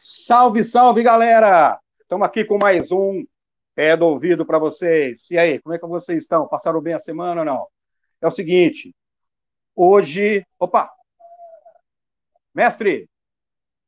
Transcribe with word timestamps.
Salve, 0.00 0.62
salve, 0.62 1.02
galera! 1.02 1.76
Estamos 2.00 2.24
aqui 2.24 2.44
com 2.44 2.56
mais 2.56 2.92
um 2.92 3.26
Pé 3.74 3.96
do 3.96 4.06
Ouvido 4.06 4.46
para 4.46 4.56
vocês. 4.56 5.28
E 5.28 5.36
aí, 5.36 5.60
como 5.60 5.74
é 5.74 5.78
que 5.78 5.84
vocês 5.88 6.18
estão? 6.18 6.46
Passaram 6.46 6.80
bem 6.80 6.94
a 6.94 7.00
semana 7.00 7.40
ou 7.40 7.44
não? 7.44 7.66
É 8.20 8.28
o 8.28 8.30
seguinte, 8.30 8.94
hoje... 9.74 10.46
Opa! 10.56 10.88
Mestre! 12.54 13.10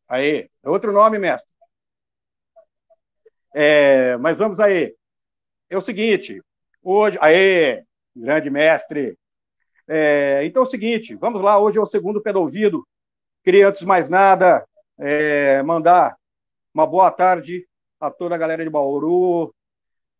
Aí, 0.09 0.51
é 0.65 0.69
outro 0.69 0.93
nome, 0.93 1.17
mestre. 1.17 1.49
É, 3.55 4.17
mas 4.17 4.41
vamos 4.41 4.59
aí. 4.59 4.93
É 5.69 5.77
o 5.77 5.81
seguinte, 5.81 6.43
hoje... 6.83 7.19
Aí, 7.21 7.85
grande 8.17 8.51
mestre! 8.51 9.17
É, 9.87 10.45
então 10.45 10.65
é 10.65 10.67
o 10.67 10.69
seguinte, 10.69 11.15
vamos 11.15 11.41
lá, 11.41 11.57
hoje 11.61 11.79
é 11.79 11.81
o 11.81 11.87
segundo 11.87 12.21
Pé 12.21 12.33
do 12.33 12.41
Ouvido. 12.41 12.85
Queria, 13.45 13.69
antes 13.69 13.83
de 13.83 13.87
mais 13.87 14.11
nada, 14.11 14.67
é, 15.01 15.63
mandar 15.63 16.17
uma 16.75 16.87
boa 16.87 17.11
tarde 17.11 17.67
a 17.99 18.11
toda 18.11 18.35
a 18.35 18.39
galera 18.39 18.63
de 18.63 18.71
Bauru, 18.71 19.55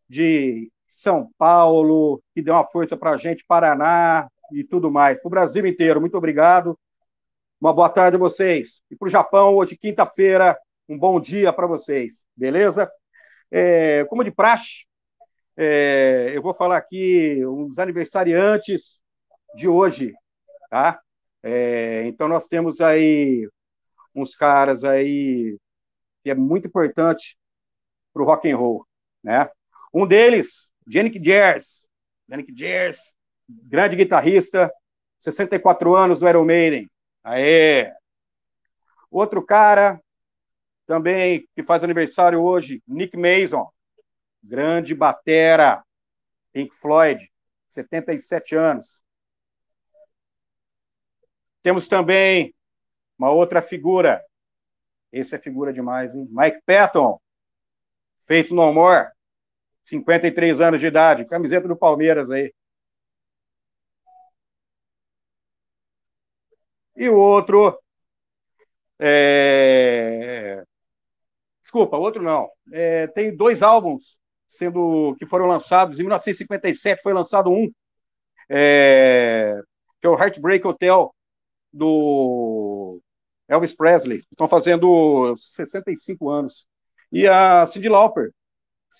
de 0.09 0.71
São 0.87 1.31
Paulo, 1.37 2.21
que 2.33 2.41
deu 2.41 2.55
uma 2.55 2.67
força 2.67 2.97
para 2.97 3.11
a 3.11 3.17
gente, 3.17 3.45
Paraná 3.47 4.27
e 4.51 4.63
tudo 4.63 4.91
mais, 4.91 5.21
para 5.21 5.27
o 5.27 5.31
Brasil 5.31 5.65
inteiro. 5.65 6.01
Muito 6.01 6.17
obrigado. 6.17 6.77
Uma 7.59 7.71
boa 7.71 7.89
tarde 7.89 8.17
a 8.17 8.19
vocês. 8.19 8.81
E 8.89 8.95
para 8.95 9.05
o 9.05 9.09
Japão, 9.09 9.55
hoje, 9.55 9.77
quinta-feira, 9.77 10.57
um 10.89 10.97
bom 10.97 11.19
dia 11.21 11.53
para 11.53 11.67
vocês, 11.67 12.25
beleza? 12.35 12.91
É, 13.51 14.03
como 14.05 14.23
de 14.23 14.31
praxe, 14.31 14.85
é, 15.55 16.31
eu 16.33 16.41
vou 16.41 16.53
falar 16.53 16.77
aqui 16.77 17.45
os 17.45 17.77
aniversariantes 17.77 19.03
de 19.55 19.67
hoje, 19.67 20.13
tá? 20.69 20.99
É, 21.43 22.03
então, 22.07 22.27
nós 22.27 22.47
temos 22.47 22.81
aí 22.81 23.47
uns 24.13 24.35
caras 24.35 24.83
aí 24.83 25.57
que 26.23 26.29
é 26.29 26.35
muito 26.35 26.67
importante 26.67 27.37
para 28.13 28.21
o 28.21 28.25
rock 28.25 28.49
and 28.51 28.57
roll, 28.57 28.85
né? 29.23 29.49
Um 29.93 30.07
deles, 30.07 30.71
Janik 30.87 31.23
Jers, 31.23 31.87
Janik 32.29 32.53
Jers, 32.55 33.15
grande 33.47 33.95
guitarrista, 33.95 34.71
64 35.17 35.95
anos 35.95 36.19
do 36.19 36.29
Iron 36.29 36.45
Maiden. 36.45 36.89
Aê! 37.23 37.91
Outro 39.09 39.45
cara 39.45 40.01
também 40.85 41.47
que 41.55 41.63
faz 41.63 41.83
aniversário 41.83 42.41
hoje, 42.41 42.81
Nick 42.87 43.17
Mason, 43.17 43.69
grande 44.43 44.95
batera, 44.95 45.83
Pink 46.51 46.73
Floyd, 46.75 47.31
77 47.69 48.55
anos. 48.55 49.03
Temos 51.61 51.87
também 51.87 52.53
uma 53.21 53.29
outra 53.31 53.61
figura. 53.61 54.23
Esse 55.11 55.35
é 55.35 55.39
figura 55.39 55.71
demais, 55.71 56.13
hein? 56.15 56.27
Mike 56.31 56.61
Patton, 56.65 57.19
feito 58.25 58.55
no 58.55 58.73
More, 58.73 59.09
53 59.83 60.59
anos 60.61 60.81
de 60.81 60.87
idade, 60.87 61.25
camiseta 61.25 61.67
do 61.67 61.77
Palmeiras 61.77 62.29
aí. 62.31 62.51
E 66.95 67.09
o 67.09 67.17
outro. 67.17 67.79
É... 68.99 70.63
Desculpa, 71.61 71.97
outro 71.97 72.23
não. 72.23 72.49
É, 72.73 73.07
tem 73.07 73.35
dois 73.35 73.61
álbuns 73.61 74.19
sendo 74.47 75.15
que 75.19 75.25
foram 75.25 75.45
lançados. 75.47 75.99
Em 75.99 76.03
1957 76.03 77.01
foi 77.03 77.13
lançado 77.13 77.51
um, 77.51 77.71
é... 78.49 79.61
que 80.01 80.07
é 80.07 80.09
o 80.09 80.17
Heartbreak 80.17 80.65
Hotel, 80.67 81.13
do 81.73 82.60
Elvis 83.51 83.75
Presley, 83.75 84.23
estão 84.31 84.47
fazendo 84.47 85.35
65 85.35 86.29
anos. 86.29 86.67
E 87.11 87.27
a 87.27 87.67
Cyndi 87.67 87.89
Lauper, 87.89 88.31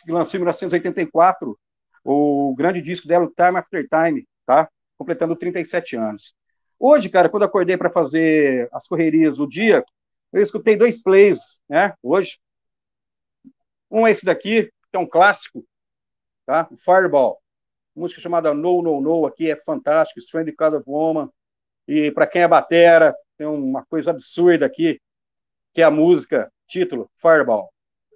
que 0.04 0.12
lançou 0.12 0.38
em 0.38 0.42
1984 0.42 1.58
o 2.04 2.54
grande 2.58 2.82
disco 2.82 3.08
dela, 3.08 3.32
Time 3.34 3.58
After 3.58 3.88
Time, 3.88 4.28
tá? 4.46 4.70
Completando 4.98 5.38
37 5.38 5.96
anos. 5.96 6.36
Hoje, 6.78 7.08
cara, 7.08 7.30
quando 7.30 7.44
acordei 7.44 7.78
para 7.78 7.90
fazer 7.90 8.68
as 8.74 8.88
correrias 8.88 9.40
o 9.40 9.48
dia, 9.48 9.86
eu 10.34 10.42
escutei 10.42 10.76
dois 10.76 11.02
plays, 11.02 11.62
né? 11.70 11.94
Hoje. 12.04 12.38
Um 13.90 14.06
é 14.06 14.12
esse 14.12 14.26
daqui, 14.26 14.66
que 14.66 14.98
é 14.98 15.00
um 15.00 15.08
clássico, 15.08 15.66
tá? 16.46 16.68
Fireball. 16.78 17.42
Música 17.96 18.20
chamada 18.20 18.54
No 18.54 18.82
No 18.82 19.00
No 19.00 19.26
aqui 19.26 19.50
é 19.50 19.56
fantástico, 19.56 20.20
Strange 20.20 20.52
Kind 20.52 20.74
of 20.74 20.84
Woman. 20.86 21.30
E 21.88 22.12
para 22.12 22.28
quem 22.28 22.42
é 22.42 22.48
batera, 22.48 23.16
tem 23.42 23.48
uma 23.48 23.84
coisa 23.84 24.12
absurda 24.12 24.68
aqui, 24.68 25.02
que 25.74 25.82
é 25.82 25.84
a 25.84 25.90
música, 25.90 26.54
título, 26.68 27.10
Fireball, 27.16 27.74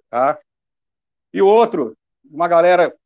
tá? 0.08 0.38
E 1.32 1.42
o 1.42 1.48
outro, 1.48 1.98
uma 2.24 2.46
galera 2.46 2.96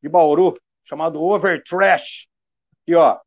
de 0.00 0.08
Bauru, 0.08 0.56
chamado 0.84 1.20
Overtrash, 1.20 2.28
aqui, 2.80 2.94
ó, 2.94 3.18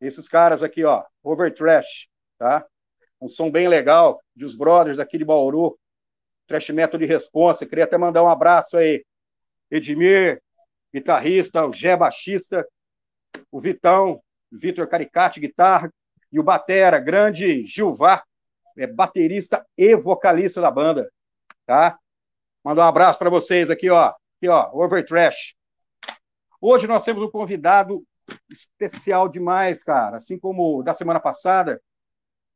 esses 0.00 0.26
caras 0.26 0.62
aqui, 0.62 0.84
ó, 0.84 1.04
Overtrash, 1.22 2.08
tá? 2.38 2.66
Um 3.20 3.28
som 3.28 3.50
bem 3.50 3.68
legal, 3.68 4.22
de 4.34 4.46
os 4.46 4.54
brothers 4.54 4.98
aqui 4.98 5.18
de 5.18 5.24
Bauru, 5.26 5.78
Trash 6.46 6.70
Metal 6.70 6.98
de 6.98 7.04
Responsa, 7.04 7.66
queria 7.66 7.84
até 7.84 7.98
mandar 7.98 8.22
um 8.22 8.28
abraço 8.28 8.78
aí, 8.78 9.04
Edmir, 9.70 10.42
guitarrista, 10.94 11.66
o 11.66 11.72
Gé, 11.74 11.94
baixista, 11.94 12.66
o 13.52 13.60
Vitão, 13.60 14.22
Vitor 14.50 14.88
Caricati, 14.88 15.40
guitarra, 15.40 15.92
e 16.34 16.40
o 16.40 16.42
Batera, 16.42 16.98
grande 16.98 17.64
Gilvar, 17.64 18.24
é 18.76 18.88
baterista 18.88 19.64
e 19.78 19.94
vocalista 19.94 20.60
da 20.60 20.68
banda, 20.68 21.08
tá? 21.64 21.96
Mandar 22.64 22.86
um 22.86 22.88
abraço 22.88 23.20
para 23.20 23.30
vocês 23.30 23.70
aqui, 23.70 23.88
ó. 23.88 24.06
Aqui, 24.06 24.48
ó, 24.48 24.68
Overtrash. 24.72 25.54
Hoje 26.60 26.88
nós 26.88 27.04
temos 27.04 27.22
um 27.22 27.30
convidado 27.30 28.02
especial 28.50 29.28
demais, 29.28 29.84
cara. 29.84 30.16
Assim 30.16 30.36
como 30.36 30.82
da 30.82 30.92
semana 30.92 31.20
passada, 31.20 31.80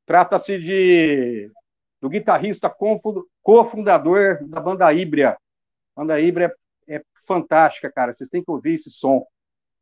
trata-se 0.04 0.58
de 0.58 1.48
do 2.00 2.08
guitarrista 2.08 2.74
cofundador 3.40 4.44
da 4.48 4.60
banda 4.60 4.92
Híbria. 4.92 5.38
Banda 5.94 6.18
Híbria 6.18 6.52
é 6.88 7.00
fantástica, 7.28 7.92
cara. 7.92 8.12
Vocês 8.12 8.28
têm 8.28 8.42
que 8.42 8.50
ouvir 8.50 8.74
esse 8.74 8.90
som, 8.90 9.24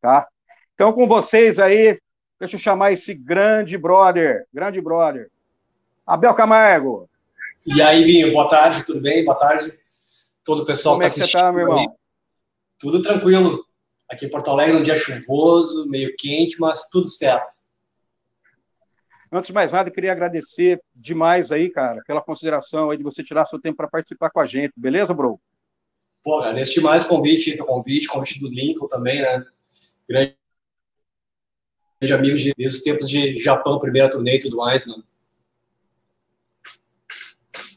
tá? 0.03 0.29
Então, 0.75 0.93
com 0.93 1.09
vocês 1.09 1.59
aí, 1.59 1.99
Deixa 2.39 2.57
eu 2.57 2.61
chamar 2.61 2.93
esse 2.93 3.15
grande 3.15 3.79
brother, 3.79 4.47
grande 4.53 4.81
brother. 4.81 5.31
Abel 6.07 6.35
Camargo. 6.35 7.09
E 7.67 7.81
aí, 7.81 8.05
Vinho, 8.05 8.33
boa 8.33 8.49
tarde, 8.49 8.85
tudo 8.85 9.01
bem? 9.01 9.25
Boa 9.25 9.39
tarde. 9.39 9.73
Todo 10.45 10.63
o 10.63 10.67
pessoal 10.67 10.95
Como 10.95 11.03
que 11.03 11.07
está 11.07 11.23
assistindo. 11.23 11.41
Tá, 11.41 11.53
meu 11.53 11.63
irmão? 11.63 11.97
Tudo 12.79 13.03
tranquilo. 13.03 13.65
Aqui 14.09 14.27
em 14.27 14.31
Porto 14.31 14.51
Alegre, 14.51 14.77
um 14.77 14.83
dia 14.83 14.95
chuvoso, 14.95 15.89
meio 15.89 16.15
quente, 16.17 16.61
mas 16.61 16.89
tudo 16.89 17.09
certo. 17.09 17.57
Antes 19.33 19.49
de 19.49 19.53
mais 19.53 19.73
nada, 19.73 19.89
eu 19.89 19.93
queria 19.93 20.13
agradecer 20.13 20.81
demais 20.95 21.51
aí, 21.51 21.69
cara, 21.69 22.01
pela 22.07 22.23
consideração 22.23 22.91
aí 22.91 22.99
de 22.99 23.03
você 23.03 23.25
tirar 23.25 23.45
seu 23.47 23.61
tempo 23.61 23.77
para 23.77 23.89
participar 23.89 24.31
com 24.31 24.39
a 24.39 24.47
gente, 24.47 24.73
beleza, 24.77 25.13
bro? 25.13 25.41
Pô, 26.23 26.39
agradeço 26.39 26.75
demais 26.75 27.05
o 27.05 27.09
convite, 27.09 27.61
o 27.61 27.65
convite, 27.65 28.07
convite 28.07 28.41
do 28.41 28.49
Lincoln 28.49 28.87
também, 28.87 29.21
né? 29.21 29.45
Grande 30.09 30.37
de 32.01 32.13
amigos 32.13 32.43
de, 32.43 32.53
desde 32.57 32.77
os 32.77 32.83
tempos 32.83 33.09
de 33.09 33.39
Japão, 33.39 33.79
primeira 33.79 34.11
turnê 34.11 34.37
e 34.37 34.41
tudo 34.41 34.57
mais, 34.57 34.87
né? 34.87 34.95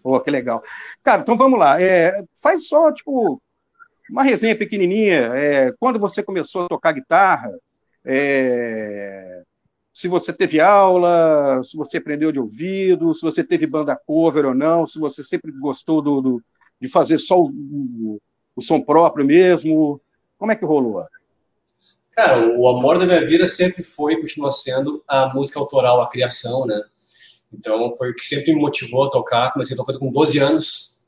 Pô, 0.01 0.19
que 0.19 0.31
legal. 0.31 0.63
Cara, 1.04 1.21
então 1.21 1.38
vamos 1.38 1.60
lá. 1.60 1.81
É, 1.81 2.24
faz 2.42 2.68
só, 2.68 2.92
tipo, 2.92 3.42
uma 4.10 4.24
resenha 4.24 4.56
pequenininha. 4.56 5.31
É, 5.36 5.71
quando 5.80 6.00
você 6.00 6.24
começou 6.24 6.66
a 6.66 6.69
tocar 6.69 6.94
guitarra, 6.94 7.51
é, 8.06 9.44
se 9.94 10.07
você 10.07 10.31
teve 10.31 10.60
aula, 10.60 11.62
se 11.63 11.75
você 11.75 11.98
aprendeu 11.98 12.31
de 12.31 12.39
ouvido, 12.39 13.13
se 13.13 13.21
você 13.21 13.44
teve 13.44 13.68
banda 13.68 14.00
cover 14.06 14.45
ou 14.45 14.56
não, 14.56 14.88
se 14.88 15.00
você 15.00 15.24
sempre 15.24 15.51
gostou 15.51 16.01
do, 16.01 16.21
do 16.21 16.44
de 16.80 16.88
fazer 16.88 17.18
só 17.18 17.39
o, 17.39 17.50
o, 17.50 18.21
o 18.56 18.62
som 18.62 18.81
próprio 18.81 19.25
mesmo. 19.25 20.00
Como 20.38 20.51
é 20.51 20.56
que 20.56 20.66
rolou? 20.66 21.06
Cara, 22.11 22.47
o 22.57 22.67
amor 22.67 22.97
da 22.97 23.06
minha 23.06 23.25
vida 23.25 23.47
sempre 23.47 23.83
foi 23.83 24.13
e 24.13 24.21
continua 24.21 24.51
sendo 24.51 25.03
a 25.07 25.33
música 25.33 25.59
autoral, 25.59 26.01
a 26.01 26.09
criação, 26.09 26.65
né? 26.65 26.81
Então, 27.51 27.91
foi 27.94 28.11
o 28.11 28.15
que 28.15 28.25
sempre 28.25 28.53
me 28.53 28.61
motivou 28.61 29.06
a 29.06 29.09
tocar. 29.09 29.51
Comecei 29.51 29.75
tocando 29.75 30.00
com 30.00 30.11
12 30.11 30.39
anos, 30.39 31.07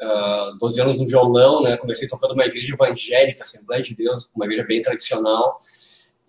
uh, 0.00 0.06
ah, 0.06 0.56
12 0.60 0.80
anos 0.80 1.00
no 1.00 1.06
violão, 1.06 1.62
né? 1.62 1.76
Comecei 1.76 2.08
tocando 2.08 2.30
numa 2.30 2.46
igreja 2.46 2.72
evangélica, 2.72 3.42
Assembleia 3.42 3.82
de 3.82 3.94
Deus, 3.94 4.30
uma 4.34 4.44
igreja 4.46 4.64
bem 4.64 4.80
tradicional. 4.80 5.56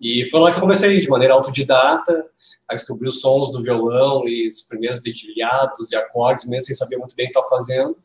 E 0.00 0.28
foi 0.30 0.40
lá 0.40 0.52
que 0.52 0.58
eu 0.58 0.62
comecei, 0.62 1.00
de 1.00 1.08
maneira 1.08 1.34
autodidata, 1.34 2.24
a 2.68 2.74
descobrir 2.74 3.08
os 3.08 3.20
sons 3.20 3.50
do 3.50 3.62
violão 3.62 4.28
e 4.28 4.46
os 4.46 4.62
primeiros 4.62 5.02
dedilhados 5.02 5.90
e 5.90 5.96
acordes, 5.96 6.46
mesmo 6.46 6.66
sem 6.66 6.74
saber 6.74 6.98
muito 6.98 7.16
bem 7.16 7.26
o 7.26 7.32
que 7.32 7.38
estava 7.38 7.48
fazendo, 7.48 7.96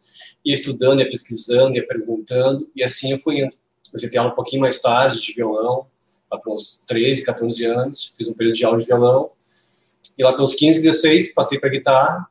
e 0.43 0.51
estudando, 0.51 1.01
e 1.01 1.09
pesquisando, 1.09 1.77
e 1.77 1.85
perguntando, 1.85 2.67
e 2.75 2.83
assim 2.83 3.11
eu 3.11 3.17
fui 3.19 3.41
indo. 3.41 3.55
Comecei 3.89 4.09
a 4.09 4.11
ter 4.11 4.17
aula 4.17 4.31
um 4.31 4.35
pouquinho 4.35 4.61
mais 4.61 4.81
tarde 4.81 5.21
de 5.21 5.33
violão, 5.33 5.85
lá 6.33 6.39
para 6.39 6.51
uns 6.51 6.83
13, 6.87 7.23
14 7.23 7.65
anos, 7.65 8.15
fiz 8.17 8.27
um 8.27 8.33
período 8.33 8.55
de 8.55 8.65
aula 8.65 8.77
de 8.77 8.85
violão, 8.85 9.31
e 10.17 10.23
lá 10.23 10.33
pelos 10.33 10.53
15, 10.53 10.81
16, 10.81 11.33
passei 11.33 11.59
para 11.59 11.69
guitarra, 11.69 12.27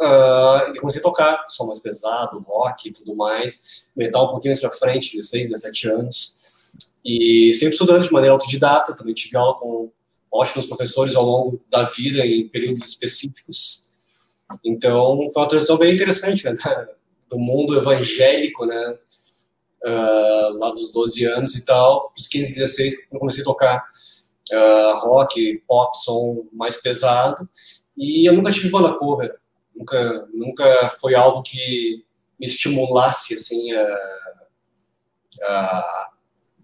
uh, 0.00 0.72
e 0.74 0.78
comecei 0.78 1.00
a 1.00 1.02
tocar. 1.02 1.44
Som 1.48 1.66
mais 1.66 1.80
pesado, 1.80 2.38
rock 2.40 2.88
e 2.88 2.92
tudo 2.92 3.14
mais, 3.14 3.88
metal 3.96 4.26
um 4.26 4.30
pouquinho 4.30 4.50
mais 4.50 4.60
pra 4.60 4.70
frente, 4.70 5.16
16, 5.16 5.50
17 5.50 5.88
anos, 5.88 6.72
e 7.04 7.52
sempre 7.52 7.74
estudando 7.74 8.02
de 8.02 8.12
maneira 8.12 8.34
autodidata, 8.34 8.94
também 8.94 9.14
tive 9.14 9.36
aula 9.36 9.58
com 9.58 9.90
ótimos 10.32 10.66
professores 10.66 11.14
ao 11.14 11.24
longo 11.24 11.60
da 11.70 11.84
vida 11.84 12.26
em 12.26 12.48
períodos 12.48 12.84
específicos, 12.84 13.94
então 14.64 15.28
foi 15.32 15.42
uma 15.42 15.48
transição 15.48 15.78
bem 15.78 15.94
interessante, 15.94 16.44
né, 16.44 16.54
do 17.30 17.38
mundo 17.38 17.76
evangélico, 17.76 18.66
né, 18.66 18.98
uh, 19.84 20.58
lá 20.58 20.70
dos 20.70 20.92
12 20.92 21.24
anos 21.26 21.54
e 21.54 21.64
tal, 21.64 22.12
dos 22.16 22.26
15, 22.26 22.54
16, 22.54 23.06
quando 23.06 23.20
comecei 23.20 23.42
a 23.42 23.44
tocar 23.44 23.84
uh, 24.52 24.98
rock, 24.98 25.62
pop, 25.66 25.96
som 26.02 26.46
mais 26.52 26.76
pesado, 26.80 27.48
e 27.96 28.28
eu 28.28 28.32
nunca 28.34 28.50
tive 28.50 28.70
banda 28.70 28.96
cover, 28.98 29.32
nunca, 29.74 30.28
nunca 30.32 30.90
foi 31.00 31.14
algo 31.14 31.42
que 31.42 32.04
me 32.38 32.46
estimulasse, 32.46 33.34
assim, 33.34 33.72
a, 35.42 36.08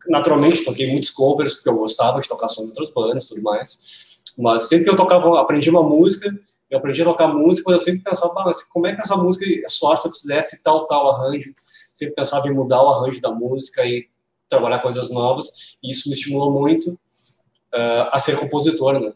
naturalmente 0.08 0.64
toquei 0.64 0.90
muitos 0.90 1.10
covers, 1.10 1.54
porque 1.54 1.68
eu 1.68 1.76
gostava 1.76 2.20
de 2.20 2.28
tocar 2.28 2.48
som 2.48 2.62
de 2.62 2.68
outras 2.68 2.90
bandas 2.90 3.24
e 3.24 3.28
tudo 3.28 3.42
mais, 3.42 4.22
mas 4.38 4.68
sempre 4.68 4.84
que 4.84 4.90
eu 4.90 4.96
tocava, 4.96 5.40
aprendi 5.40 5.70
uma 5.70 5.82
música, 5.82 6.30
eu 6.70 6.78
aprendi 6.78 7.02
a 7.02 7.04
tocar 7.04 7.28
música, 7.28 7.70
mas 7.70 7.80
eu 7.80 7.84
sempre 7.84 8.02
pensava, 8.02 8.32
mas 8.44 8.62
como 8.62 8.86
é 8.86 8.94
que 8.94 9.00
essa 9.00 9.16
música 9.16 9.44
soar 9.68 9.96
se 9.96 10.06
eu 10.06 10.12
fizesse 10.12 10.62
tal, 10.62 10.86
tal 10.86 11.10
arranjo, 11.10 11.52
sempre 11.56 12.14
pensava 12.14 12.46
em 12.48 12.54
mudar 12.54 12.82
o 12.82 12.88
arranjo 12.88 13.20
da 13.20 13.30
música 13.30 13.84
e 13.84 14.08
trabalhar 14.48 14.80
coisas 14.80 15.10
novas, 15.10 15.76
e 15.82 15.90
isso 15.90 16.08
me 16.08 16.14
estimulou 16.14 16.52
muito 16.52 16.92
uh, 16.92 18.08
a 18.10 18.18
ser 18.18 18.38
compositor, 18.38 19.00
né? 19.00 19.12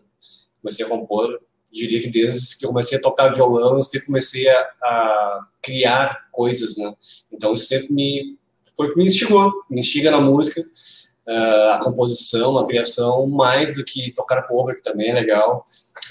Comecei 0.61 0.85
a 0.85 0.89
compor, 0.89 1.41
diria 1.73 2.01
que 2.01 2.09
desde 2.09 2.59
que 2.59 2.65
eu 2.65 2.71
comecei 2.71 2.99
a 2.99 3.01
tocar 3.01 3.33
violão, 3.33 3.77
eu 3.77 3.83
sempre 3.83 4.07
comecei 4.07 4.49
a, 4.49 4.61
a 4.83 5.47
criar 5.63 6.29
coisas, 6.31 6.77
né? 6.77 6.93
Então 7.33 7.55
isso 7.55 7.67
sempre 7.67 7.93
me 7.93 8.39
foi 8.77 8.89
o 8.89 8.93
que 8.93 8.99
me 8.99 9.07
instigou, 9.07 9.53
me 9.71 9.79
instiga 9.79 10.11
na 10.11 10.21
música, 10.21 10.61
uh, 10.61 11.71
a 11.73 11.81
composição, 11.81 12.59
a 12.59 12.67
criação, 12.67 13.27
mais 13.27 13.75
do 13.77 13.85
que 13.85 14.13
tocar 14.13 14.43
cover, 14.43 14.75
que 14.75 14.83
também 14.83 15.11
é 15.11 15.15
legal. 15.15 15.65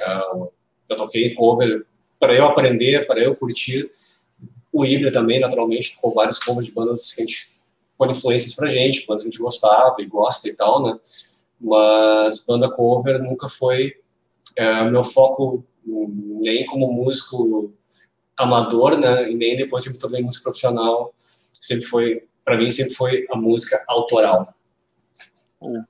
Uh, 0.08 0.50
eu 0.90 0.98
toquei 0.98 1.34
cover 1.34 1.86
para 2.20 2.34
eu 2.34 2.46
aprender, 2.46 3.06
para 3.06 3.20
eu 3.20 3.36
curtir. 3.36 3.90
O 4.72 4.86
Ibra 4.86 5.12
também, 5.12 5.40
naturalmente, 5.40 5.96
tocou 5.96 6.14
vários 6.14 6.40
covers 6.40 6.66
de 6.66 6.72
bandas 6.72 7.14
que 7.14 7.22
a 7.22 7.26
gente 7.26 7.42
põe 7.98 8.12
influências 8.12 8.56
pra 8.56 8.70
gente, 8.70 9.06
bandas 9.06 9.24
que 9.24 9.30
a 9.30 9.32
gente 9.32 9.42
gostava 9.42 9.96
e 10.00 10.06
gosta 10.06 10.48
e 10.50 10.54
tal, 10.54 10.84
né? 10.84 10.98
Mas 11.60 12.44
banda 12.46 12.70
cover 12.70 13.22
nunca 13.22 13.48
foi 13.48 13.94
é, 14.58 14.84
meu 14.90 15.04
foco 15.04 15.64
nem 15.86 16.66
como 16.66 16.92
músico 16.92 17.74
amador, 18.38 18.98
né? 18.98 19.30
E 19.32 19.36
nem 19.36 19.56
depois 19.56 19.88
que 19.88 19.98
também 20.00 20.24
música 20.24 20.44
profissional, 20.44 21.14
sempre 21.18 21.86
foi, 21.86 22.24
para 22.44 22.58
mim, 22.58 22.72
sempre 22.72 22.94
foi 22.94 23.26
a 23.32 23.38
música 23.38 23.84
autoral. 23.88 24.54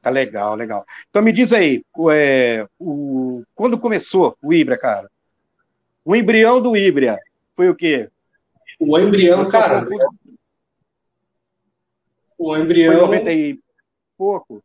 Tá 0.01 0.09
legal, 0.09 0.55
legal. 0.55 0.85
Então 1.09 1.21
me 1.21 1.31
diz 1.31 1.51
aí, 1.51 1.83
é, 2.11 2.67
o, 2.79 3.43
quando 3.55 3.79
começou 3.79 4.37
o 4.41 4.53
Ibra, 4.53 4.77
cara? 4.77 5.09
O 6.05 6.15
embrião 6.15 6.61
do 6.61 6.75
Ibra 6.75 7.19
foi 7.55 7.69
o 7.69 7.75
quê? 7.75 8.09
O 8.79 8.97
embrião, 8.99 9.49
cara. 9.49 9.87
O 12.37 12.57
embrião. 12.57 12.93
Foi 12.93 13.01
90 13.01 13.31
e 13.31 13.59
pouco? 14.17 14.63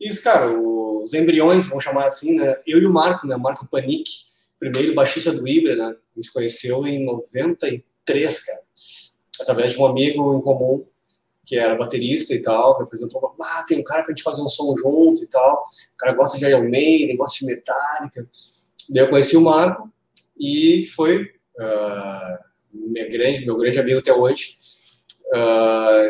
Isso, 0.00 0.22
cara, 0.22 0.50
os 0.52 1.12
embriões, 1.14 1.68
vamos 1.68 1.84
chamar 1.84 2.06
assim, 2.06 2.36
né? 2.36 2.56
Eu 2.66 2.78
e 2.78 2.86
o 2.86 2.92
Marco, 2.92 3.26
né? 3.26 3.36
Marco 3.36 3.66
Panic, 3.66 4.04
primeiro 4.58 4.94
baixista 4.94 5.32
do 5.32 5.46
Ibra, 5.48 5.74
né? 5.74 5.96
Nos 6.14 6.28
conheceu 6.28 6.86
em 6.86 7.04
93, 7.04 8.44
cara. 8.44 8.58
Através 9.40 9.72
de 9.72 9.80
um 9.80 9.86
amigo 9.86 10.38
em 10.38 10.42
comum 10.42 10.86
que 11.44 11.56
era 11.56 11.74
baterista 11.74 12.34
e 12.34 12.40
tal, 12.40 12.78
me 12.78 12.84
apresentou, 12.84 13.34
ah, 13.40 13.64
tem 13.66 13.78
um 13.78 13.82
cara 13.82 14.02
pra 14.02 14.12
gente 14.12 14.22
fazer 14.22 14.42
um 14.42 14.48
som 14.48 14.74
junto 14.76 15.22
e 15.22 15.28
tal, 15.28 15.64
o 15.94 15.96
cara 15.98 16.14
gosta 16.14 16.38
de 16.38 16.46
Iron 16.46 16.68
Maiden, 16.68 17.16
gosta 17.16 17.38
de 17.40 17.46
Metallica. 17.46 18.28
Daí 18.90 19.04
eu 19.04 19.10
conheci 19.10 19.36
o 19.36 19.40
Marco 19.40 19.90
e 20.38 20.84
foi 20.94 21.22
uh, 21.22 22.38
minha 22.72 23.08
grande, 23.08 23.44
meu 23.44 23.56
grande 23.56 23.80
amigo 23.80 23.98
até 23.98 24.12
hoje. 24.12 24.56
Uh, 25.34 26.08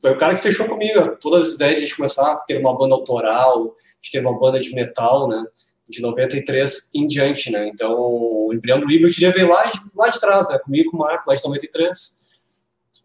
foi 0.00 0.12
o 0.12 0.16
cara 0.16 0.34
que 0.34 0.42
fechou 0.42 0.66
comigo 0.68 1.16
todas 1.16 1.48
as 1.48 1.54
ideias 1.54 1.76
de 1.76 1.78
a 1.78 1.86
gente 1.86 1.96
começar 1.96 2.30
a 2.30 2.36
ter 2.36 2.58
uma 2.58 2.76
banda 2.76 2.94
autoral, 2.94 3.74
de 4.02 4.10
ter 4.10 4.20
uma 4.20 4.38
banda 4.38 4.60
de 4.60 4.74
metal, 4.74 5.28
né? 5.28 5.42
De 5.88 6.02
93 6.02 6.90
em 6.94 7.06
diante, 7.06 7.50
né? 7.50 7.68
Então, 7.68 7.94
o 7.98 8.52
embrião 8.52 8.80
do 8.80 8.90
Ibra 8.90 9.08
eu 9.08 9.12
queria 9.14 9.30
ver 9.30 9.44
lá 9.44 9.64
de, 9.64 9.78
lá 9.94 10.08
de 10.08 10.20
trás, 10.20 10.48
né? 10.50 10.58
Comigo 10.58 10.90
com 10.90 10.98
o 10.98 11.00
Marco, 11.00 11.24
lá 11.26 11.34
de 11.34 11.42
93. 11.42 12.28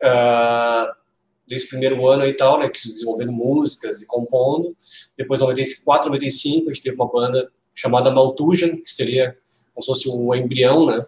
Uh, 0.03 0.98
desse 1.49 1.67
primeiro 1.67 2.07
ano 2.07 2.25
e 2.25 2.33
tal, 2.33 2.59
né? 2.59 2.69
Desenvolvendo 2.69 3.31
músicas 3.31 4.01
e 4.01 4.07
compondo. 4.07 4.75
Depois, 5.17 5.41
94, 5.41 6.09
95, 6.09 6.69
a 6.69 6.73
gente 6.73 6.83
teve 6.83 6.95
uma 6.95 7.11
banda 7.11 7.51
chamada 7.75 8.11
Maltusian, 8.11 8.77
que 8.77 8.89
seria 8.89 9.35
como 9.73 9.81
se 9.81 9.87
fosse 9.87 10.09
um 10.09 10.33
embrião, 10.35 10.85
né? 10.85 11.05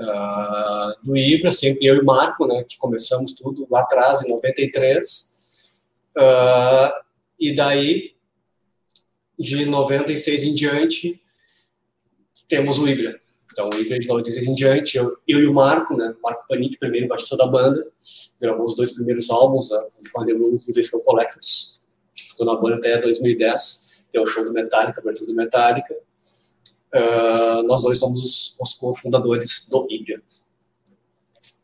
uh, 0.00 1.06
do 1.06 1.16
Ibra, 1.16 1.50
sempre 1.50 1.86
eu 1.86 1.96
e 1.96 2.04
Marco, 2.04 2.46
né, 2.46 2.64
que 2.64 2.76
começamos 2.76 3.34
tudo 3.34 3.66
lá 3.70 3.80
atrás, 3.80 4.24
em 4.24 4.30
93. 4.30 5.84
Uh, 6.16 6.20
ah, 6.20 7.02
e 7.38 7.54
daí, 7.54 8.14
de 9.38 9.64
96 9.66 10.42
em 10.42 10.54
diante, 10.54 11.20
temos 12.48 12.78
o 12.78 12.88
Ibra. 12.88 13.20
Então, 13.52 13.68
o 13.68 13.78
Ibra 13.78 13.98
de 13.98 14.08
96 14.08 14.46
em 14.46 14.54
diante, 14.54 14.96
eu, 14.96 15.16
eu 15.28 15.40
e 15.40 15.46
o 15.46 15.52
Marco, 15.52 15.94
né, 15.94 16.14
Marco 16.22 16.46
Panic, 16.48 16.78
primeiro 16.78 17.06
baixista 17.06 17.36
da 17.36 17.46
banda, 17.46 17.86
gravou 18.40 18.64
os 18.64 18.74
dois 18.74 18.92
primeiros 18.92 19.30
álbuns, 19.30 19.70
né, 19.70 19.78
o 19.78 20.18
Van 20.18 20.26
The 20.26 20.32
Moon 20.32 20.56
e 20.66 20.70
o 20.70 20.74
Disco 20.74 21.04
Collectors. 21.04 21.82
Ficou 22.14 22.46
na 22.46 22.56
banda 22.56 22.76
até 22.76 22.98
2010, 22.98 24.06
deu 24.10 24.22
o 24.22 24.26
show 24.26 24.44
do 24.44 24.52
Metallica, 24.52 25.00
abertura 25.00 25.26
do 25.26 25.36
Metallica. 25.36 25.94
Uh, 26.94 27.62
nós 27.64 27.82
dois 27.82 27.98
somos 27.98 28.20
os, 28.22 28.58
os 28.60 28.74
cofundadores 28.74 29.68
do 29.70 29.86
Ibra. 29.90 30.22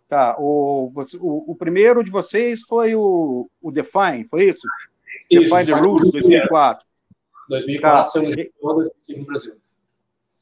Tá, 0.09 0.37
o, 0.39 0.93
o, 1.21 1.53
o, 1.53 1.55
primeiro 1.55 2.03
de 2.03 2.11
vocês 2.11 2.63
foi 2.63 2.95
o, 2.95 3.49
o 3.61 3.71
Define, 3.71 4.27
foi 4.31 4.51
isso? 4.51 4.67
isso 5.31 5.55
Define 5.55 5.67
the 5.67 5.81
Rules, 5.81 6.11
2004. 6.11 6.87
2004, 7.49 8.03
tá. 8.03 8.09
saiu 8.09 9.19
no 9.19 9.25
Brasil. 9.27 9.61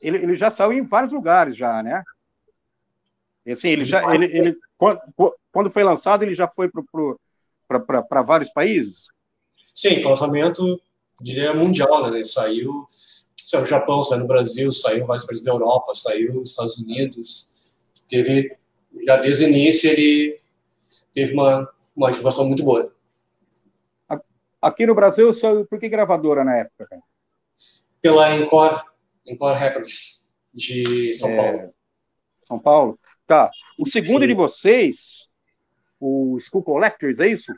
Ele, 0.01 0.19
ele 0.19 0.37
já 0.37 0.51
saiu 0.51 0.73
em 0.73 0.83
vários 0.83 1.13
lugares 1.13 1.57
já, 1.57 1.83
né? 1.83 2.03
Assim, 3.49 3.69
ele 3.69 3.85
já, 3.85 4.15
ele, 4.15 4.27
ele, 4.27 4.57
quando 5.53 5.71
foi 5.71 5.85
lançado, 5.85 6.23
ele 6.23 6.35
já 6.35 6.49
foi 6.49 6.69
para 7.69 8.23
vários 8.23 8.51
países? 8.51 9.07
Sim, 9.51 9.97
foi 9.97 10.07
um 10.07 10.11
lançamento, 10.11 10.81
diria, 11.21 11.55
mundial, 11.55 12.03
né? 12.03 12.17
Ele 12.17 12.25
saiu 12.25 12.85
saiu 13.47 13.61
no 13.61 13.67
Japão, 13.67 14.03
saiu 14.03 14.21
no 14.21 14.27
Brasil, 14.27 14.73
saiu 14.73 15.05
em 15.05 15.07
vários 15.07 15.25
países 15.25 15.45
da 15.45 15.53
Europa, 15.53 15.95
saiu 15.95 16.35
nos 16.35 16.51
Estados 16.51 16.79
Unidos. 16.79 17.77
Teve, 18.09 18.57
já 19.07 19.17
desde 19.17 19.45
o 19.45 19.49
início, 19.49 19.89
ele 19.89 20.41
teve 21.13 21.33
uma, 21.33 21.69
uma 21.97 22.09
ativação 22.09 22.47
muito 22.47 22.65
boa. 22.65 22.93
Aqui 24.61 24.85
no 24.85 24.97
Brasil, 24.97 25.33
saiu 25.33 25.65
por 25.65 25.79
que 25.79 25.89
gravadora 25.89 26.43
na 26.43 26.57
época? 26.57 27.01
Pela 28.03 28.35
Encore, 28.37 28.81
Encore 29.27 29.59
Records, 29.59 30.35
de 30.53 31.13
São 31.15 31.31
é, 31.31 31.37
Paulo. 31.37 31.75
São 32.47 32.59
Paulo? 32.59 32.99
Tá. 33.27 33.51
O 33.79 33.89
segundo 33.89 34.23
Sim. 34.23 34.29
de 34.29 34.35
vocês, 34.35 35.29
o 36.01 36.39
School 36.41 36.63
Collectors, 36.63 37.19
é 37.19 37.29
isso? 37.29 37.53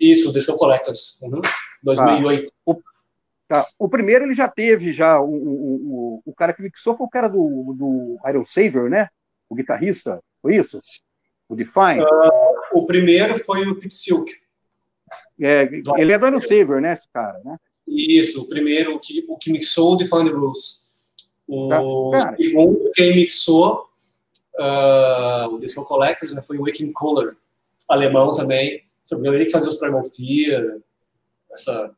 Isso, 0.00 0.30
o 0.30 0.32
The 0.32 0.40
School 0.40 0.58
Collectors, 0.58 1.20
uhum. 1.22 1.40
2008. 1.82 2.46
Tá. 2.46 2.52
O, 2.64 2.82
Tá. 3.52 3.66
O 3.78 3.86
primeiro 3.86 4.24
ele 4.24 4.32
já 4.32 4.48
teve, 4.48 4.94
já 4.94 5.20
o, 5.20 5.28
o, 5.28 5.74
o, 5.74 6.22
o 6.24 6.34
cara 6.34 6.54
que 6.54 6.62
mixou 6.62 6.96
foi 6.96 7.06
o 7.06 7.10
cara 7.10 7.28
do, 7.28 7.74
do 7.76 8.18
Iron 8.26 8.46
Saver, 8.46 8.88
né? 8.88 9.08
O 9.46 9.54
guitarrista, 9.54 10.22
foi 10.40 10.56
isso? 10.56 10.80
O 11.50 11.54
Define? 11.54 12.00
Uh, 12.00 12.78
o 12.78 12.86
primeiro 12.86 13.36
foi 13.36 13.66
o 13.68 13.78
Pete 13.78 13.94
Silk. 13.94 14.32
É, 15.38 15.68
ele 15.98 16.12
é 16.12 16.18
do 16.18 16.26
Iron 16.26 16.40
Saver, 16.40 16.80
né, 16.80 16.94
esse 16.94 17.06
cara, 17.12 17.38
né? 17.44 17.58
Isso, 17.86 18.42
o 18.42 18.48
primeiro, 18.48 18.94
o 18.94 18.98
que, 18.98 19.22
o 19.28 19.36
que 19.36 19.52
mixou 19.52 19.92
o 19.92 19.96
Define 19.96 20.30
Rules. 20.30 20.81
O 21.54 22.10
tá. 22.12 22.34
segundo, 22.36 22.90
quem 22.94 23.14
mixou 23.14 23.86
uh, 24.58 25.48
o 25.50 25.58
Disco 25.58 25.86
Collectors 25.86 26.34
né, 26.34 26.40
foi 26.40 26.56
o 26.56 26.64
Waking 26.64 26.92
Kohler, 26.92 27.36
alemão 27.86 28.32
também. 28.32 28.82
Ele 29.10 29.44
que 29.44 29.50
fazia 29.50 29.68
os 29.68 29.76
Primal 29.76 30.02
Fear, 30.02 30.78
essa 31.52 31.94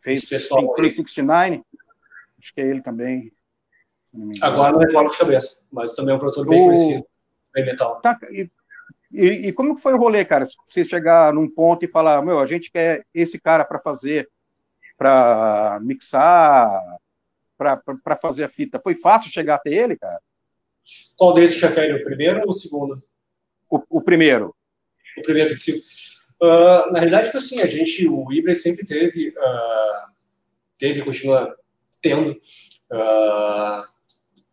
Fez 0.00 0.26
pessoal 0.26 0.74
369, 0.74 1.64
acho 2.38 2.54
que 2.54 2.60
é 2.60 2.66
ele 2.66 2.82
também. 2.82 3.32
Agora 4.42 4.72
não 4.72 4.78
recordo 4.78 5.10
de 5.10 5.18
cabeça, 5.18 5.64
mas 5.72 5.94
também 5.94 6.12
é 6.12 6.16
um 6.16 6.20
produtor 6.20 6.46
bem 6.46 6.60
o... 6.60 6.64
conhecido, 6.66 7.06
bem 7.52 7.64
metal. 7.64 8.00
Tá, 8.02 8.16
e, 8.30 8.48
e, 9.10 9.48
e, 9.48 9.52
como 9.52 9.74
que 9.74 9.80
foi 9.80 9.94
o 9.94 9.98
rolê, 9.98 10.22
cara? 10.24 10.46
Você 10.66 10.84
chegar 10.84 11.32
num 11.32 11.48
ponto 11.48 11.84
e 11.84 11.88
falar, 11.88 12.22
meu, 12.22 12.38
a 12.38 12.46
gente 12.46 12.70
quer 12.70 13.06
esse 13.14 13.40
cara 13.40 13.64
para 13.64 13.80
fazer, 13.80 14.30
para 14.98 15.80
mixar, 15.82 16.80
para 17.56 18.16
fazer 18.20 18.44
a 18.44 18.48
fita? 18.48 18.80
Foi 18.80 18.94
fácil 18.94 19.30
chegar 19.30 19.56
até 19.56 19.72
ele, 19.72 19.96
cara? 19.96 20.20
Qual 21.16 21.32
deles 21.32 21.54
que 21.54 21.60
refere? 21.66 21.94
O 21.94 22.04
primeiro 22.04 22.40
ou 22.40 22.48
o 22.48 22.52
segundo? 22.52 23.02
O, 23.70 23.82
o 23.88 24.00
primeiro. 24.02 24.54
O 25.18 25.22
primeiro. 25.22 25.54
Uh, 26.42 26.92
na 26.92 26.98
realidade, 26.98 27.26
tipo 27.26 27.38
assim, 27.38 27.60
a 27.60 27.66
gente, 27.66 28.06
o 28.08 28.32
Ibra 28.32 28.54
sempre 28.54 28.84
teve, 28.84 29.28
uh, 29.30 30.12
teve 30.78 31.02
continua 31.02 31.54
tendo 32.02 32.32
uh, 32.32 33.82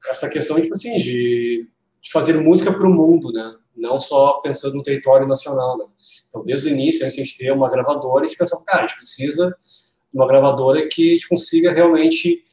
essa 0.09 0.29
questão, 0.29 0.61
tipo 0.61 0.73
assim, 0.73 0.97
de, 0.97 1.67
de 2.01 2.11
fazer 2.11 2.33
música 2.33 2.71
para 2.71 2.87
o 2.87 2.93
mundo, 2.93 3.31
né? 3.31 3.57
Não 3.75 3.99
só 3.99 4.39
pensando 4.41 4.75
no 4.75 4.83
território 4.83 5.27
nacional, 5.27 5.77
né? 5.77 5.85
Então, 6.29 6.45
desde 6.45 6.69
o 6.69 6.71
início, 6.71 7.05
antes 7.05 7.15
de 7.15 7.21
a 7.21 7.25
gente 7.25 7.37
ter 7.37 7.51
uma 7.51 7.69
gravadora, 7.69 8.23
a 8.23 8.27
gente 8.27 8.37
pensava, 8.37 8.63
cara, 8.63 8.83
a 8.83 8.87
gente 8.87 8.97
precisa 8.97 9.55
de 10.13 10.17
uma 10.17 10.27
gravadora 10.27 10.87
que 10.87 11.09
a 11.09 11.11
gente 11.13 11.27
consiga 11.27 11.71
realmente 11.71 12.43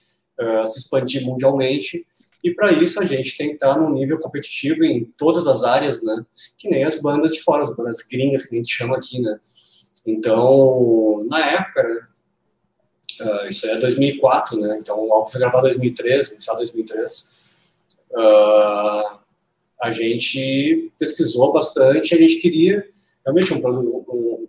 se 0.65 0.79
expandir 0.79 1.25
mundialmente 1.25 2.07
e 2.43 2.55
para 2.55 2.73
isso 2.73 3.03
a 3.03 3.05
gente 3.05 3.37
tem 3.37 3.49
que 3.49 3.55
estar 3.55 3.77
num 3.79 3.91
nível 3.91 4.19
competitivo 4.19 4.85
em 4.85 5.05
todas 5.17 5.47
as 5.47 5.65
áreas, 5.65 6.03
né? 6.05 6.25
Que 6.57 6.69
nem 6.69 6.85
as 6.85 7.01
bandas 7.01 7.33
de 7.33 7.43
fora, 7.43 7.63
as 7.63 7.75
bandas 7.75 8.03
gringas 8.03 8.47
que 8.47 8.55
a 8.55 8.59
gente 8.59 8.73
chama 8.73 8.97
aqui, 8.97 9.21
né? 9.21 9.41
Então, 10.07 11.27
na 11.29 11.45
época? 11.45 12.09
Uh, 13.21 13.49
isso 13.49 13.67
é 13.67 13.79
2004, 13.81 14.61
né? 14.61 14.79
Então 14.81 15.05
o 15.05 15.13
álbum 15.13 15.29
foi 15.29 15.41
gravado 15.41 15.67
em 15.67 15.71
2003, 15.71 16.29
começado 16.29 16.57
em 16.57 16.59
2003. 16.59 17.73
Uh, 18.13 19.19
a 19.83 19.93
gente 19.93 20.93
pesquisou 20.99 21.53
bastante, 21.53 22.15
a 22.15 22.19
gente 22.19 22.37
queria 22.37 22.87
realmente 23.25 23.53
um, 23.53 23.69
um, 23.69 24.05
um, 24.09 24.49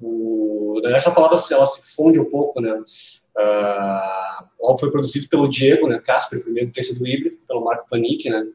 um 0.00 0.80
essa 0.94 1.10
palavra 1.10 1.36
ela 1.50 1.66
se 1.66 1.96
funde 1.96 2.20
um 2.20 2.30
pouco, 2.30 2.60
né? 2.60 2.72
Uh, 2.72 4.25
o 4.58 4.66
álbum 4.66 4.78
foi 4.78 4.90
produzido 4.90 5.28
pelo 5.28 5.48
Diego, 5.48 5.88
né, 5.88 5.98
Casper, 5.98 6.42
primeiro 6.42 6.70
terça 6.70 6.98
do 6.98 7.06
híbrido, 7.06 7.36
pelo 7.46 7.64
Marco 7.64 7.88
Panic, 7.88 8.28
né, 8.28 8.46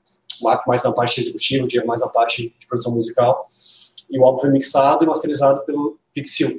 o 0.42 0.44
Marco 0.44 0.68
mais 0.68 0.84
na 0.84 0.92
parte 0.92 1.20
executiva, 1.20 1.66
o 1.66 1.68
Diego 1.68 1.88
mais 1.88 2.02
na 2.02 2.10
parte 2.10 2.54
de 2.58 2.68
produção 2.68 2.94
musical, 2.94 3.48
e 4.10 4.20
o 4.20 4.26
álbum 4.26 4.40
foi 4.40 4.50
mixado 4.50 5.04
e 5.04 5.08
masterizado 5.08 5.62
pelo 5.66 5.98
Pete 6.14 6.28
Silk. 6.28 6.56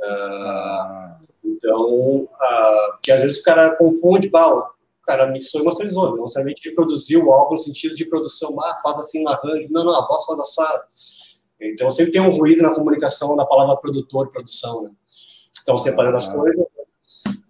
Uh, 0.00 1.14
então, 1.44 2.20
uh, 2.22 2.98
que 3.02 3.10
às 3.10 3.22
vezes 3.22 3.40
o 3.40 3.42
cara 3.42 3.74
confunde, 3.76 4.28
bah, 4.28 4.54
o 4.54 4.66
cara 5.02 5.26
mixou 5.26 5.60
e 5.62 5.64
masterizou, 5.64 6.10
não 6.10 6.22
necessariamente 6.22 6.66
ele 6.66 6.74
produziu 6.74 7.24
o 7.24 7.32
álbum 7.32 7.52
no 7.52 7.58
sentido 7.58 7.94
de 7.94 8.04
produção, 8.04 8.60
ah, 8.60 8.78
faz 8.82 8.98
assim 8.98 9.24
um 9.24 9.28
arranjo, 9.28 9.68
não, 9.70 9.84
não, 9.84 9.94
a 9.94 10.06
voz 10.06 10.24
faz 10.24 10.38
assado. 10.40 10.82
Então, 11.60 11.88
sempre 11.90 12.12
tem 12.12 12.20
um 12.20 12.36
ruído 12.36 12.62
na 12.62 12.74
comunicação 12.74 13.36
da 13.36 13.46
palavra 13.46 13.76
produtor 13.76 14.26
e 14.26 14.30
produção, 14.30 14.82
né? 14.82 14.90
Então, 15.62 15.78
separando 15.78 16.16
as 16.16 16.30
coisas, 16.30 16.68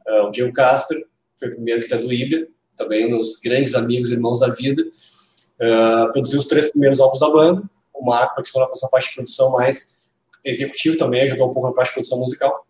Uh, 0.07 0.27
o 0.27 0.31
Diego 0.31 0.53
Casper 0.53 1.05
foi 1.39 1.49
o 1.49 1.55
primeiro 1.55 1.81
que 1.81 1.87
está 1.87 1.97
do 1.97 2.13
Ibra, 2.13 2.47
também 2.77 3.11
nos 3.11 3.41
grandes 3.41 3.75
amigos 3.75 4.11
irmãos 4.11 4.41
da 4.41 4.49
vida. 4.49 4.83
Uh, 4.83 6.13
produziu 6.13 6.39
os 6.39 6.47
três 6.47 6.71
primeiros 6.71 7.01
álbuns 7.01 7.21
da 7.21 7.31
banda. 7.31 7.63
O 7.93 8.05
Marco 8.05 8.35
participou 8.35 8.63
na 8.63 8.71
essa 8.73 8.89
parte 8.89 9.09
de 9.09 9.15
produção 9.15 9.53
mais 9.53 9.97
executiva 10.45 10.99
também, 10.99 11.23
ajudou 11.23 11.49
um 11.49 11.53
pouco 11.53 11.69
na 11.69 11.75
parte 11.75 11.89
de 11.89 11.95
produção 11.95 12.19
musical. 12.19 12.67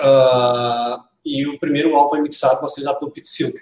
Uh, 0.00 1.02
e 1.24 1.46
o 1.46 1.58
primeiro 1.58 1.94
álbum 1.94 2.10
foi 2.10 2.22
mixado, 2.22 2.60
masterizado 2.60 2.98
pelo 2.98 3.10
Pete 3.10 3.28
Silk. 3.28 3.56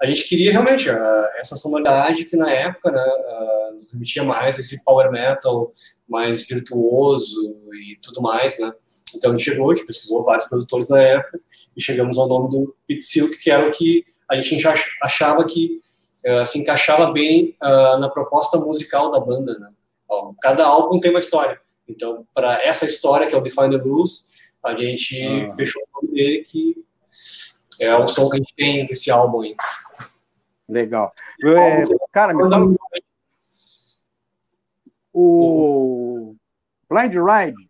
A 0.00 0.06
gente 0.06 0.28
queria 0.28 0.52
realmente 0.52 0.88
uh, 0.88 1.26
essa 1.38 1.56
sonoridade 1.56 2.24
que 2.24 2.36
na 2.36 2.50
época 2.50 2.92
né, 2.92 3.02
uh, 3.02 3.74
nos 3.74 3.86
permitia 3.86 4.22
mais 4.22 4.56
esse 4.58 4.82
power 4.84 5.10
metal 5.10 5.72
mais 6.08 6.46
virtuoso 6.46 7.56
e 7.72 7.98
tudo 8.00 8.22
mais, 8.22 8.58
né? 8.60 8.72
Então 9.16 9.32
a 9.32 9.36
gente 9.36 9.50
chegou, 9.50 9.70
a 9.70 9.74
gente 9.74 9.86
pesquisou 9.86 10.24
vários 10.24 10.46
produtores 10.46 10.88
na 10.88 11.02
época 11.02 11.40
e 11.76 11.82
chegamos 11.82 12.16
ao 12.16 12.28
nome 12.28 12.48
do 12.50 12.76
Pete 12.86 13.02
Silk, 13.02 13.38
que 13.38 13.50
era 13.50 13.66
o 13.66 13.72
que 13.72 14.04
a 14.30 14.40
gente 14.40 14.64
achava 15.02 15.44
que 15.44 15.80
uh, 16.26 16.46
se 16.46 16.58
encaixava 16.60 17.10
bem 17.10 17.56
na 17.60 18.08
proposta 18.08 18.58
musical 18.58 19.10
da 19.10 19.18
banda. 19.18 19.58
Né? 19.58 19.68
Ó, 20.08 20.32
cada 20.40 20.64
álbum 20.64 21.00
tem 21.00 21.10
uma 21.10 21.20
história. 21.20 21.60
Então, 21.88 22.26
para 22.34 22.62
essa 22.62 22.84
história, 22.84 23.26
que 23.26 23.34
é 23.34 23.38
o 23.38 23.40
Define 23.40 23.70
the 23.70 23.82
Rules, 23.82 24.28
a 24.62 24.76
gente 24.76 25.20
ah. 25.24 25.50
fechou 25.56 25.82
o 25.82 26.02
nome 26.02 26.14
dele, 26.14 26.42
que 26.44 26.76
é 27.80 27.96
o 27.96 28.06
som 28.06 28.28
que 28.28 28.36
a 28.36 28.38
gente 28.38 28.54
tem 28.54 28.86
desse 28.86 29.10
álbum 29.10 29.42
aí. 29.42 29.54
Legal. 30.68 31.12
É, 31.42 31.84
cara, 32.12 32.34
me 32.34 32.42
fala... 32.48 32.76
O 35.12 36.36
Blind 36.88 37.14
Ride 37.14 37.68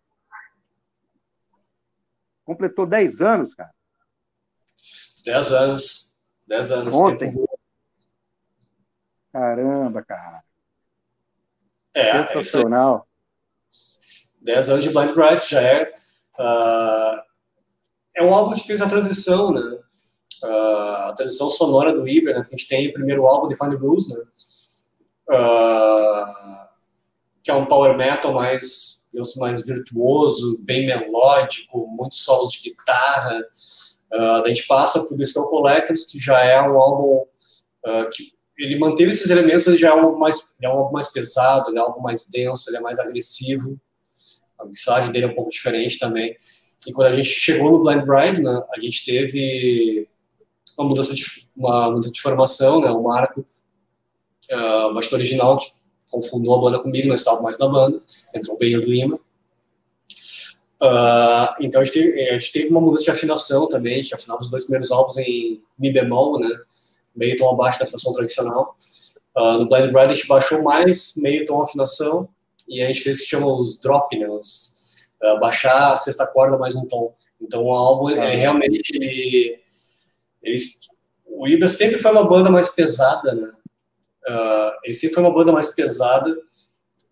completou 2.43 2.85
10 2.85 3.21
anos, 3.21 3.53
cara. 3.53 3.73
10 5.25 5.51
anos. 5.53 6.15
10 6.47 6.71
anos. 6.71 6.95
Ontem. 6.95 7.33
Caramba, 9.31 10.03
cara. 10.03 10.43
É, 11.93 12.25
Sensacional. 12.27 13.07
10 14.41 14.69
anos 14.69 14.83
de 14.83 14.89
Blind 14.89 15.15
Ride 15.15 15.47
já 15.47 15.61
é. 15.61 15.93
Uh, 16.37 17.21
é 18.15 18.23
um 18.23 18.33
álbum 18.33 18.55
que 18.55 18.65
fez 18.65 18.81
a 18.81 18.89
transição, 18.89 19.51
né? 19.51 19.79
Uh, 20.43 21.09
a 21.09 21.13
transição 21.15 21.49
sonora 21.49 21.93
do 21.93 22.07
Ibra, 22.07 22.33
né? 22.33 22.45
A 22.47 22.55
gente 22.55 22.67
tem 22.67 22.87
o 22.89 22.93
primeiro 22.93 23.25
álbum, 23.27 23.47
Define 23.47 23.71
the 23.71 23.77
Blues, 23.77 24.07
né? 24.07 24.21
Uh, 25.29 26.67
que 27.43 27.51
é 27.51 27.53
um 27.53 27.65
power 27.65 27.95
metal 27.97 28.33
mais 28.33 28.99
mais 29.37 29.65
virtuoso, 29.65 30.57
bem 30.59 30.85
melódico, 30.85 31.87
muitos 31.87 32.23
solos 32.23 32.51
de 32.51 32.69
guitarra. 32.69 33.41
Uh, 34.13 34.43
a 34.43 34.47
gente 34.47 34.65
passa 34.67 35.03
por 35.05 35.17
Disco 35.17 35.49
Collectors, 35.49 36.05
que 36.05 36.19
já 36.19 36.39
é 36.43 36.61
um 36.61 36.79
álbum 36.79 37.25
uh, 37.85 38.09
que 38.13 38.33
ele 38.57 38.77
manteve 38.77 39.09
esses 39.09 39.29
elementos, 39.29 39.65
mas 39.65 39.79
já 39.79 39.89
é 39.89 39.93
um 39.93 40.01
álbum 40.01 40.19
mais, 40.19 40.55
é 40.61 40.67
um 40.67 40.73
álbum 40.73 40.91
mais 40.91 41.07
pesado, 41.07 41.75
é 41.75 41.79
um 41.79 41.83
álbum 41.83 42.01
mais 42.01 42.29
denso, 42.29 42.69
ele 42.69 42.77
é 42.77 42.81
mais 42.81 42.99
agressivo. 42.99 43.79
A 44.59 44.65
mixagem 44.65 45.11
dele 45.11 45.25
é 45.25 45.29
um 45.29 45.33
pouco 45.33 45.49
diferente 45.49 45.97
também. 45.97 46.35
E 46.85 46.91
quando 46.91 47.07
a 47.07 47.13
gente 47.13 47.29
chegou 47.29 47.71
no 47.71 47.83
Blind 47.83 48.05
Bride, 48.05 48.41
né, 48.41 48.61
a 48.75 48.79
gente 48.81 49.05
teve 49.05 50.08
uma 50.79 50.87
mudança 50.87 51.13
de, 51.13 51.23
uma 51.55 51.89
mudança 51.89 52.11
de 52.11 52.21
formação, 52.21 52.79
né, 52.79 52.89
o 52.89 53.03
Marco, 53.03 53.41
uh, 53.41 54.93
baixista 54.93 55.17
original, 55.17 55.59
que 55.59 55.71
confundou 56.09 56.55
a 56.55 56.61
banda 56.61 56.79
comigo, 56.79 57.07
não 57.07 57.15
estava 57.15 57.41
mais 57.41 57.59
na 57.59 57.67
banda, 57.67 57.99
entrou 58.33 58.55
o 58.55 58.59
Benhur 58.59 58.81
Lima. 58.85 59.19
Uh, 60.81 61.51
então 61.59 61.81
a 61.81 61.83
gente, 61.83 61.93
teve, 61.93 62.29
a 62.29 62.37
gente, 62.37 62.51
teve, 62.53 62.69
uma 62.69 62.79
mudança 62.79 63.03
de 63.03 63.11
afinação 63.11 63.67
também, 63.67 63.95
a 63.95 63.97
gente 63.97 64.15
afinava 64.15 64.39
os 64.39 64.49
dois 64.49 64.63
primeiros 64.63 64.89
álbuns 64.89 65.17
em 65.17 65.61
Mi 65.77 65.91
bemol, 65.91 66.39
né, 66.39 66.49
meio 67.13 67.35
tom 67.35 67.49
abaixo 67.49 67.79
da 67.79 67.83
afinação 67.83 68.13
tradicional. 68.13 68.77
Uh, 69.35 69.57
no 69.57 69.67
Blind 69.67 69.91
Bride 69.91 70.11
a 70.11 70.13
gente 70.13 70.27
baixou 70.27 70.63
mais 70.63 71.13
meio 71.17 71.45
tom 71.45 71.61
afinação 71.61 72.29
e 72.69 72.81
a 72.81 72.87
gente 72.87 73.01
fez 73.01 73.17
o 73.17 73.19
que 73.19 73.25
chama 73.25 73.53
os 73.53 73.81
drop, 73.81 74.17
né, 74.17 74.29
os, 74.29 75.09
uh, 75.21 75.39
baixar 75.41 75.91
a 75.91 75.97
sexta 75.97 76.25
corda 76.25 76.57
mais 76.57 76.73
um 76.73 76.85
tom. 76.85 77.13
Então 77.41 77.65
o 77.65 77.73
álbum 77.73 78.09
é, 78.09 78.35
realmente 78.35 78.95
ele, 78.95 79.59
ele, 80.41 80.57
o 81.25 81.47
Ibra 81.47 81.67
sempre 81.67 81.97
foi 81.97 82.11
uma 82.11 82.27
banda 82.27 82.49
mais 82.49 82.69
pesada, 82.69 83.33
né? 83.33 83.51
Uh, 84.27 84.71
ele 84.83 84.93
sempre 84.93 85.15
foi 85.15 85.23
uma 85.23 85.33
banda 85.33 85.51
mais 85.51 85.69
pesada 85.69 86.35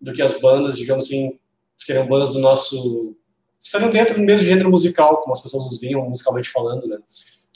do 0.00 0.12
que 0.12 0.22
as 0.22 0.38
bandas, 0.38 0.76
digamos 0.76 1.04
assim, 1.04 1.38
seriam 1.76 2.06
bandas 2.06 2.30
do 2.30 2.38
nosso. 2.38 3.16
Estariam 3.60 3.90
dentro 3.90 4.14
do 4.14 4.20
mesmo 4.20 4.44
gênero 4.44 4.70
musical, 4.70 5.20
como 5.20 5.32
as 5.32 5.40
pessoas 5.40 5.64
nos 5.64 5.80
vinham 5.80 6.08
musicalmente 6.08 6.50
falando, 6.50 6.86
né? 6.86 6.98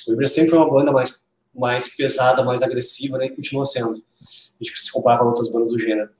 O 0.08 0.12
Ibra 0.12 0.26
sempre 0.26 0.50
foi 0.50 0.58
uma 0.58 0.70
banda 0.70 0.90
mais, 0.90 1.22
mais 1.54 1.94
pesada, 1.94 2.42
mais 2.42 2.62
agressiva, 2.62 3.18
né? 3.18 3.26
E 3.26 3.36
continua 3.36 3.64
sendo. 3.64 3.90
A 3.92 4.64
gente 4.64 4.82
se 4.82 4.92
compara 4.92 5.20
com 5.20 5.26
outras 5.26 5.50
bandas 5.50 5.72
do 5.72 5.78
gênero. 5.78 6.10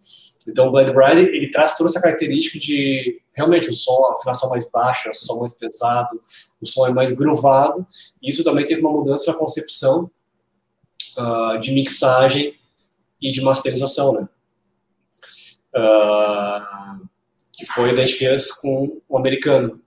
Então, 0.46 0.68
o 0.68 0.70
Blade 0.70 0.92
Bride, 0.92 1.34
ele 1.34 1.50
traz 1.50 1.76
toda 1.76 1.90
essa 1.90 2.00
característica 2.00 2.58
de, 2.58 3.21
realmente, 3.32 3.70
o 3.70 3.74
som, 3.74 4.04
a 4.06 4.14
afinação 4.14 4.50
mais 4.50 4.68
baixa, 4.68 5.10
o 5.10 5.14
som 5.14 5.38
mais 5.40 5.54
pesado, 5.54 6.22
o 6.60 6.66
som 6.66 6.86
é 6.86 6.92
mais 6.92 7.12
groovado. 7.12 7.86
E 8.22 8.28
isso 8.30 8.44
também 8.44 8.66
teve 8.66 8.80
uma 8.80 8.92
mudança 8.92 9.32
na 9.32 9.38
concepção 9.38 10.10
uh, 11.18 11.58
de 11.60 11.72
mixagem 11.72 12.58
e 13.20 13.30
de 13.30 13.40
masterização, 13.40 14.12
né? 14.12 14.28
Uh, 15.74 17.08
que 17.52 17.64
foi 17.66 17.94
da 17.94 18.04
gente 18.04 18.18
fez 18.18 18.52
com 18.52 19.00
o 19.08 19.16
americano. 19.16 19.80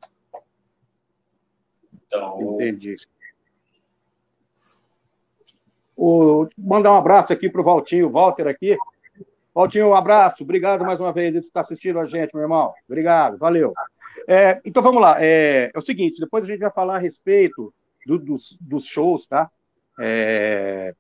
Então, 2.06 2.56
Entendi. 2.56 2.96
O, 5.98 6.48
mandar 6.58 6.92
um 6.92 6.98
abraço 6.98 7.32
aqui 7.32 7.50
para 7.50 7.62
o 7.62 7.64
Valtinho, 7.64 8.10
Walter 8.10 8.48
aqui. 8.48 8.78
Valtinho, 9.56 9.88
um 9.88 9.96
abraço, 9.96 10.44
obrigado 10.44 10.84
mais 10.84 11.00
uma 11.00 11.14
vez 11.14 11.32
por 11.32 11.40
estar 11.40 11.62
assistindo 11.62 11.98
a 11.98 12.06
gente, 12.06 12.34
meu 12.34 12.44
irmão. 12.44 12.74
Obrigado, 12.90 13.38
valeu. 13.38 13.74
É, 14.28 14.60
então 14.66 14.84
vamos 14.84 15.02
lá, 15.02 15.16
é, 15.24 15.72
é, 15.74 15.80
o 15.80 15.82
seguinte, 15.82 16.20
depois 16.20 16.44
a 16.44 16.48
gente 16.48 16.60
vai 16.60 16.72
falar 16.72 16.98
a 16.98 17.00
respeito 17.00 17.74
do, 18.06 18.20
dos, 18.20 18.58
dos 18.60 18.86
shows, 18.86 19.26
tá? 19.26 19.50
É, 19.98 20.94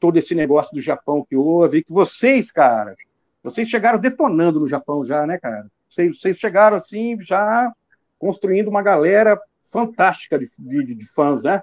todo 0.00 0.16
esse 0.16 0.34
negócio 0.34 0.74
do 0.74 0.80
Japão 0.80 1.24
que 1.24 1.36
houve, 1.36 1.84
que 1.84 1.92
vocês, 1.92 2.50
cara, 2.50 2.96
vocês 3.44 3.68
chegaram 3.68 4.00
detonando 4.00 4.58
no 4.58 4.66
Japão 4.66 5.04
já, 5.04 5.24
né, 5.24 5.38
cara? 5.38 5.64
Vocês, 5.88 6.18
vocês 6.18 6.36
chegaram 6.36 6.76
assim, 6.76 7.16
já 7.20 7.72
construindo 8.18 8.66
uma 8.66 8.82
galera 8.82 9.40
fantástica 9.62 10.36
de, 10.36 10.50
de, 10.58 10.96
de 10.96 11.12
fãs, 11.12 11.44
né? 11.44 11.62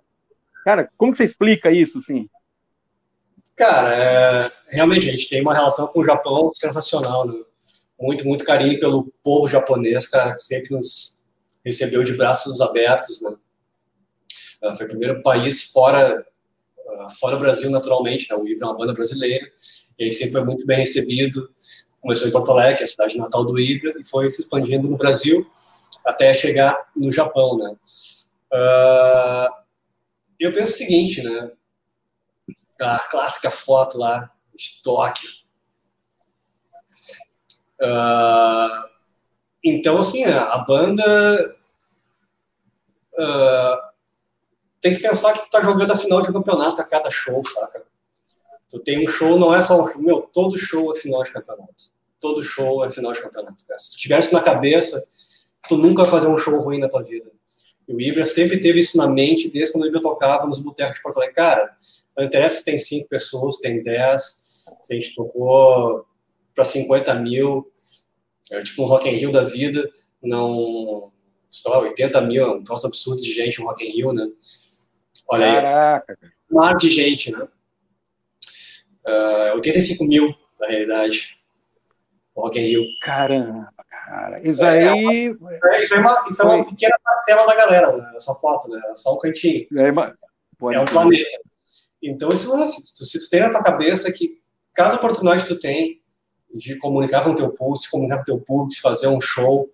Cara, 0.64 0.88
como 0.98 1.14
você 1.14 1.26
explica 1.26 1.72
isso, 1.72 2.00
sim? 2.00 2.30
Cara, 3.56 3.94
é, 3.96 4.52
realmente 4.70 5.10
a 5.10 5.12
gente 5.12 5.30
tem 5.30 5.42
uma 5.42 5.54
relação 5.54 5.88
com 5.88 6.00
o 6.00 6.06
Japão 6.06 6.52
sensacional, 6.54 7.28
né? 7.28 7.34
Muito, 8.00 8.26
muito 8.26 8.44
carinho 8.44 8.80
pelo 8.80 9.14
povo 9.24 9.48
japonês, 9.48 10.08
cara, 10.08 10.34
que 10.34 10.42
sempre 10.42 10.76
nos 10.76 11.26
recebeu 11.64 12.04
de 12.04 12.18
braços 12.18 12.60
abertos, 12.62 13.22
né? 13.22 13.36
Uh, 14.64 14.76
foi 14.76 14.86
o 14.86 14.90
primeiro 14.90 15.22
país 15.22 15.72
fora, 15.72 16.26
uh, 16.78 17.10
fora 17.20 17.36
o 17.36 17.40
Brasil, 17.40 17.70
naturalmente, 17.70 18.28
né? 18.30 18.36
O 18.36 18.48
Ibra 18.48 18.66
é 18.66 18.70
uma 18.70 18.78
banda 18.78 18.94
brasileira, 18.94 19.46
e 20.00 20.06
gente 20.06 20.16
sempre 20.16 20.32
foi 20.34 20.44
muito 20.44 20.66
bem 20.66 20.80
recebido. 20.80 21.50
Começou 22.00 22.28
em 22.28 22.32
Porto 22.32 22.52
Alegre, 22.52 22.84
a 22.84 22.88
cidade 22.88 23.18
natal 23.18 23.46
do 23.46 23.60
Ibra, 23.60 23.94
e 24.00 24.08
foi 24.08 24.28
se 24.30 24.42
expandindo 24.42 24.90
no 24.90 24.98
Brasil 24.98 25.46
até 26.04 26.34
chegar 26.34 26.90
no 26.96 27.12
Japão, 27.12 27.58
né? 27.58 27.76
Uh, 28.52 29.54
eu 30.40 30.52
penso 30.52 30.74
o 30.74 30.76
seguinte, 30.76 31.22
né? 31.22 31.52
A 32.82 33.00
clássica 33.00 33.52
foto 33.52 33.98
lá 33.98 34.32
Tóquio. 34.84 35.30
Uh, 37.82 38.90
então, 39.64 39.98
assim, 39.98 40.24
a 40.24 40.58
banda 40.60 41.56
uh, 43.14 43.92
tem 44.80 44.96
que 44.96 45.02
pensar 45.02 45.34
que 45.34 45.42
tu 45.42 45.50
tá 45.50 45.62
jogando 45.62 45.92
a 45.92 45.98
final 45.98 46.22
de 46.22 46.32
campeonato 46.32 46.82
a 46.82 46.84
cada 46.84 47.10
show, 47.10 47.44
saca? 47.46 47.84
Tu 48.70 48.80
tem 48.80 49.04
um 49.04 49.08
show, 49.08 49.38
não 49.38 49.54
é 49.54 49.62
só 49.62 49.82
um 49.82 49.86
show, 49.86 50.02
meu, 50.02 50.22
todo 50.22 50.58
show 50.58 50.92
é 50.92 50.96
final 50.96 51.24
de 51.24 51.32
campeonato. 51.32 51.92
Todo 52.20 52.44
show 52.44 52.86
é 52.86 52.90
final 52.90 53.12
de 53.12 53.22
campeonato. 53.22 53.64
Se 53.78 53.98
tu 53.98 54.34
na 54.34 54.42
cabeça, 54.42 55.04
tu 55.68 55.76
nunca 55.76 56.04
vai 56.04 56.12
fazer 56.12 56.28
um 56.28 56.38
show 56.38 56.60
ruim 56.60 56.80
na 56.80 56.88
tua 56.88 57.04
vida. 57.04 57.32
E 57.88 57.94
o 57.94 58.00
Ibra 58.00 58.26
sempre 58.26 58.60
teve 58.60 58.80
isso 58.80 58.98
na 58.98 59.08
mente, 59.08 59.50
desde 59.50 59.74
quando 59.74 59.84
o 59.84 59.88
Ibra 59.88 60.02
tocava 60.02 60.46
nos 60.46 60.62
botecos 60.62 60.96
de 60.98 61.04
Porto 61.04 61.18
Alegre. 61.18 61.36
Cara, 61.36 61.76
não 62.16 62.24
interessa 62.24 62.60
se 62.60 62.66
tem 62.66 62.78
cinco 62.78 63.08
pessoas, 63.10 63.58
tem 63.58 63.84
dez, 63.84 64.52
se 64.84 64.94
a 64.94 65.00
gente 65.00 65.16
tocou 65.16 66.06
para 66.54 66.64
50 66.64 67.14
mil, 67.16 67.72
é, 68.52 68.62
tipo 68.64 68.84
um 68.84 68.86
Rock 68.86 69.10
in 69.10 69.14
Rio 69.14 69.32
da 69.32 69.44
vida, 69.44 69.90
não, 70.22 71.12
sei 71.50 71.72
lá, 71.72 71.80
80 71.80 72.22
mil, 72.22 72.44
é 72.44 72.50
um 72.50 72.64
troço 72.64 72.88
absurdo 72.88 73.22
de 73.22 73.34
gente 73.34 73.60
no 73.60 73.68
Rock 73.68 73.84
in 73.84 73.92
Rio, 73.92 74.14
né? 74.14 74.28
Olha 75.30 75.62
Caraca. 75.62 76.18
aí, 76.22 76.30
um 76.52 76.56
mar 76.56 76.76
de 76.76 76.90
gente, 76.90 77.32
né? 77.32 77.48
Uh, 79.08 79.48
é, 79.48 79.54
85 79.56 80.04
mil, 80.06 80.36
na 80.60 80.68
realidade, 80.68 81.38
Rock 82.36 82.60
in 82.60 82.64
Rio. 82.64 82.84
Caramba, 83.02 83.74
cara. 84.12 84.36
Isso 84.44 84.64
aí... 84.64 85.30
É, 85.74 85.84
isso 85.84 85.96
é 85.96 86.00
uma, 86.00 86.26
isso 86.30 86.42
é 86.42 86.46
uma 86.46 86.66
pequena 86.66 86.98
parcela 87.02 87.48
da 87.48 87.56
galera, 87.56 87.98
né? 87.98 88.12
essa 88.16 88.34
foto, 88.36 88.70
né? 88.70 88.82
Só 88.96 89.16
um 89.16 89.18
cantinho. 89.18 89.66
É, 89.78 89.88
é 89.88 90.80
um 90.80 90.86
planeta. 90.86 91.40
Então, 92.04 92.30
se, 92.32 92.48
se 93.06 93.20
tu 93.20 93.30
tem 93.30 93.42
na 93.42 93.50
tua 93.50 93.64
cabeça 93.64 94.12
que 94.12 94.42
cada 94.74 94.96
oportunidade 94.96 95.44
que 95.44 95.48
tu 95.48 95.60
tem 95.60 96.02
de 96.54 96.78
comunicar 96.78 97.24
com 97.24 97.30
o 97.30 97.36
teu 97.36 97.50
público, 97.50 97.78
se 97.78 97.90
comunicar 97.90 98.18
com 98.18 98.24
o 98.24 98.26
teu 98.26 98.40
público, 98.40 98.70
de 98.70 98.82
fazer 98.82 99.08
um 99.08 99.22
show, 99.22 99.70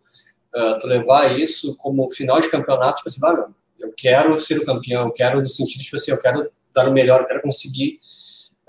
uh, 0.55 0.77
tu 0.79 0.87
levar 0.87 1.37
isso 1.39 1.75
como 1.77 2.09
final 2.11 2.39
de 2.39 2.49
campeonato, 2.49 2.97
tipo 2.97 3.09
assim, 3.09 3.19
ah, 3.23 3.49
eu 3.79 3.91
quero 3.95 4.37
ser 4.39 4.59
o 4.59 4.65
campeão, 4.65 5.05
eu 5.05 5.11
quero 5.11 5.39
no 5.39 5.45
sentido, 5.47 5.83
tipo 5.83 5.95
assim, 5.95 6.11
eu 6.11 6.19
quero 6.19 6.51
dar 6.73 6.87
o 6.87 6.93
melhor, 6.93 7.21
eu 7.21 7.27
quero 7.27 7.41
conseguir 7.41 7.99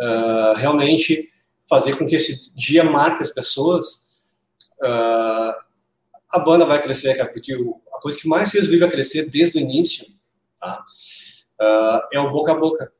uh, 0.00 0.54
realmente 0.56 1.28
fazer 1.68 1.98
com 1.98 2.06
que 2.06 2.16
esse 2.16 2.54
dia 2.54 2.82
marque 2.84 3.22
as 3.22 3.30
pessoas, 3.30 4.07
uh, 4.82 5.54
a 6.30 6.38
banda 6.38 6.66
vai 6.66 6.80
crescer, 6.80 7.16
cara, 7.16 7.30
porque 7.30 7.54
o, 7.54 7.80
a 7.94 8.00
coisa 8.00 8.18
que 8.18 8.28
mais 8.28 8.50
fez 8.50 8.66
o 8.66 8.70
Bíblia 8.70 8.90
crescer 8.90 9.30
desde 9.30 9.58
o 9.58 9.60
início 9.60 10.06
tá, 10.60 10.84
é 12.12 12.20
o 12.20 12.30
boca 12.30 12.52
a 12.52 12.54
boca. 12.54 12.92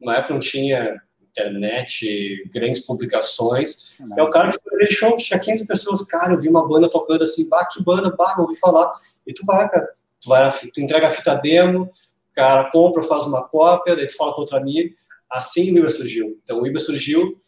Na 0.00 0.16
época 0.16 0.34
não 0.34 0.40
tinha 0.40 1.00
internet, 1.32 2.44
grandes 2.52 2.80
publicações. 2.80 3.98
Não. 4.00 4.18
É 4.18 4.22
o 4.22 4.30
cara 4.30 4.52
que 4.52 4.58
aquele 4.66 4.90
show 4.90 5.16
que 5.16 5.24
tinha 5.24 5.38
15 5.38 5.66
pessoas, 5.66 6.02
cara, 6.02 6.34
eu 6.34 6.40
vi 6.40 6.48
uma 6.48 6.66
banda 6.66 6.88
tocando 6.88 7.24
assim, 7.24 7.48
bah, 7.48 7.66
que 7.66 7.82
banda, 7.82 8.14
bah, 8.16 8.34
não 8.36 8.44
ouvi 8.44 8.58
falar. 8.58 8.92
E 9.26 9.32
tu 9.32 9.44
vai, 9.46 9.68
cara, 9.68 9.88
tu, 10.20 10.28
vai, 10.28 10.50
tu 10.50 10.80
entrega 10.80 11.08
a 11.08 11.10
fita 11.10 11.34
demo, 11.34 11.90
cara 12.34 12.70
compra, 12.70 13.02
faz 13.02 13.24
uma 13.24 13.42
cópia, 13.42 13.96
daí 13.96 14.06
tu 14.06 14.16
fala 14.16 14.34
com 14.34 14.42
outro 14.42 14.56
amigo. 14.56 14.94
Assim 15.30 15.72
o 15.72 15.78
Ibra 15.78 15.88
surgiu. 15.88 16.38
Então 16.44 16.60
o 16.60 16.66
Ibra 16.66 16.80
surgiu 16.80 17.40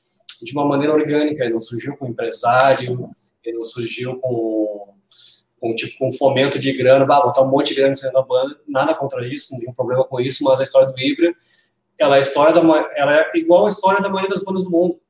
de 0.42 0.52
uma 0.52 0.66
maneira 0.66 0.92
orgânica, 0.92 1.44
ele 1.44 1.52
não 1.52 1.60
surgiu 1.60 1.96
com 1.96 2.06
empresário, 2.06 3.10
ele 3.42 3.56
não 3.56 3.64
surgiu 3.64 4.18
com, 4.18 4.94
com 5.60 5.74
tipo 5.74 5.98
com 5.98 6.12
fomento 6.12 6.58
de 6.58 6.72
grana, 6.72 7.04
bah, 7.04 7.22
botar 7.22 7.42
um 7.42 7.50
monte 7.50 7.68
de 7.68 7.76
grana 7.76 7.94
dentro 7.94 8.12
da 8.12 8.22
banda, 8.22 8.58
nada 8.66 8.94
contra 8.94 9.26
isso, 9.26 9.52
não 9.52 9.60
tem 9.60 9.72
problema 9.72 10.04
com 10.04 10.20
isso, 10.20 10.44
mas 10.44 10.60
a 10.60 10.62
história 10.62 10.92
do 10.92 11.00
Ibra 11.00 11.34
ela 11.98 12.18
é 12.18 12.20
história 12.20 12.52
da 12.52 12.60
ela 12.96 13.16
é 13.16 13.30
igual 13.34 13.66
a 13.66 13.68
história 13.68 14.00
da 14.00 14.08
maioria 14.08 14.28
das 14.28 14.42
bandas 14.42 14.64
do 14.64 14.70
mundo. 14.70 15.00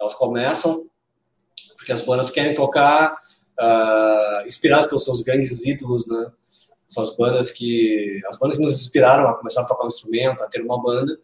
Elas 0.00 0.14
começam 0.14 0.88
porque 1.76 1.92
as 1.92 2.02
bandas 2.02 2.30
querem 2.30 2.54
tocar 2.54 3.12
uh, 3.58 4.46
inspiradas 4.46 4.86
pelos 4.86 5.04
seus 5.04 5.22
grandes 5.22 5.64
ídolos, 5.64 6.06
né? 6.06 6.30
Essas 6.88 7.16
bandas 7.16 7.50
que 7.50 8.20
as 8.28 8.38
bandas 8.38 8.56
que 8.56 8.62
nos 8.62 8.80
inspiraram 8.80 9.28
a 9.28 9.34
começar 9.34 9.62
a 9.62 9.66
tocar 9.66 9.84
um 9.84 9.88
instrumento, 9.88 10.42
a 10.42 10.48
ter 10.48 10.62
uma 10.62 10.80
banda. 10.80 11.18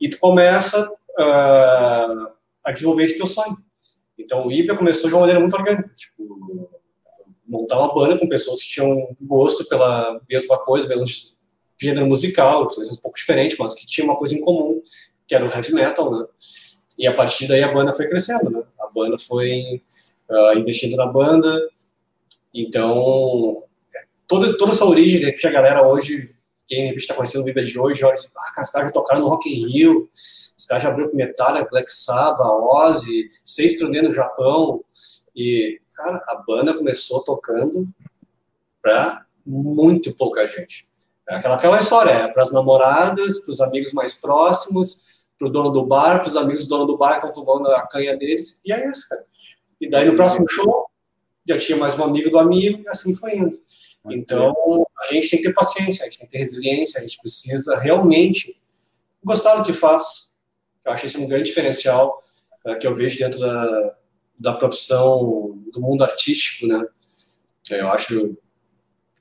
E 0.00 0.08
tu 0.08 0.18
começa 0.18 0.90
uh, 0.90 2.33
a 2.64 2.72
desenvolver 2.72 3.04
esse 3.04 3.16
teu 3.16 3.26
sonho. 3.26 3.56
Então 4.18 4.46
o 4.46 4.52
Ibra 4.52 4.76
começou 4.76 5.08
de 5.08 5.14
uma 5.14 5.20
maneira 5.20 5.40
muito 5.40 5.54
orgânica, 5.54 5.90
tipo 5.96 6.24
montar 7.46 7.78
uma 7.78 7.94
banda 7.94 8.18
com 8.18 8.28
pessoas 8.28 8.62
que 8.62 8.68
tinham 8.68 9.14
gosto 9.20 9.64
pela 9.68 10.20
mesma 10.28 10.58
coisa, 10.64 10.88
mesmo 10.88 11.04
gênero 11.78 12.06
musical, 12.06 12.66
coisas 12.66 12.98
um 12.98 13.00
pouco 13.00 13.18
diferentes, 13.18 13.56
mas 13.58 13.74
que 13.74 13.86
tinha 13.86 14.04
uma 14.04 14.16
coisa 14.16 14.34
em 14.34 14.40
comum, 14.40 14.82
que 15.26 15.34
era 15.34 15.44
o 15.44 15.50
heavy 15.50 15.72
metal, 15.72 16.10
né? 16.10 16.26
E 16.98 17.06
a 17.06 17.14
partir 17.14 17.46
daí 17.46 17.62
a 17.62 17.72
banda 17.72 17.92
foi 17.92 18.08
crescendo, 18.08 18.50
né? 18.50 18.62
A 18.80 18.88
banda 18.92 19.18
foi 19.18 19.82
uh, 20.28 20.58
investindo 20.58 20.96
na 20.96 21.06
banda, 21.06 21.60
então 22.52 23.62
toda, 24.26 24.56
toda 24.56 24.72
essa 24.72 24.84
origem 24.84 25.34
que 25.34 25.46
a 25.46 25.50
galera 25.50 25.86
hoje, 25.86 26.33
quem 26.66 26.94
está 26.94 27.14
conhecendo 27.14 27.42
o 27.42 27.44
Bíblia 27.44 27.66
de 27.66 27.78
hoje, 27.78 28.04
olha 28.04 28.14
assim, 28.14 28.28
ah, 28.36 28.62
os 28.62 28.70
caras 28.70 28.88
já 28.88 28.92
tocaram 28.92 29.20
no 29.20 29.28
Rock 29.28 29.50
in 29.50 29.66
Rio, 29.66 30.08
os 30.12 30.66
caras 30.66 30.82
já 30.82 30.88
abriram 30.88 31.10
com 31.10 31.16
Metallica, 31.16 31.68
Black 31.70 31.92
Sabbath, 31.92 32.46
Ozzy, 32.46 33.28
seis 33.44 33.78
turnê 33.78 34.00
no 34.02 34.12
Japão, 34.12 34.82
e, 35.36 35.80
cara, 35.96 36.20
a 36.28 36.36
banda 36.46 36.74
começou 36.74 37.22
tocando 37.24 37.88
para 38.80 39.26
muito 39.44 40.14
pouca 40.14 40.46
gente. 40.46 40.88
É 41.28 41.36
aquela, 41.36 41.54
aquela 41.56 41.80
história, 41.80 42.10
é 42.10 42.28
para 42.28 42.42
as 42.42 42.52
namoradas, 42.52 43.40
para 43.40 43.52
os 43.52 43.60
amigos 43.60 43.92
mais 43.92 44.14
próximos, 44.14 45.02
para 45.38 45.48
o 45.48 45.50
dono 45.50 45.70
do 45.70 45.84
bar, 45.84 46.20
para 46.20 46.28
os 46.28 46.36
amigos 46.36 46.66
do 46.66 46.68
dono 46.68 46.86
do 46.86 46.96
bar 46.96 47.20
que 47.20 47.26
estão 47.26 47.44
tomando 47.44 47.68
a 47.68 47.86
canha 47.86 48.16
deles, 48.16 48.60
e 48.64 48.72
é 48.72 48.88
isso, 48.88 49.08
cara. 49.08 49.24
E 49.80 49.88
daí 49.88 50.08
no 50.08 50.16
próximo 50.16 50.48
show, 50.48 50.86
já 51.46 51.58
tinha 51.58 51.76
mais 51.76 51.98
um 51.98 52.04
amigo 52.04 52.30
do 52.30 52.38
amigo, 52.38 52.82
e 52.82 52.88
assim 52.88 53.14
foi 53.14 53.36
indo. 53.36 53.56
Então, 54.10 54.54
a 55.00 55.12
gente 55.12 55.30
tem 55.30 55.40
que 55.40 55.48
ter 55.48 55.54
paciência, 55.54 56.02
a 56.02 56.04
gente 56.04 56.18
tem 56.18 56.26
que 56.26 56.32
ter 56.32 56.38
resiliência, 56.38 57.00
a 57.00 57.02
gente 57.02 57.18
precisa 57.18 57.76
realmente 57.76 58.60
gostar 59.22 59.56
do 59.56 59.64
que 59.64 59.72
faz. 59.72 60.34
Eu 60.84 60.92
acho 60.92 61.06
esse 61.06 61.18
um 61.18 61.26
grande 61.26 61.44
diferencial 61.44 62.22
uh, 62.66 62.78
que 62.78 62.86
eu 62.86 62.94
vejo 62.94 63.18
dentro 63.18 63.40
da, 63.40 63.96
da 64.38 64.52
profissão 64.54 65.58
do 65.72 65.80
mundo 65.80 66.04
artístico, 66.04 66.66
né? 66.66 66.86
Eu 67.70 67.88
acho 67.88 68.36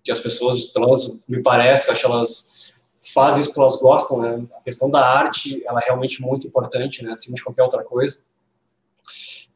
que 0.04 0.12
as 0.12 0.20
pessoas, 0.20 0.66
pelo 0.66 0.88
menos 0.88 1.22
me 1.28 1.42
parece, 1.42 1.90
acho 1.90 2.02
que 2.02 2.06
elas 2.06 2.74
fazem 3.14 3.42
isso 3.42 3.50
porque 3.50 3.62
elas 3.62 3.80
gostam, 3.80 4.22
né? 4.22 4.46
A 4.58 4.62
questão 4.62 4.90
da 4.90 5.06
arte, 5.06 5.64
ela 5.66 5.80
é 5.80 5.86
realmente 5.86 6.22
muito 6.22 6.46
importante, 6.48 7.04
né? 7.04 7.12
Acima 7.12 7.36
de 7.36 7.44
qualquer 7.44 7.64
outra 7.64 7.84
coisa. 7.84 8.24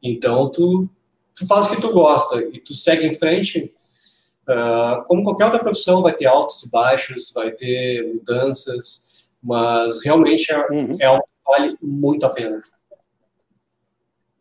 Então, 0.01 0.49
tu, 0.49 0.89
tu 1.35 1.45
faz 1.45 1.65
o 1.65 1.69
que 1.75 1.81
tu 1.81 1.91
gosta 1.91 2.41
e 2.41 2.59
tu 2.59 2.73
segue 2.73 3.05
em 3.05 3.13
frente. 3.13 3.73
Uh, 4.47 5.03
como 5.07 5.23
qualquer 5.23 5.45
outra 5.45 5.59
profissão, 5.59 6.01
vai 6.01 6.13
ter 6.13 6.25
altos 6.25 6.63
e 6.63 6.71
baixos, 6.71 7.31
vai 7.33 7.51
ter 7.51 8.13
mudanças, 8.13 9.29
mas 9.43 10.03
realmente 10.03 10.51
é, 10.51 10.71
uhum. 10.71 10.89
é 10.99 11.05
algo 11.05 11.23
que 11.23 11.51
vale 11.51 11.77
muito 11.81 12.25
a 12.25 12.29
pena. 12.29 12.61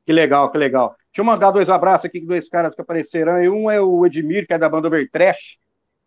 Que 0.04 0.12
legal, 0.12 0.50
que 0.52 0.58
legal. 0.58 0.94
Deixa 1.06 1.20
eu 1.20 1.24
mandar 1.24 1.50
dois 1.50 1.68
abraços 1.68 2.04
aqui, 2.04 2.20
dois 2.20 2.48
caras 2.48 2.74
que 2.74 2.80
apareceram. 2.80 3.42
E 3.42 3.48
um 3.48 3.68
é 3.68 3.80
o 3.80 4.06
Edmir, 4.06 4.46
que 4.46 4.52
é 4.54 4.58
da 4.58 4.68
banda 4.68 4.86
Overtrash 4.86 5.58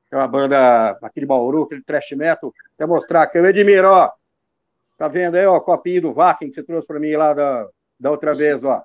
que 0.10 0.16
é 0.16 0.18
uma 0.18 0.28
banda 0.28 0.98
aqui 1.04 1.20
de 1.20 1.26
Bauru, 1.26 1.64
aquele 1.64 1.84
trash 1.84 2.12
metal. 2.14 2.52
Até 2.74 2.86
mostrar 2.86 3.22
aqui, 3.22 3.40
o 3.40 3.46
Edmir, 3.46 3.86
ó. 3.86 4.12
Tá 4.98 5.08
vendo 5.08 5.36
aí, 5.36 5.46
ó, 5.46 5.56
o 5.56 5.62
copinho 5.62 6.02
do 6.02 6.14
Vakin 6.14 6.50
que 6.50 6.56
você 6.56 6.64
trouxe 6.64 6.88
para 6.88 7.00
mim 7.00 7.12
lá 7.16 7.34
da, 7.34 7.68
da 8.00 8.12
outra 8.12 8.34
vez, 8.34 8.64
ó. 8.64 8.84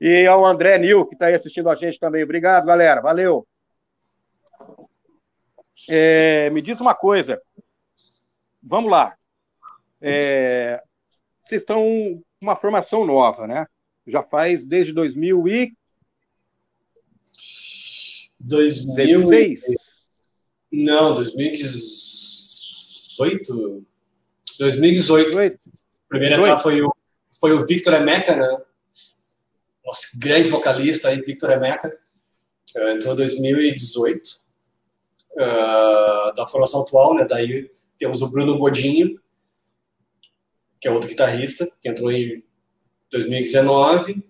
E 0.00 0.26
ao 0.26 0.44
André 0.44 0.76
Nil, 0.76 1.06
que 1.06 1.14
está 1.14 1.26
aí 1.26 1.34
assistindo 1.34 1.70
a 1.70 1.74
gente 1.74 1.98
também. 1.98 2.22
Obrigado, 2.22 2.66
galera. 2.66 3.00
Valeu. 3.00 3.46
É, 5.88 6.50
me 6.50 6.60
diz 6.62 6.80
uma 6.80 6.94
coisa. 6.94 7.40
Vamos 8.62 8.90
lá. 8.90 9.16
É, 10.00 10.82
vocês 11.44 11.62
estão 11.62 11.78
com 11.78 12.22
uma 12.40 12.56
formação 12.56 13.04
nova, 13.04 13.46
né? 13.46 13.66
Já 14.06 14.22
faz 14.22 14.64
desde 14.64 14.92
2000 14.92 15.48
e... 15.48 15.76
2016. 18.40 19.62
Não, 20.72 21.14
2018? 21.14 23.86
2018. 24.58 24.58
2018. 24.58 25.56
O 25.56 26.08
primeiro 26.08 26.36
entrar 26.36 26.58
foi 26.58 26.82
o, 26.82 26.94
foi 27.40 27.52
o 27.52 27.66
Victor 27.66 27.94
Emeca, 27.94 28.36
né? 28.36 28.58
Nosso 29.84 30.18
grande 30.18 30.48
vocalista 30.48 31.08
aí, 31.08 31.20
Victor 31.20 31.50
Emeca. 31.50 31.96
Uh, 32.76 32.88
entrou 32.88 33.14
em 33.14 33.16
2018. 33.16 34.43
Uh, 35.36 36.34
da 36.36 36.46
formação 36.46 36.82
atual, 36.82 37.14
né? 37.14 37.26
Daí 37.28 37.68
temos 37.98 38.22
o 38.22 38.30
Bruno 38.30 38.56
Godinho, 38.56 39.20
que 40.80 40.86
é 40.86 40.90
outro 40.90 41.08
guitarrista, 41.08 41.66
que 41.82 41.88
entrou 41.88 42.12
em 42.12 42.44
2019. 43.10 44.24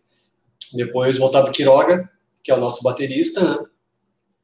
Depois 0.74 1.18
o 1.18 1.24
Otávio 1.24 1.52
Quiroga, 1.52 2.10
que 2.42 2.50
é 2.50 2.54
o 2.54 2.60
nosso 2.60 2.82
baterista, 2.82 3.42
né? 3.42 3.66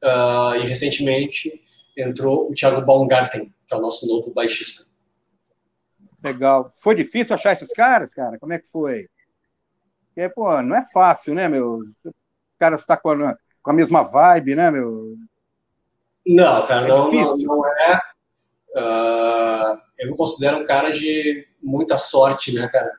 Uh, 0.03 0.55
e 0.55 0.65
recentemente 0.65 1.61
entrou 1.95 2.49
o 2.49 2.53
Thiago 2.53 2.81
Baumgarten, 2.81 3.53
que 3.67 3.73
é 3.73 3.77
o 3.77 3.81
nosso 3.81 4.07
novo 4.07 4.33
baixista. 4.33 4.91
Legal. 6.23 6.71
Foi 6.81 6.95
difícil 6.95 7.35
achar 7.35 7.53
esses 7.53 7.71
caras, 7.71 8.13
cara? 8.13 8.37
Como 8.39 8.53
é 8.53 8.59
que 8.59 8.67
foi? 8.67 9.07
Porque, 10.07 10.29
pô, 10.29 10.61
não 10.61 10.75
é 10.75 10.85
fácil, 10.93 11.33
né, 11.33 11.47
meu? 11.47 11.79
O 12.05 12.13
cara 12.59 12.75
está 12.75 12.97
com 12.97 13.11
a, 13.11 13.35
com 13.61 13.71
a 13.71 13.73
mesma 13.73 14.03
vibe, 14.03 14.55
né, 14.55 14.69
meu? 14.69 15.15
Não, 16.25 16.65
cara, 16.65 16.85
é 16.85 16.87
não, 16.87 17.11
não, 17.11 17.37
não, 17.37 17.67
é. 17.67 17.99
Uh, 18.75 19.81
eu 19.99 20.11
me 20.11 20.17
considero 20.17 20.57
um 20.57 20.65
cara 20.65 20.91
de 20.91 21.47
muita 21.61 21.97
sorte, 21.97 22.53
né, 22.53 22.67
cara? 22.67 22.91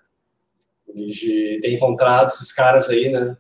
De 0.95 1.59
ter 1.63 1.73
encontrado 1.73 2.29
esses 2.29 2.53
caras 2.53 2.89
aí, 2.89 3.11
né? 3.11 3.37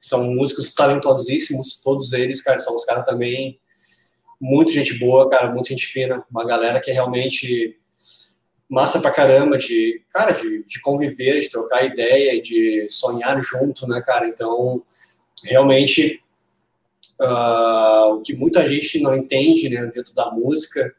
São 0.00 0.34
músicos 0.34 0.74
talentosíssimos, 0.74 1.82
todos 1.82 2.12
eles, 2.12 2.42
cara, 2.42 2.58
são 2.58 2.74
os 2.74 2.84
caras 2.84 3.04
também 3.04 3.60
muito 4.40 4.72
gente 4.72 4.98
boa, 4.98 5.28
cara, 5.28 5.52
muita 5.52 5.68
gente 5.68 5.86
fina, 5.86 6.24
uma 6.30 6.46
galera 6.46 6.80
que 6.80 6.90
é 6.90 6.94
realmente 6.94 7.78
massa 8.68 9.00
pra 9.00 9.10
caramba 9.10 9.58
de, 9.58 10.02
cara, 10.10 10.30
de, 10.30 10.64
de 10.64 10.80
conviver, 10.80 11.40
de 11.40 11.50
trocar 11.50 11.84
ideia, 11.84 12.40
de 12.40 12.86
sonhar 12.88 13.42
junto, 13.42 13.86
né, 13.86 14.00
cara? 14.00 14.26
Então, 14.26 14.82
realmente, 15.44 16.22
uh, 17.20 18.14
o 18.14 18.22
que 18.22 18.34
muita 18.34 18.68
gente 18.68 19.00
não 19.00 19.16
entende, 19.16 19.68
né, 19.68 19.86
dentro 19.86 20.14
da 20.14 20.30
música, 20.30 20.94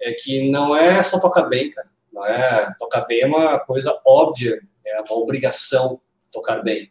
é 0.00 0.12
que 0.12 0.50
não 0.50 0.74
é 0.74 1.02
só 1.02 1.20
tocar 1.20 1.42
bem, 1.44 1.70
cara. 1.70 1.88
Não 2.12 2.24
é, 2.24 2.74
tocar 2.78 3.02
bem 3.02 3.20
é 3.20 3.26
uma 3.26 3.58
coisa 3.58 4.00
óbvia, 4.04 4.60
é 4.84 5.00
uma 5.00 5.18
obrigação 5.18 6.00
tocar 6.32 6.62
bem. 6.62 6.90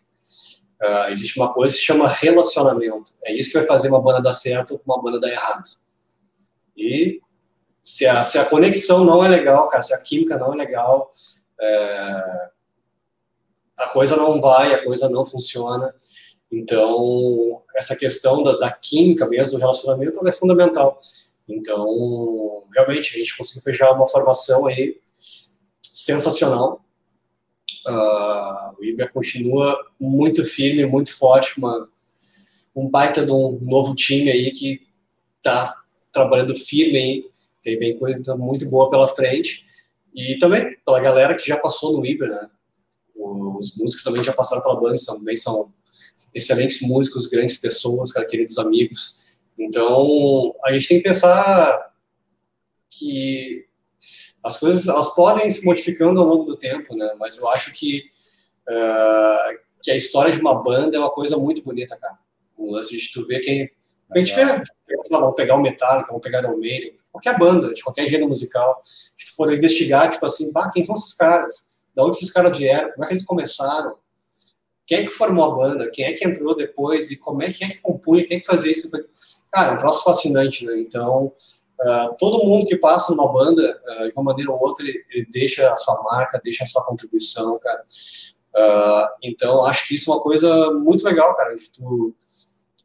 Uh, 0.81 1.09
existe 1.09 1.39
uma 1.39 1.51
coisa 1.53 1.73
que 1.73 1.79
se 1.79 1.85
chama 1.85 2.07
relacionamento. 2.07 3.13
É 3.25 3.33
isso 3.33 3.51
que 3.51 3.57
vai 3.57 3.67
fazer 3.67 3.89
uma 3.89 4.01
banda 4.01 4.21
dar 4.21 4.33
certo 4.33 4.71
ou 4.71 4.81
uma 4.85 5.01
banda 5.01 5.19
dar 5.19 5.29
errado. 5.29 5.63
E 6.75 7.19
se 7.83 8.05
a, 8.05 8.21
se 8.21 8.37
a 8.37 8.45
conexão 8.45 9.03
não 9.03 9.23
é 9.23 9.27
legal, 9.27 9.67
cara, 9.69 9.81
se 9.81 9.93
a 9.93 9.97
química 9.97 10.37
não 10.37 10.53
é 10.53 10.57
legal, 10.57 11.11
é, 11.59 12.49
a 13.77 13.87
coisa 13.87 14.15
não 14.15 14.39
vai, 14.39 14.73
a 14.73 14.83
coisa 14.83 15.09
não 15.09 15.25
funciona. 15.25 15.95
Então, 16.51 17.61
essa 17.75 17.95
questão 17.95 18.41
da, 18.41 18.57
da 18.57 18.71
química 18.71 19.27
mesmo, 19.27 19.53
do 19.53 19.59
relacionamento, 19.59 20.27
é 20.27 20.31
fundamental. 20.31 20.99
Então, 21.47 22.63
realmente, 22.73 23.15
a 23.15 23.17
gente 23.17 23.37
conseguiu 23.37 23.63
fechar 23.63 23.91
uma 23.93 24.07
formação 24.07 24.67
aí 24.67 24.99
sensacional. 25.81 26.83
Uh, 27.85 28.79
o 28.79 28.83
Ibra 28.83 29.09
continua 29.09 29.77
muito 29.99 30.43
firme, 30.43 30.85
muito 30.85 31.15
forte, 31.17 31.57
uma, 31.57 31.89
um 32.75 32.89
baita 32.89 33.25
de 33.25 33.31
um 33.31 33.59
novo 33.61 33.95
time 33.95 34.29
aí 34.29 34.51
que 34.51 34.87
está 35.37 35.81
trabalhando 36.11 36.55
firme 36.55 36.97
aí, 36.97 37.31
tem 37.63 37.79
bem 37.79 37.97
coisa 37.97 38.35
muito 38.35 38.69
boa 38.69 38.89
pela 38.89 39.07
frente. 39.07 39.65
E 40.13 40.37
também 40.37 40.77
pela 40.85 40.99
galera 40.99 41.35
que 41.35 41.47
já 41.47 41.57
passou 41.57 41.97
no 41.97 42.05
Ibra, 42.05 42.27
né? 42.27 42.49
Os 43.15 43.77
músicos 43.77 44.03
também 44.03 44.23
já 44.23 44.33
passaram 44.33 44.63
pela 44.63 44.79
banda, 44.79 44.95
também 45.05 45.35
são 45.35 45.71
excelentes 46.33 46.81
músicos, 46.81 47.27
grandes 47.27 47.57
pessoas, 47.57 48.11
cara, 48.11 48.25
queridos 48.25 48.57
amigos. 48.57 49.37
Então, 49.57 50.53
a 50.65 50.71
gente 50.71 50.87
tem 50.87 50.97
que 50.97 51.03
pensar 51.03 51.93
que 52.89 53.65
as 54.43 54.57
coisas 54.57 54.87
elas 54.87 55.13
podem 55.13 55.49
se 55.49 55.65
modificando 55.65 56.19
ao 56.19 56.27
longo 56.27 56.43
do 56.43 56.55
tempo, 56.55 56.95
né? 56.95 57.13
Mas 57.19 57.37
eu 57.37 57.47
acho 57.49 57.73
que 57.73 58.03
uh, 58.69 59.67
que 59.81 59.91
a 59.91 59.95
história 59.95 60.31
de 60.31 60.39
uma 60.39 60.61
banda 60.61 60.95
é 60.95 60.99
uma 60.99 61.09
coisa 61.09 61.37
muito 61.37 61.63
bonita, 61.63 61.97
cara. 61.97 62.17
O 62.57 62.71
lance 62.71 62.97
de 62.97 63.11
tu 63.11 63.25
ver 63.25 63.39
quem 63.41 63.69
a 64.11 64.17
gente 64.17 64.33
quer, 64.33 64.63
vamos 65.09 65.35
pegar 65.35 65.55
o 65.55 65.61
Metallica, 65.61 66.07
vamos 66.07 66.21
pegar 66.21 66.45
o 66.45 66.57
Maiden, 66.57 66.95
qualquer 67.11 67.37
banda, 67.37 67.73
de 67.73 67.83
qualquer 67.83 68.07
gênero 68.07 68.29
musical, 68.29 68.81
se 68.83 69.13
tu 69.17 69.35
for 69.35 69.53
investigar, 69.53 70.09
tipo 70.09 70.25
assim, 70.25 70.51
bah, 70.51 70.71
quem 70.71 70.81
são 70.81 70.95
esses 70.95 71.13
caras? 71.13 71.67
Da 71.93 72.05
onde 72.05 72.15
esses 72.15 72.31
caras 72.31 72.57
vieram? 72.57 72.91
Como 72.91 73.03
é 73.03 73.07
que 73.07 73.13
eles 73.13 73.25
começaram? 73.25 73.97
Quem 74.87 74.99
é 74.99 75.03
que 75.03 75.09
formou 75.09 75.43
a 75.43 75.53
banda? 75.53 75.91
Quem 75.91 76.05
é 76.05 76.13
que 76.13 76.25
entrou 76.25 76.55
depois? 76.55 77.11
E 77.11 77.17
como 77.17 77.43
é 77.43 77.51
que 77.51 77.61
é 77.61 77.67
que 77.67 77.81
compunha? 77.81 78.25
Quem 78.25 78.37
é 78.37 78.39
que 78.39 78.47
fazia 78.47 78.71
isso? 78.71 78.89
Cara, 79.51 79.71
é 79.71 79.75
um 79.75 79.77
troço 79.77 80.01
fascinante, 80.01 80.65
né? 80.65 80.79
Então, 80.79 81.33
uh, 81.81 82.15
todo 82.17 82.45
mundo 82.45 82.65
que 82.65 82.77
passa 82.77 83.13
numa 83.13 83.31
banda, 83.31 83.81
uh, 83.85 84.07
de 84.07 84.13
uma 84.15 84.23
maneira 84.23 84.49
ou 84.49 84.57
outra, 84.57 84.87
ele, 84.87 85.03
ele, 85.11 85.27
deixa 85.29 85.67
a 85.69 85.75
sua 85.75 86.01
marca, 86.03 86.39
deixa 86.41 86.63
a 86.63 86.67
sua 86.67 86.85
contribuição, 86.85 87.59
cara. 87.59 87.83
Uh, 88.55 89.09
então, 89.21 89.65
acho 89.65 89.85
que 89.89 89.95
isso 89.95 90.09
é 90.09 90.15
uma 90.15 90.23
coisa 90.23 90.71
muito 90.71 91.03
legal, 91.03 91.35
cara, 91.35 91.53
de 91.57 91.69
tu 91.69 92.15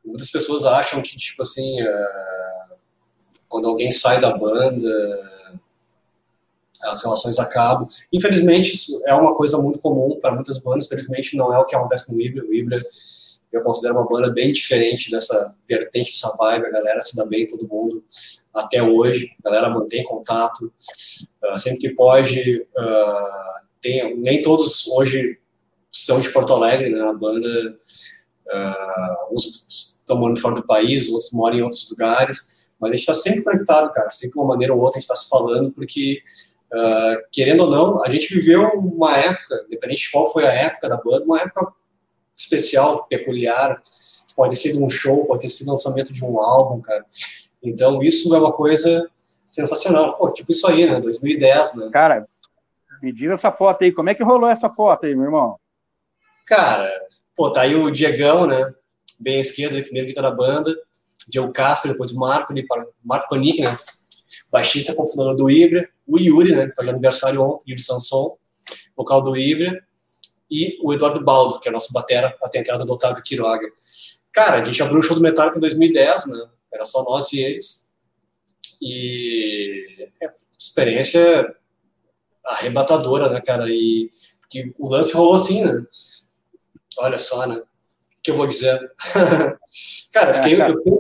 muitas 0.05 0.33
pessoas 0.33 0.65
acham 0.65 1.01
que, 1.01 1.17
tipo 1.17 1.43
assim, 1.43 1.77
quando 3.49 3.69
alguém 3.69 3.93
sai 3.93 4.21
da 4.21 4.37
banda, 4.37 5.32
as 6.85 7.03
relações 7.03 7.39
acabam. 7.39 7.87
Infelizmente, 8.13 8.73
isso 8.73 9.03
é 9.07 9.15
uma 9.15 9.35
coisa 9.35 9.59
muito 9.59 9.79
comum 9.79 10.19
para 10.21 10.35
muitas 10.35 10.59
bandas, 10.59 10.87
felizmente 10.87 11.37
não 11.37 11.53
é 11.53 11.59
o 11.59 11.65
que 11.65 11.77
acontece 11.77 12.13
no 12.13 12.21
Ibra. 12.21 12.45
O 12.45 12.53
Ibra, 12.53 12.79
eu 13.53 13.63
considero 13.63 13.95
uma 13.95 14.09
banda 14.09 14.31
bem 14.31 14.53
diferente 14.53 15.11
dessa 15.11 15.55
vertente, 15.69 16.13
dessa 16.13 16.35
vibe, 16.37 16.67
a 16.67 16.71
galera 16.71 17.01
se 17.01 17.17
dá 17.17 17.27
bem, 17.27 17.47
todo 17.47 17.69
mundo, 17.69 18.03
até 18.55 18.83
hoje, 18.83 19.31
a 19.45 19.51
galera 19.51 19.71
mantém 19.71 20.03
contato, 20.05 20.73
uh, 21.45 21.59
sempre 21.59 21.81
que 21.81 21.91
pode, 21.91 22.67
uh, 22.77 23.67
tem, 23.81 24.17
nem 24.19 24.43
todos 24.43 24.89
hoje 24.89 25.39
são 25.91 26.19
de 26.19 26.31
Porto 26.31 26.55
Alegre, 26.55 26.89
né, 26.89 27.01
a 27.03 27.13
banda, 27.13 27.79
uh, 28.47 29.35
uns 29.35 30.01
estão 30.03 30.19
morando 30.19 30.41
fora 30.41 30.55
do 30.55 30.67
país, 30.67 31.09
outros 31.09 31.33
moram 31.33 31.59
em 31.59 31.63
outros 31.63 31.91
lugares, 31.91 32.71
mas 32.81 32.91
a 32.91 32.95
gente 32.95 33.01
está 33.01 33.15
sempre 33.15 33.43
conectado, 33.43 33.93
cara, 33.93 34.11
sempre 34.11 34.33
de 34.33 34.39
uma 34.39 34.49
maneira 34.49 34.75
ou 34.75 34.81
outra 34.81 34.99
a 34.99 35.01
gente 35.01 35.11
está 35.11 35.15
se 35.15 35.29
falando, 35.29 35.71
porque, 35.71 36.21
uh, 36.73 37.23
querendo 37.31 37.65
ou 37.65 37.71
não, 37.71 38.05
a 38.05 38.11
gente 38.11 38.35
viveu 38.35 38.69
uma 38.75 39.17
época, 39.17 39.65
independente 39.67 40.03
de 40.03 40.11
qual 40.11 40.33
foi 40.33 40.47
a 40.47 40.53
época 40.53 40.89
da 40.89 40.97
banda, 40.97 41.25
uma 41.25 41.41
época 41.41 41.73
especial, 42.37 43.07
peculiar, 43.07 43.81
pode 44.35 44.55
ter 44.55 44.61
sido 44.61 44.85
um 44.85 44.89
show, 44.89 45.25
pode 45.27 45.43
ter 45.43 45.49
sido 45.49 45.69
o 45.69 45.71
lançamento 45.73 46.13
de 46.13 46.25
um 46.25 46.41
álbum, 46.41 46.81
cara. 46.81 47.05
Então, 47.63 48.03
isso 48.03 48.35
é 48.35 48.39
uma 48.39 48.53
coisa 48.53 49.09
sensacional. 49.45 50.17
Pô, 50.17 50.31
tipo 50.31 50.51
isso 50.51 50.67
aí, 50.67 50.87
né? 50.87 51.01
2010, 51.01 51.75
né? 51.77 51.91
Cara, 51.93 52.25
me 53.03 53.13
diz 53.13 53.31
essa 53.31 53.53
foto 53.53 53.85
aí. 53.85 53.93
Como 53.93 54.11
é 54.11 54.15
que 54.15 54.25
rolou 54.25 54.49
essa 54.49 54.69
foto 54.71 55.07
aí, 55.07 55.15
meu 55.15 55.27
irmão? 55.27 55.57
Cara, 56.47 56.91
pô, 57.37 57.51
tá 57.51 57.61
aí 57.61 57.75
o 57.75 57.91
Diegão, 57.91 58.47
né? 58.47 58.75
bem 59.23 59.37
à 59.37 59.41
esquerda, 59.41 59.77
ele 59.77 59.85
primeiro 59.85 60.09
guitarra 60.09 60.31
da 60.31 60.37
banda, 60.37 60.77
Diego 61.29 61.53
Casper, 61.53 61.93
depois 61.93 62.11
o 62.13 62.19
Marco, 62.19 62.53
Marco 63.03 63.29
Panic, 63.29 63.63
né? 63.63 63.77
Baixista, 64.51 64.95
cofundador 64.95 65.37
do 65.37 65.49
Ibra, 65.49 65.89
o 66.15 66.19
Yuri, 66.19 66.55
né? 66.55 66.71
Que 66.75 66.83
de 66.83 66.91
aniversário 66.91 67.43
ontem, 67.43 67.71
Yuri 67.71 67.83
Sanson, 67.83 68.37
vocal 68.97 69.23
do 69.23 69.37
Ibra, 69.37 69.83
e 70.51 70.79
o 70.83 70.93
Eduardo 70.93 71.25
Baldo, 71.25 71.59
que 71.59 71.69
é 71.69 71.73
nosso 71.73 71.93
batera, 71.93 72.37
até 72.43 72.59
a 72.59 72.61
entrada 72.61 72.85
do 72.85 72.93
Otávio 72.93 73.23
Quiroga. 73.23 73.67
Cara, 74.33 74.63
a 74.63 74.65
gente 74.65 74.83
abriu 74.83 74.99
o 74.99 75.03
show 75.03 75.17
do 75.17 75.23
Metallica 75.23 75.57
em 75.57 75.61
2010, 75.61 76.27
né? 76.27 76.47
Era 76.73 76.85
só 76.85 77.03
nós 77.03 77.33
e 77.33 77.41
eles. 77.41 77.93
E 78.81 80.09
é, 80.21 80.31
experiência 80.59 81.55
arrebatadora, 82.45 83.29
né, 83.31 83.41
cara? 83.41 83.69
E 83.69 84.11
que 84.51 84.75
o 84.79 84.89
lance 84.89 85.15
rolou 85.15 85.35
assim, 85.35 85.65
né? 85.65 85.85
Olha 86.99 87.19
só, 87.19 87.47
né? 87.47 87.63
que 88.23 88.31
eu 88.31 88.37
vou 88.37 88.47
dizer. 88.47 88.79
cara, 90.13 90.31
eu 90.31 90.35
fiquei, 90.35 90.55
é, 90.55 90.57
cara. 90.57 90.73
Eu 90.73 90.77
fiquei, 90.79 90.99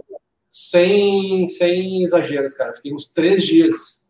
sem, 0.51 1.47
sem 1.47 2.03
exageros, 2.03 2.55
cara. 2.55 2.75
Fiquei 2.75 2.93
uns 2.93 3.13
três 3.13 3.45
dias 3.45 4.02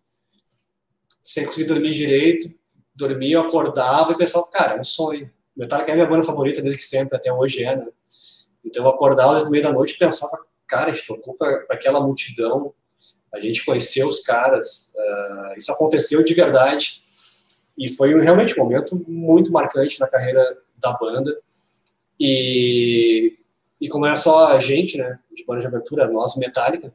sem 1.32 1.46
conseguir 1.46 1.66
dormir 1.66 1.90
direito. 1.92 2.54
Dormia, 2.94 3.36
eu 3.36 3.40
acordava 3.40 4.12
e 4.12 4.18
pensava, 4.18 4.46
cara, 4.48 4.76
é 4.76 4.80
um 4.80 4.84
sonho. 4.84 5.30
Metallica 5.56 5.90
é 5.90 5.94
minha 5.94 6.06
banda 6.06 6.24
favorita 6.24 6.60
desde 6.60 6.78
que 6.78 6.84
sempre, 6.84 7.16
até 7.16 7.32
hoje 7.32 7.64
é, 7.64 7.74
né? 7.74 7.86
Então 8.62 8.84
eu 8.84 8.90
acordava 8.90 9.42
no 9.42 9.50
meio 9.50 9.64
da 9.64 9.72
noite 9.72 9.94
e 9.94 9.98
pensava, 9.98 10.38
cara, 10.66 10.90
a 10.90 10.94
gente 10.94 11.06
tocou 11.06 11.34
para 11.34 11.64
aquela 11.70 12.00
multidão, 12.00 12.74
a 13.32 13.40
gente 13.40 13.64
conheceu 13.64 14.08
os 14.08 14.20
caras, 14.20 14.92
uh, 14.94 15.56
isso 15.56 15.72
aconteceu 15.72 16.22
de 16.22 16.34
verdade. 16.34 17.00
E 17.78 17.88
foi 17.88 18.12
realmente 18.20 18.58
um 18.58 18.64
momento 18.64 19.02
muito 19.08 19.50
marcante 19.50 19.98
na 19.98 20.06
carreira 20.06 20.58
da 20.76 20.92
banda. 20.92 21.34
E, 22.20 23.38
e 23.80 23.88
como 23.88 24.04
era 24.04 24.16
só 24.16 24.48
a 24.48 24.60
gente, 24.60 24.98
né, 24.98 25.18
de 25.34 25.46
banda 25.46 25.62
de 25.62 25.66
abertura, 25.66 26.06
nós, 26.10 26.36
Metallica, 26.36 26.92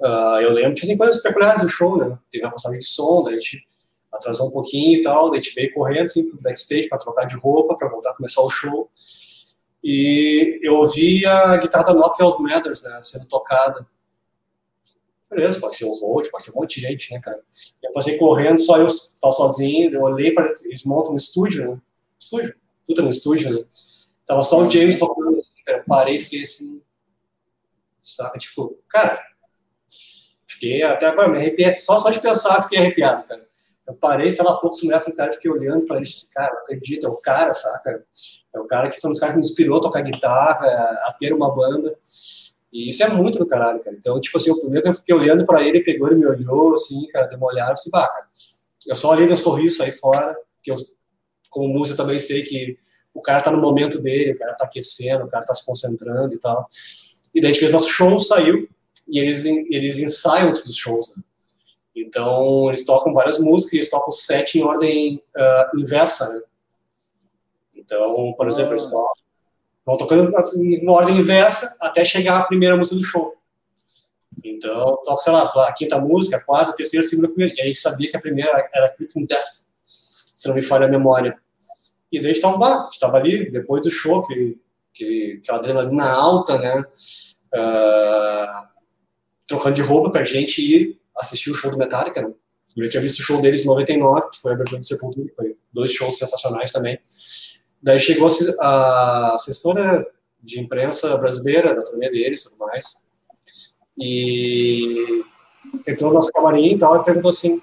uh, 0.00 0.40
eu 0.40 0.52
lembro 0.52 0.74
tinha 0.74 0.96
coisas 0.96 1.22
peculiares 1.22 1.62
do 1.62 1.68
show, 1.68 1.96
né? 1.96 2.18
Teve 2.30 2.44
a 2.44 2.50
passagem 2.50 2.78
de 2.78 2.86
som, 2.86 3.22
daí 3.24 3.34
a 3.34 3.36
gente 3.36 3.64
atrasou 4.12 4.48
um 4.48 4.50
pouquinho 4.50 5.00
e 5.00 5.02
tal, 5.02 5.30
daí 5.30 5.40
a 5.40 5.42
gente 5.42 5.54
veio 5.54 5.72
correndo 5.74 6.04
assim 6.04 6.28
pro 6.28 6.38
backstage 6.42 6.88
para 6.88 6.98
trocar 6.98 7.26
de 7.26 7.36
roupa, 7.36 7.76
para 7.76 7.88
voltar 7.88 8.10
a 8.10 8.14
começar 8.14 8.42
o 8.42 8.50
show. 8.50 8.90
E 9.82 10.58
eu 10.62 10.74
ouvi 10.74 11.24
a 11.24 11.56
guitarra 11.56 11.84
da 11.84 11.94
Nothing 11.94 12.24
of 12.24 12.42
Matters, 12.42 12.82
né, 12.82 13.00
sendo 13.02 13.26
tocada. 13.26 13.86
Beleza, 15.30 15.60
pode 15.60 15.76
ser 15.76 15.84
o 15.84 15.92
Road, 15.92 16.30
pode 16.30 16.42
ser 16.42 16.52
um 16.52 16.54
monte 16.54 16.80
de 16.80 16.86
gente, 16.88 17.12
né, 17.12 17.20
cara? 17.20 17.40
E 17.82 17.86
eu 17.86 17.92
passei 17.92 18.16
correndo, 18.16 18.58
só 18.58 18.78
eu 18.78 18.86
tava 19.20 19.32
sozinho, 19.32 19.92
eu 19.92 20.02
olhei 20.02 20.32
para 20.32 20.54
eles 20.64 20.84
montam 20.84 21.12
um 21.12 21.16
estúdio, 21.16 21.70
né? 21.70 21.80
Estúdio? 22.18 22.54
Puta, 22.86 23.02
no 23.02 23.10
estúdio, 23.10 23.54
né? 23.54 23.64
Tava 24.26 24.42
só 24.42 24.58
o 24.58 24.70
James 24.70 24.98
tocando, 24.98 25.36
assim, 25.36 25.52
cara. 25.64 25.78
Eu 25.78 25.84
parei 25.84 26.18
fiquei 26.18 26.42
assim. 26.42 26.82
Saca? 28.00 28.38
Tipo, 28.38 28.78
cara. 28.88 29.22
Fiquei 30.58 30.82
até 30.82 31.06
agora, 31.06 31.28
me 31.28 31.38
arrepiei. 31.38 31.76
Só, 31.76 32.00
só 32.00 32.10
de 32.10 32.20
pensar, 32.20 32.60
fiquei 32.62 32.78
arrepiado, 32.78 33.22
cara. 33.28 33.46
Eu 33.86 33.94
parei, 33.94 34.30
sei 34.30 34.44
lá, 34.44 34.56
poucos 34.58 34.82
metros 34.82 35.06
do 35.06 35.16
cara, 35.16 35.32
fiquei 35.32 35.50
olhando 35.50 35.86
para 35.86 35.96
ele, 35.96 36.06
cara, 36.30 36.52
não 36.52 36.60
acredito, 36.60 37.06
é 37.06 37.08
o 37.08 37.16
cara, 37.22 37.54
saca? 37.54 38.04
É 38.54 38.58
o 38.60 38.66
cara 38.66 38.90
que 38.90 39.00
foi 39.00 39.08
um 39.08 39.12
dos 39.12 39.20
caras 39.20 39.34
que 39.34 39.40
me 39.40 39.46
inspirou 39.46 39.78
a 39.78 39.80
tocar 39.80 40.02
guitarra, 40.02 40.66
a 41.06 41.16
ter 41.18 41.32
uma 41.32 41.54
banda. 41.54 41.96
E 42.70 42.90
isso 42.90 43.02
é 43.02 43.08
muito 43.08 43.38
do 43.38 43.46
caralho, 43.46 43.80
cara. 43.80 43.96
Então, 43.96 44.20
tipo 44.20 44.36
assim, 44.36 44.50
o 44.50 44.60
primeiro 44.60 44.82
que 44.82 44.90
eu 44.90 44.94
fiquei 44.94 45.14
olhando 45.14 45.46
para 45.46 45.62
ele, 45.62 45.80
pegou, 45.80 46.08
ele 46.08 46.20
me 46.20 46.26
olhou, 46.26 46.74
assim, 46.74 47.06
cara, 47.08 47.28
deu 47.28 47.38
uma 47.38 47.46
olhada, 47.46 47.72
assim, 47.72 47.88
bah, 47.88 48.06
cara. 48.06 48.26
Eu 48.86 48.94
só 48.94 49.10
olhei 49.10 49.26
no 49.26 49.36
sorriso 49.36 49.82
aí 49.82 49.92
fora, 49.92 50.36
que 50.62 50.70
eu, 50.70 50.74
como 51.48 51.68
música, 51.68 51.96
também 51.96 52.18
sei 52.18 52.42
que 52.42 52.76
o 53.14 53.22
cara 53.22 53.40
tá 53.40 53.50
no 53.50 53.60
momento 53.60 54.02
dele, 54.02 54.32
o 54.32 54.38
cara 54.38 54.54
tá 54.54 54.66
aquecendo, 54.66 55.24
o 55.24 55.28
cara 55.28 55.46
tá 55.46 55.54
se 55.54 55.64
concentrando 55.64 56.34
e 56.34 56.38
tal. 56.38 56.68
E 57.34 57.40
daí 57.40 57.50
a 57.50 57.54
gente 57.54 57.60
fez 57.60 57.72
nosso 57.72 57.88
show, 57.88 58.18
saiu, 58.18 58.68
e 59.08 59.18
eles, 59.18 59.44
eles 59.44 59.98
ensaiam 59.98 60.52
os 60.52 60.76
shows, 60.76 61.14
né? 61.16 61.22
Então, 61.96 62.68
eles 62.68 62.84
tocam 62.84 63.12
várias 63.12 63.38
músicas, 63.38 63.72
eles 63.74 63.90
tocam 63.90 64.12
sete 64.12 64.58
em 64.58 64.62
ordem 64.62 65.22
uh, 65.36 65.80
inversa, 65.80 66.28
né? 66.32 66.42
Então, 67.74 68.34
por 68.36 68.46
exemplo, 68.46 68.72
eles 68.72 68.86
ah. 68.86 68.90
tocam, 68.90 69.12
vão 69.84 69.96
tocando 69.96 70.36
assim, 70.36 70.76
em 70.76 70.88
ordem 70.88 71.16
inversa 71.16 71.76
até 71.80 72.04
chegar 72.04 72.38
a 72.38 72.44
primeira 72.44 72.76
música 72.76 72.96
do 72.96 73.04
show. 73.04 73.34
Então, 74.44 75.00
toca, 75.02 75.22
sei 75.22 75.32
lá, 75.32 75.44
a 75.44 75.72
quinta 75.72 75.98
música, 75.98 76.36
a 76.36 76.44
quarta, 76.44 76.70
a 76.70 76.74
terceira, 76.74 77.04
a 77.04 77.08
segunda, 77.08 77.28
a 77.28 77.30
primeira. 77.30 77.54
E 77.58 77.62
aí 77.62 77.74
sabia 77.74 78.08
que 78.08 78.16
a 78.16 78.20
primeira 78.20 78.68
era 78.72 78.90
Creeping 78.90 79.26
Death, 79.26 79.66
se 79.86 80.46
não 80.48 80.54
me 80.54 80.62
falha 80.62 80.86
a 80.86 80.90
memória. 80.90 81.36
E 82.12 82.20
daí 82.20 82.30
a 82.30 82.34
gente 82.34 82.92
estava 82.92 83.16
ali, 83.16 83.50
depois 83.50 83.82
do 83.82 83.90
show, 83.90 84.22
que, 84.22 84.56
que, 84.92 85.40
que 85.42 85.50
a 85.50 85.56
adrenalina 85.56 86.08
alta, 86.08 86.58
né? 86.58 86.84
Uh, 87.54 88.77
trocando 89.48 89.74
de 89.74 89.82
roupa 89.82 90.10
pra 90.10 90.24
gente 90.24 90.60
ir 90.60 91.00
assistir 91.16 91.50
o 91.50 91.54
show 91.54 91.70
do 91.70 91.78
Metallica, 91.78 92.22
né? 92.22 92.32
Eu 92.76 92.88
tinha 92.88 93.02
visto 93.02 93.18
o 93.18 93.22
show 93.24 93.42
deles 93.42 93.64
em 93.64 93.66
99, 93.66 94.30
que 94.30 94.40
foi 94.40 94.52
a 94.52 94.54
abertura 94.54 94.78
do 94.78 94.86
Sepultura, 94.86 95.28
foi 95.34 95.56
dois 95.72 95.90
shows 95.90 96.16
sensacionais 96.16 96.70
também. 96.70 96.96
Daí 97.82 97.98
chegou 97.98 98.28
a 98.60 99.34
assessora 99.34 100.06
de 100.40 100.60
imprensa 100.60 101.16
brasileira, 101.16 101.74
da 101.74 101.82
turnê 101.82 102.08
deles 102.08 102.42
e 102.44 102.50
tudo 102.50 102.58
mais, 102.58 103.04
e 103.98 105.24
entrou 105.88 106.10
no 106.10 106.14
nosso 106.14 106.30
camarim 106.30 106.74
e 106.74 106.78
tal, 106.78 107.00
e 107.00 107.04
perguntou 107.04 107.30
assim, 107.30 107.60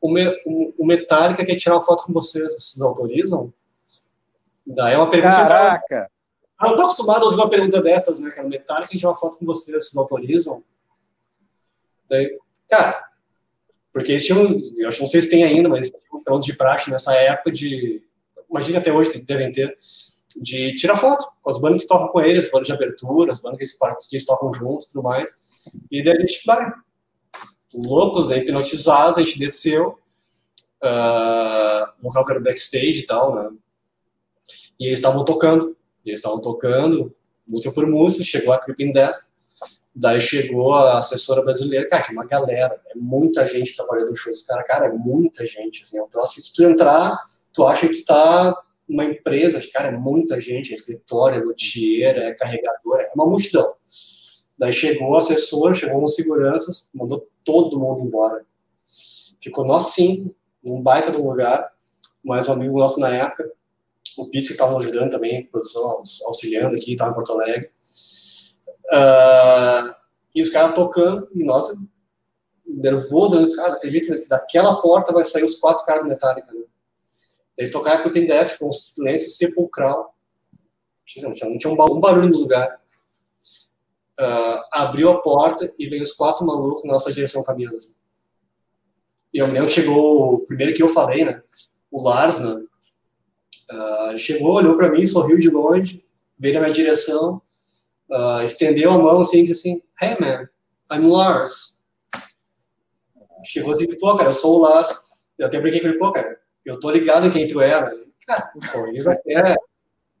o, 0.00 0.74
o 0.78 0.86
Metallica 0.86 1.44
quer 1.44 1.56
tirar 1.56 1.76
uma 1.76 1.84
foto 1.84 2.06
com 2.06 2.14
vocês, 2.14 2.54
vocês 2.54 2.80
autorizam? 2.80 3.52
Daí 4.66 4.94
é 4.94 4.98
uma 4.98 5.10
pergunta... 5.10 5.36
Caraca! 5.36 6.10
Eu 6.62 6.70
não 6.70 6.76
tô 6.76 6.82
acostumado 6.82 7.22
a 7.22 7.24
ouvir 7.24 7.36
uma 7.36 7.50
pergunta 7.50 7.82
dessas, 7.82 8.20
né, 8.20 8.30
cara? 8.30 8.48
Metallica 8.48 8.88
quer 8.88 8.98
tirar 8.98 9.10
uma 9.10 9.16
foto 9.16 9.38
com 9.38 9.46
vocês, 9.46 9.76
vocês 9.76 9.96
autorizam? 9.96 10.62
Daí, 12.08 12.38
cara, 12.68 13.04
porque 13.92 14.12
eles 14.12 14.24
tinham, 14.24 14.56
eu 14.78 14.88
acho, 14.88 15.00
não 15.00 15.06
sei 15.06 15.20
se 15.20 15.30
tem 15.30 15.44
ainda, 15.44 15.68
mas 15.68 15.90
tinham 15.90 16.22
pronto 16.22 16.44
de 16.44 16.56
praxe 16.56 16.90
nessa 16.90 17.14
época 17.14 17.50
de, 17.50 18.02
imagina 18.48 18.78
até 18.78 18.92
hoje, 18.92 19.20
devem 19.20 19.50
ter, 19.50 19.76
de 20.40 20.74
tirar 20.76 20.96
foto 20.96 21.26
com 21.42 21.50
as 21.50 21.60
bandas 21.60 21.82
que 21.82 21.88
tocam 21.88 22.08
com 22.08 22.20
eles, 22.20 22.46
as 22.46 22.50
bandas 22.50 22.68
de 22.68 22.72
abertura, 22.72 23.32
as 23.32 23.40
bandas 23.40 23.58
que 23.58 23.64
eles, 23.64 23.78
que 24.08 24.16
eles 24.16 24.26
tocam 24.26 24.52
juntos 24.54 24.86
e 24.86 24.92
tudo 24.92 25.02
mais. 25.02 25.36
E 25.90 26.02
daí 26.02 26.16
a 26.16 26.20
gente 26.20 26.42
vai, 26.46 26.72
loucos, 27.74 28.28
né, 28.28 28.38
hipnotizados, 28.38 29.18
a 29.18 29.20
gente 29.20 29.38
desceu, 29.38 29.98
uh, 30.82 31.92
no 32.02 32.08
local 32.08 32.24
era 32.30 32.40
backstage 32.40 33.00
e 33.00 33.06
tal, 33.06 33.34
né, 33.34 33.50
e 34.78 34.86
eles 34.86 34.98
estavam 34.98 35.24
tocando, 35.24 35.76
eles 36.04 36.18
estavam 36.18 36.40
tocando, 36.40 37.14
música 37.46 37.74
por 37.74 37.86
música, 37.86 38.24
chegou 38.24 38.52
a 38.52 38.58
Creeping 38.58 38.92
Death, 38.92 39.32
Daí 39.94 40.22
chegou 40.22 40.72
a 40.72 40.98
assessora 40.98 41.42
brasileira, 41.42 41.86
cara, 41.86 42.02
tinha 42.02 42.18
uma 42.18 42.26
galera, 42.26 42.80
é 42.88 42.94
muita 42.96 43.46
gente 43.46 43.76
trabalhando 43.76 44.10
no 44.10 44.16
show 44.16 44.32
dos 44.32 44.42
caras, 44.42 44.66
cara, 44.66 44.86
é 44.86 44.92
muita 44.92 45.44
gente, 45.44 45.82
assim, 45.82 45.98
é 45.98 46.02
um 46.02 46.08
troço 46.08 46.40
se 46.40 46.54
tu 46.54 46.64
entrar, 46.64 47.14
tu 47.52 47.64
acha 47.64 47.86
que 47.86 47.98
tu 47.98 48.06
tá 48.06 48.56
uma 48.88 49.04
empresa, 49.04 49.60
cara, 49.72 49.88
é 49.88 49.92
muita 49.92 50.40
gente, 50.40 50.72
é 50.72 50.74
escritório, 50.74 51.40
é 51.40 51.44
luthier, 51.44 52.16
é 52.16 52.34
carregador, 52.34 53.00
é 53.00 53.10
uma 53.14 53.26
multidão. 53.26 53.74
Daí 54.58 54.72
chegou 54.72 55.14
a 55.14 55.18
assessora, 55.18 55.74
chegou 55.74 56.02
os 56.02 56.14
seguranças, 56.14 56.88
mandou 56.94 57.28
todo 57.44 57.78
mundo 57.78 58.00
embora. 58.00 58.46
Ficou 59.40 59.64
nós 59.64 59.88
cinco, 59.88 60.34
num 60.62 60.80
baita 60.80 61.10
do 61.10 61.26
lugar, 61.26 61.70
mais 62.24 62.48
um 62.48 62.52
amigo 62.52 62.78
nosso 62.78 62.98
na 62.98 63.14
época, 63.14 63.50
o 64.18 64.28
Pisse 64.28 64.48
que 64.48 64.52
estava 64.54 64.76
ajudando 64.78 65.10
também, 65.10 65.46
produção, 65.46 66.02
auxiliando 66.26 66.74
aqui, 66.74 66.92
estava 66.92 67.10
em 67.10 67.14
Porto 67.14 67.32
Alegre. 67.32 67.70
Uh, 68.92 69.94
e 70.34 70.42
os 70.42 70.50
caras 70.50 70.74
tocando, 70.74 71.28
e 71.34 71.44
nós 71.44 71.72
nervoso, 72.66 73.40
né? 73.40 73.54
cara, 73.54 73.74
acredita 73.74 74.14
que 74.14 74.28
daquela 74.28 74.80
porta 74.80 75.12
vai 75.12 75.24
sair 75.24 75.44
os 75.44 75.58
quatro 75.58 75.84
caras 75.84 76.02
do 76.02 76.08
né? 76.08 76.18
Eles 77.56 77.70
tocaram 77.70 78.02
com 78.02 78.08
o 78.08 78.12
Death 78.12 78.58
com 78.58 78.68
um 78.68 78.72
silêncio 78.72 79.30
sepulcral. 79.30 80.14
Não 81.22 81.34
tinha, 81.34 81.50
não 81.50 81.58
tinha 81.58 81.72
um 81.72 82.00
barulho 82.00 82.30
no 82.30 82.38
lugar. 82.38 82.80
Uh, 84.18 84.62
abriu 84.72 85.10
a 85.10 85.20
porta 85.20 85.72
e 85.78 85.88
veio 85.88 86.02
os 86.02 86.12
quatro 86.12 86.46
malucos 86.46 86.84
na 86.84 86.92
nossa 86.92 87.12
direção 87.12 87.44
caminhando. 87.44 87.76
Assim. 87.76 87.96
E 89.34 89.38
eu 89.38 89.46
me 89.46 89.52
lembro 89.52 89.68
que 89.68 89.74
chegou 89.74 90.40
primeiro 90.40 90.74
que 90.74 90.82
eu 90.82 90.88
falei, 90.88 91.24
né? 91.24 91.42
O 91.90 92.02
Lars, 92.02 92.40
né? 92.40 92.64
Uh, 93.72 94.10
ele 94.10 94.18
chegou, 94.18 94.52
olhou 94.52 94.76
para 94.76 94.90
mim, 94.90 95.06
sorriu 95.06 95.38
de 95.38 95.48
longe, 95.48 96.04
veio 96.38 96.54
na 96.54 96.60
minha 96.60 96.72
direção 96.72 97.40
uh, 98.12 98.42
estendeu 98.42 98.92
a 98.92 98.98
mão 98.98 99.20
assim 99.20 99.40
e 99.40 99.46
disse 99.46 99.68
assim, 99.68 99.82
Hey 100.00 100.16
man, 100.20 100.48
I'm 100.92 101.08
Lars. 101.08 101.82
Chegou 103.44 103.72
assim, 103.72 103.86
pô, 103.98 104.16
cara, 104.16 104.28
eu 104.28 104.34
sou 104.34 104.58
o 104.58 104.60
Lars. 104.60 105.08
Eu 105.38 105.46
até 105.46 105.58
brinquei 105.58 105.80
com 105.80 105.88
ele, 105.88 105.98
pô, 105.98 106.12
cara, 106.12 106.38
eu 106.64 106.78
tô 106.78 106.90
ligado 106.90 107.26
em 107.26 107.30
quem 107.30 107.48
tu 107.48 107.60
é, 107.60 107.80
né? 107.80 107.90
Cara, 108.26 108.52
são 108.60 108.86
eles 108.88 109.06
até, 109.06 109.56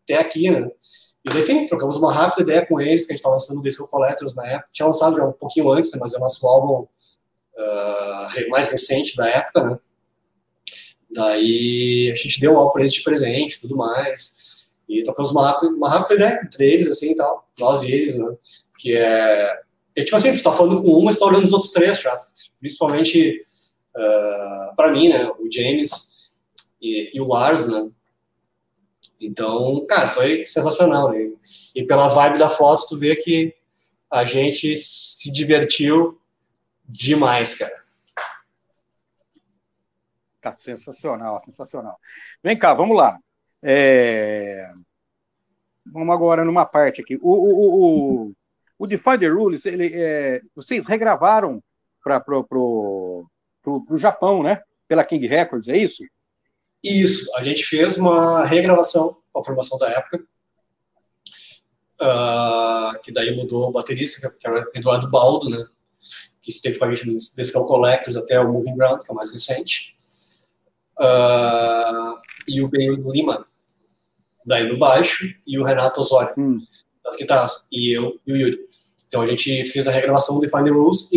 até 0.04 0.18
aqui, 0.18 0.50
né? 0.50 0.68
E 1.24 1.30
daí, 1.30 1.42
enfim, 1.42 1.66
trocamos 1.66 1.96
uma 1.96 2.12
rápida 2.12 2.42
ideia 2.42 2.66
com 2.66 2.80
eles, 2.80 3.06
que 3.06 3.12
a 3.12 3.14
gente 3.14 3.20
estava 3.20 3.36
lançando 3.36 3.60
o 3.60 3.62
Disco 3.62 3.86
Collectors 3.86 4.34
na 4.34 4.44
época. 4.44 4.68
Tinha 4.72 4.86
lançado 4.86 5.16
já 5.16 5.24
um 5.24 5.32
pouquinho 5.32 5.70
antes, 5.70 5.92
né, 5.92 5.98
mas 6.00 6.14
é 6.14 6.16
o 6.16 6.20
nosso 6.20 6.44
álbum 6.48 6.82
uh, 6.82 8.50
mais 8.50 8.70
recente 8.70 9.16
da 9.16 9.28
época, 9.28 9.62
né? 9.62 9.78
Daí 11.12 12.10
a 12.10 12.14
gente 12.14 12.40
deu 12.40 12.56
álbum 12.56 12.72
para 12.72 12.82
eles 12.82 12.94
de 12.94 13.02
presente 13.02 13.60
tudo 13.60 13.76
mais. 13.76 14.66
E 14.88 15.02
trocamos 15.02 15.30
uma 15.30 15.46
rápida, 15.46 15.72
uma 15.72 15.88
rápida 15.88 16.14
ideia 16.14 16.40
entre 16.44 16.66
eles, 16.66 16.88
assim, 16.88 17.12
e 17.12 17.16
tal, 17.16 17.48
nós 17.58 17.82
e 17.82 17.92
eles, 17.92 18.18
né? 18.18 18.34
Que 18.78 18.96
é, 18.96 19.60
é 19.96 20.04
tipo 20.04 20.16
assim, 20.16 20.34
você 20.34 20.42
tá 20.42 20.52
falando 20.52 20.82
com 20.82 20.98
um, 20.98 21.02
mas 21.02 21.18
tá 21.18 21.26
olhando 21.26 21.46
os 21.46 21.52
outros 21.52 21.70
três 21.70 22.00
já. 22.00 22.20
Principalmente, 22.60 23.44
uh, 23.96 24.76
para 24.76 24.90
mim, 24.90 25.08
né? 25.08 25.30
O 25.38 25.50
James 25.50 26.40
e, 26.80 27.10
e, 27.14 27.20
o 27.20 27.28
Lars, 27.28 27.68
né? 27.68 27.88
Então, 29.20 29.84
cara, 29.88 30.08
foi 30.08 30.42
sensacional, 30.42 31.10
né? 31.10 31.30
E 31.74 31.84
pela 31.84 32.08
vibe 32.08 32.38
da 32.38 32.48
foto, 32.48 32.86
tu 32.88 32.98
vê 32.98 33.14
que 33.16 33.54
a 34.10 34.24
gente 34.24 34.76
se 34.76 35.32
divertiu 35.32 36.18
demais, 36.86 37.54
cara. 37.54 37.81
Tá 40.42 40.52
sensacional, 40.52 41.40
sensacional. 41.44 41.96
Vem 42.42 42.58
cá, 42.58 42.74
vamos 42.74 42.96
lá. 42.96 43.16
É... 43.62 44.70
Vamos 45.86 46.12
agora 46.12 46.44
numa 46.44 46.66
parte 46.66 47.00
aqui. 47.00 47.16
O, 47.22 47.30
o, 47.30 48.32
o, 48.78 48.86
o 48.86 49.34
Rules, 49.34 49.64
ele, 49.64 49.92
é... 49.94 50.42
vocês 50.54 50.84
regravaram 50.84 51.62
para 52.02 52.18
pro, 52.18 52.42
pro, 52.42 53.26
pro, 53.62 53.84
pro 53.86 53.98
Japão, 53.98 54.42
né? 54.42 54.60
Pela 54.88 55.04
King 55.04 55.24
Records, 55.28 55.68
é 55.68 55.76
isso? 55.76 56.02
Isso, 56.82 57.32
a 57.36 57.44
gente 57.44 57.62
fez 57.62 57.96
uma 57.96 58.44
regravação 58.44 59.16
com 59.32 59.40
a 59.40 59.44
formação 59.44 59.78
da 59.78 59.88
época, 59.88 60.24
uh, 62.00 63.00
que 63.00 63.12
daí 63.12 63.36
mudou 63.36 63.68
o 63.68 63.72
baterista, 63.72 64.28
que 64.28 64.46
era 64.46 64.68
Eduardo 64.74 65.08
Baldo, 65.08 65.48
né? 65.48 65.64
Que 66.42 66.50
esteve 66.50 66.76
com 66.76 66.84
a 66.84 66.92
gente 66.92 67.06
desse 67.06 67.52
Collectors 67.52 68.16
até 68.16 68.40
o 68.40 68.52
Moving 68.52 68.74
Ground, 68.74 69.00
que 69.02 69.10
é 69.10 69.12
o 69.12 69.16
mais 69.16 69.32
recente. 69.32 69.96
Uh, 70.98 72.20
e 72.48 72.62
o 72.62 72.68
Ben 72.68 72.94
Lima, 72.94 73.46
daí 74.44 74.68
no 74.68 74.78
baixo, 74.78 75.26
e 75.46 75.58
o 75.58 75.64
Renato 75.64 76.00
Osório 76.00 76.34
hum. 76.36 76.58
das 77.04 77.16
guitarras, 77.16 77.68
e 77.72 77.96
eu 77.96 78.18
e 78.26 78.32
o 78.32 78.36
Yuri. 78.36 78.58
Então 79.12 79.20
a 79.20 79.26
gente 79.26 79.66
fez 79.66 79.86
a 79.86 79.90
regravação 79.90 80.36
do 80.36 80.40
Define 80.40 80.64
the 80.64 80.70
Rules 80.70 81.10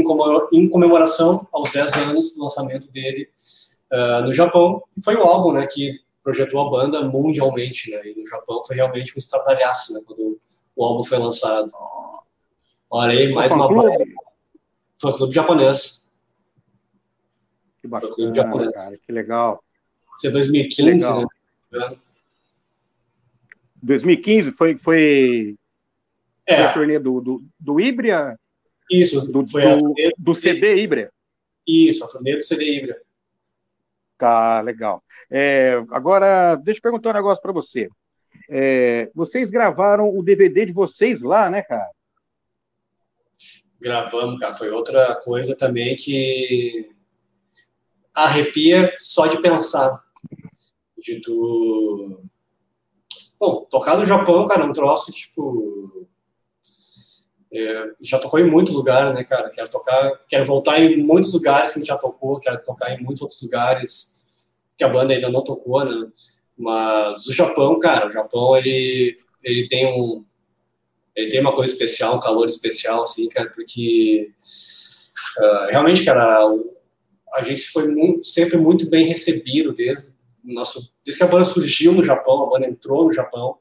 em 0.51 0.67
comemoração 0.69 1.47
aos 1.53 1.71
10 1.71 1.93
anos 1.93 2.35
do 2.35 2.43
lançamento 2.43 2.91
dele 2.91 3.29
uh, 3.93 4.21
no 4.25 4.33
Japão. 4.33 4.83
E 4.97 5.01
foi 5.01 5.15
o 5.15 5.23
álbum 5.23 5.53
né, 5.53 5.65
que 5.65 6.01
projetou 6.21 6.67
a 6.67 6.69
banda 6.69 7.03
mundialmente. 7.07 7.91
Né? 7.91 8.07
E 8.07 8.19
no 8.19 8.27
Japão 8.27 8.61
foi 8.65 8.75
realmente 8.75 9.13
um 9.15 9.19
estardalhaço 9.19 9.93
né, 9.93 10.01
quando 10.05 10.37
o 10.75 10.83
álbum 10.83 11.05
foi 11.05 11.17
lançado. 11.17 11.71
Olha 12.89 13.13
aí, 13.13 13.31
mais 13.31 13.53
uma 13.53 13.67
banda. 13.69 14.03
Foi 14.99 15.11
o 15.11 15.15
clube 15.15 15.33
japonês. 15.33 16.13
Que 17.81 17.87
bacana, 17.87 18.33
japonês. 18.33 18.73
cara, 18.73 18.97
que 18.97 19.11
legal. 19.13 19.63
Isso 20.17 20.27
é 20.27 20.31
2015, 20.31 21.25
né? 21.71 21.97
2015 23.81 24.51
foi, 24.51 24.77
foi 24.77 25.55
é. 26.45 26.63
a 26.63 26.73
turnê 26.73 26.97
do, 26.97 27.21
do, 27.21 27.43
do 27.59 27.79
Ibria? 27.79 28.37
Isso, 28.89 29.31
do, 29.31 29.47
foi 29.47 29.63
do, 29.63 29.77
do, 29.77 29.93
do 30.17 30.35
CD 30.35 30.75
Ibria. 30.77 31.11
Isso, 31.67 32.03
a 32.03 32.07
turnê 32.07 32.35
do 32.35 32.41
CD 32.41 32.77
Ibria. 32.77 33.01
Tá, 34.17 34.61
legal. 34.61 35.03
É, 35.29 35.73
agora, 35.91 36.55
deixa 36.55 36.79
eu 36.79 36.83
perguntar 36.83 37.09
um 37.09 37.13
negócio 37.13 37.41
para 37.41 37.51
você. 37.51 37.89
É, 38.49 39.11
vocês 39.13 39.49
gravaram 39.49 40.09
o 40.09 40.23
DVD 40.23 40.65
de 40.65 40.71
vocês 40.71 41.21
lá, 41.21 41.49
né, 41.49 41.61
cara? 41.61 41.89
Gravamos, 43.81 44.39
cara. 44.39 44.53
Foi 44.53 44.69
outra 44.71 45.15
coisa 45.15 45.55
também 45.55 45.95
que 45.95 46.89
arrepia 48.15 48.93
só 48.97 49.27
de 49.27 49.41
pensar. 49.41 50.04
De 51.05 51.21
tu. 51.21 52.19
Bom, 53.39 53.67
tocar 53.69 53.95
no 53.95 54.05
Japão, 54.05 54.43
cara, 54.47 54.63
é 54.63 54.65
um 54.65 54.73
troço, 54.73 55.11
tipo. 55.11 56.07
É, 57.53 57.91
já 58.01 58.17
tocou 58.17 58.39
em 58.39 58.49
muitos 58.49 58.73
lugares, 58.73 59.13
né, 59.13 59.23
cara? 59.23 59.51
Quero 59.51 59.69
tocar, 59.69 60.19
quero 60.27 60.43
voltar 60.45 60.81
em 60.81 60.97
muitos 60.97 61.31
lugares 61.31 61.71
que 61.71 61.77
a 61.77 61.79
gente 61.79 61.87
já 61.87 61.97
tocou, 61.97 62.39
quero 62.39 62.61
tocar 62.63 62.91
em 62.91 63.03
muitos 63.03 63.21
outros 63.21 63.39
lugares 63.43 64.25
que 64.75 64.83
a 64.83 64.89
banda 64.89 65.13
ainda 65.13 65.29
não 65.29 65.43
tocou, 65.43 65.85
né? 65.85 66.11
Mas 66.57 67.27
o 67.27 67.33
Japão, 67.33 67.77
cara, 67.77 68.09
o 68.09 68.11
Japão 68.11 68.57
ele 68.57 69.17
ele 69.43 69.67
tem 69.67 69.85
um 69.85 70.25
ele 71.15 71.29
tem 71.29 71.39
uma 71.39 71.55
coisa 71.55 71.71
especial, 71.71 72.17
um 72.17 72.19
calor 72.19 72.47
especial, 72.47 73.03
assim, 73.03 73.29
cara, 73.29 73.49
porque 73.51 74.31
uh, 75.37 75.71
realmente, 75.71 76.03
cara, 76.03 76.45
a 77.35 77.41
gente 77.43 77.69
foi 77.69 77.87
muito, 77.87 78.25
sempre 78.25 78.57
muito 78.57 78.89
bem 78.89 79.05
recebido 79.05 79.71
desde 79.71 80.14
nosso 80.53 80.95
desde 81.03 81.19
que 81.19 81.23
a 81.23 81.31
banda 81.31 81.45
surgiu 81.45 81.93
no 81.93 82.03
Japão, 82.03 82.43
a 82.43 82.49
banda 82.49 82.67
entrou 82.67 83.05
no 83.05 83.11
Japão 83.11 83.57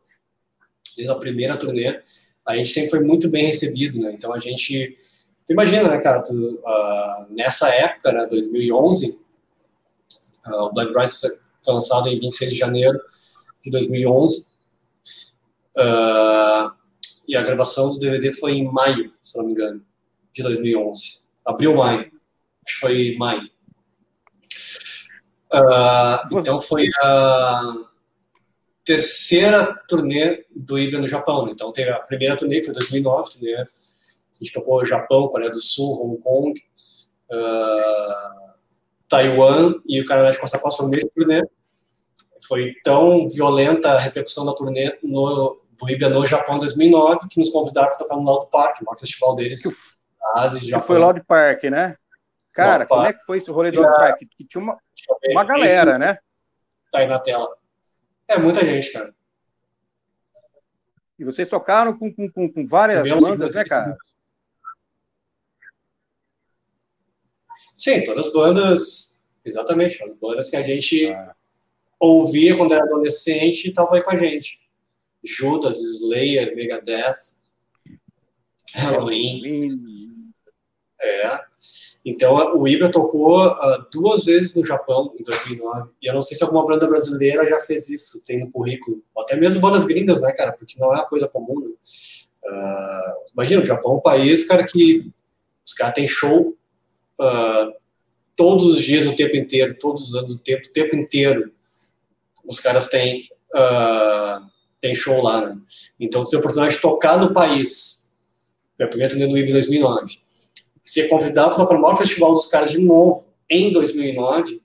desde 0.97 1.13
a 1.13 1.17
primeira 1.17 1.57
turnê 1.57 2.03
a 2.47 2.57
gente 2.57 2.69
sempre 2.69 2.91
foi 2.91 3.01
muito 3.01 3.29
bem 3.31 3.47
recebido, 3.47 3.99
né? 3.99 4.13
Então 4.13 4.33
a 4.35 4.39
gente, 4.39 4.99
tu 5.47 5.53
imagina, 5.53 5.89
né, 5.89 5.99
cara, 5.99 6.23
tu, 6.23 6.35
uh, 6.35 7.27
nessa 7.31 7.69
época, 7.71 8.13
né, 8.13 8.27
2011, 8.27 9.19
uh, 10.47 10.55
o 10.65 10.73
Black 10.73 10.93
Bright 10.93 11.13
foi 11.65 11.75
lançado 11.75 12.09
em 12.09 12.21
26 12.21 12.51
de 12.51 12.59
janeiro 12.59 13.01
de 13.65 13.71
2011, 13.71 14.53
uh, 15.77 15.81
ah, 15.81 16.77
e 17.27 17.35
a 17.35 17.43
gravação 17.43 17.91
do 17.91 17.99
DVD 17.99 18.31
foi 18.31 18.53
em 18.53 18.71
maio, 18.71 19.11
se 19.23 19.39
não 19.39 19.47
me 19.47 19.53
engano, 19.53 19.83
de 20.35 20.43
2011, 20.43 21.31
abril, 21.47 21.75
maio, 21.75 22.13
acho 22.67 22.75
que 22.75 22.81
foi 22.81 23.17
maio. 23.17 23.49
Uh, 25.55 26.39
então 26.39 26.61
foi 26.61 26.89
a 27.03 27.75
terceira 28.85 29.75
turnê 29.89 30.45
do 30.55 30.79
Ibra 30.79 31.01
no 31.01 31.09
Japão. 31.09 31.47
Né? 31.47 31.53
Então, 31.53 31.73
teve 31.73 31.91
a 31.91 32.01
primeira 32.01 32.37
turnê, 32.37 32.63
foi 32.63 32.75
2009, 32.75 33.31
né? 33.41 33.63
a 33.63 34.45
gente 34.45 34.53
tocou 34.53 34.85
Japão, 34.85 35.29
Coreia 35.29 35.51
do 35.51 35.61
Sul, 35.61 36.05
Hong 36.05 36.21
Kong, 36.21 36.61
uh, 37.31 38.55
Taiwan 39.09 39.75
e 39.87 40.01
o 40.01 40.05
Canadá 40.05 40.31
de 40.31 40.39
Costa 40.39 40.57
a 40.57 40.61
Costa 40.61 40.83
foi 40.83 40.89
o 40.89 40.91
mesmo 40.91 41.11
turnê. 41.15 41.43
Foi 42.47 42.75
tão 42.85 43.27
violenta 43.27 43.93
a 43.93 43.99
repercussão 43.99 44.45
da 44.45 44.53
turnê 44.53 44.99
no, 45.03 45.61
do 45.79 45.91
Ibra 45.91 46.09
no 46.09 46.27
Japão 46.27 46.57
em 46.57 46.61
2009 46.61 47.29
que 47.31 47.39
nos 47.39 47.49
convidaram 47.49 47.89
para 47.89 47.99
tocar 47.99 48.17
no 48.17 48.23
Loud 48.23 48.49
Park, 48.51 48.81
o 48.81 48.85
maior 48.85 48.99
festival 48.99 49.35
deles 49.35 49.63
na 50.21 50.43
Ásia 50.43 50.59
e 50.59 50.69
Japão. 50.69 50.87
Foi 50.87 50.99
Loud 50.99 51.23
Park, 51.27 51.65
né? 51.65 51.97
Cara, 52.53 52.79
Loud 52.79 52.89
como 52.89 53.03
Park. 53.03 53.15
é 53.15 53.19
que 53.19 53.25
foi 53.25 53.39
esse 53.39 53.51
rolê 53.51 53.71
do 53.71 53.81
Loud 53.81 53.97
Park? 53.97 54.19
Que 54.37 54.45
tinha 54.45 54.63
uma, 54.63 54.77
uma 55.31 55.45
galera, 55.45 55.91
esse, 55.91 55.99
né? 55.99 56.19
Tá 56.91 57.01
aí 57.01 57.07
na 57.07 57.19
tela. 57.19 57.57
É 58.29 58.39
muita 58.39 58.65
gente, 58.65 58.93
cara. 58.93 59.15
E 61.19 61.25
vocês 61.25 61.49
tocaram 61.49 61.97
com, 61.97 62.13
com, 62.13 62.51
com 62.51 62.67
várias 62.67 63.09
bandas, 63.09 63.55
né, 63.55 63.65
cara? 63.65 63.97
Sim, 67.77 68.05
todas 68.05 68.27
as 68.27 68.33
bandas, 68.33 69.25
exatamente, 69.45 70.03
as 70.03 70.15
bandas 70.15 70.51
que 70.51 70.57
a 70.57 70.63
gente 70.63 71.07
ah. 71.09 71.35
ouvia 71.99 72.57
quando 72.57 72.73
era 72.73 72.85
adolescente 72.85 73.65
e 73.65 73.69
estavam 73.69 73.95
aí 73.95 74.03
com 74.03 74.11
a 74.11 74.17
gente. 74.17 74.61
Judas, 75.23 75.79
Slayer, 75.79 76.55
Megadeth, 76.55 77.43
Halloween. 78.77 80.33
É. 81.01 81.54
Então, 82.05 82.59
o 82.59 82.69
Ibra 82.69 82.91
tocou 82.91 83.47
uh, 83.47 83.87
duas 83.91 84.27
vezes 84.27 84.55
no 84.55 84.63
Japão, 84.63 85.15
em 85.19 85.23
2009, 85.25 85.91
e 86.03 86.07
eu 86.07 86.13
não 86.13 86.21
sei 86.21 86.37
se 86.37 86.45
alguma 86.45 86.67
banda 86.67 86.87
brasileira 86.87 87.49
já 87.49 87.61
fez 87.61 87.89
isso, 87.89 88.25
tem 88.27 88.41
no 88.41 88.51
currículo. 88.51 89.03
Até 89.17 89.37
mesmo 89.37 89.61
bandas 89.61 89.85
gringas, 89.85 90.21
né, 90.21 90.31
cara, 90.33 90.53
porque 90.53 90.79
não 90.79 90.93
é 90.93 90.99
uma 90.99 91.07
coisa 91.07 91.27
comum. 91.27 91.61
Né? 91.61 91.71
Uh, 92.45 93.33
imagina, 93.33 93.63
o 93.63 93.67
Japão 93.67 93.93
é 93.93 93.97
um 93.97 94.01
país, 94.01 94.47
cara, 94.47 94.65
que 94.65 95.11
os 95.65 95.73
caras 95.73 95.95
têm 95.95 96.07
show 96.07 96.55
uh, 97.19 97.73
todos 98.37 98.67
os 98.67 98.83
dias, 98.83 99.07
o 99.07 99.17
tempo 99.17 99.37
inteiro, 99.37 99.75
todos 99.79 100.11
os 100.11 100.15
anos, 100.15 100.37
o 100.37 100.43
tempo, 100.43 100.67
o 100.67 100.73
tempo 100.73 100.95
inteiro. 100.95 101.53
Os 102.45 102.61
caras 102.61 102.91
têm, 102.91 103.31
têm 104.79 104.95
show 104.95 105.23
lá, 105.23 105.47
né? 105.47 105.57
Então, 105.99 106.23
tem 106.23 106.37
a 106.37 106.41
oportunidade 106.41 106.75
de 106.75 106.83
tocar 106.83 107.17
no 107.17 107.33
país. 107.33 108.13
Foi 108.77 108.85
a 108.85 108.89
primeira 108.89 109.11
turnê 109.11 109.27
do 109.27 109.39
Ibra 109.39 109.49
em 109.49 109.53
2009 109.55 110.24
ser 110.85 111.09
convidado 111.09 111.55
para 111.55 111.79
o 111.79 111.81
maior 111.81 111.97
festival 111.97 112.33
dos 112.33 112.47
caras 112.47 112.71
de 112.71 112.79
novo 112.79 113.27
em 113.49 113.73
2009. 113.73 114.63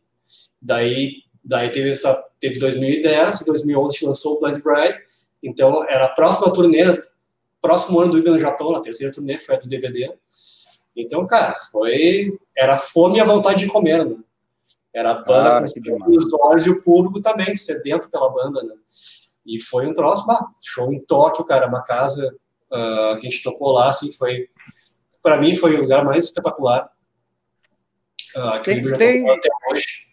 Daí, 0.62 1.23
daí 1.43 1.69
teve 1.69 1.89
essa, 1.89 2.13
teve 2.39 2.60
2010, 2.60 3.45
2011 3.45 3.84
a 3.84 3.93
gente 3.93 4.05
lançou 4.08 4.36
o 4.36 4.39
Blind 4.39 4.62
Bride. 4.62 4.99
Então 5.41 5.88
era 5.88 6.05
a 6.05 6.10
próxima 6.10 6.51
turnê, 6.51 6.99
próximo 7.62 7.99
ano 7.99 8.12
do 8.12 8.17
Ibra 8.17 8.34
no 8.34 8.39
Japão, 8.39 8.75
a 8.75 8.82
terceira 8.82 9.13
turnê 9.13 9.39
foi 9.39 9.55
a 9.55 9.60
do 9.60 9.69
DVD. 9.69 10.13
Então, 10.95 11.25
cara, 11.25 11.55
foi 11.71 12.38
era 12.55 12.77
fome 12.77 13.17
e 13.17 13.21
a 13.21 13.25
vontade 13.25 13.60
de 13.60 13.67
comer, 13.67 14.05
né? 14.05 14.17
Era 14.93 15.12
a 15.12 15.23
banda 15.23 15.65
com 16.05 16.17
os 16.17 16.34
olhos 16.34 16.65
e 16.65 16.69
o 16.69 16.82
público 16.82 17.21
também 17.21 17.53
sedento 17.53 18.10
pela 18.10 18.29
banda, 18.29 18.63
né? 18.63 18.73
E 19.45 19.60
foi 19.62 19.88
um 19.88 19.93
troço, 19.93 20.25
bah, 20.25 20.45
show 20.62 20.91
em 20.91 20.99
Tóquio, 20.99 21.45
cara, 21.45 21.67
uma 21.67 21.84
casa 21.84 22.27
uh, 22.27 23.17
que 23.19 23.27
a 23.27 23.29
gente 23.29 23.43
tocou 23.43 23.71
lá, 23.71 23.89
assim, 23.89 24.12
foi 24.12 24.49
para 25.21 25.39
mim 25.39 25.55
foi 25.55 25.75
o 25.75 25.82
lugar 25.82 26.03
mais 26.03 26.25
espetacular 26.25 26.89
uh, 28.36 28.62
que 28.62 28.73
tem, 28.73 28.86
o 28.86 28.97
tem... 28.97 29.29
até 29.29 29.49
hoje. 29.71 30.08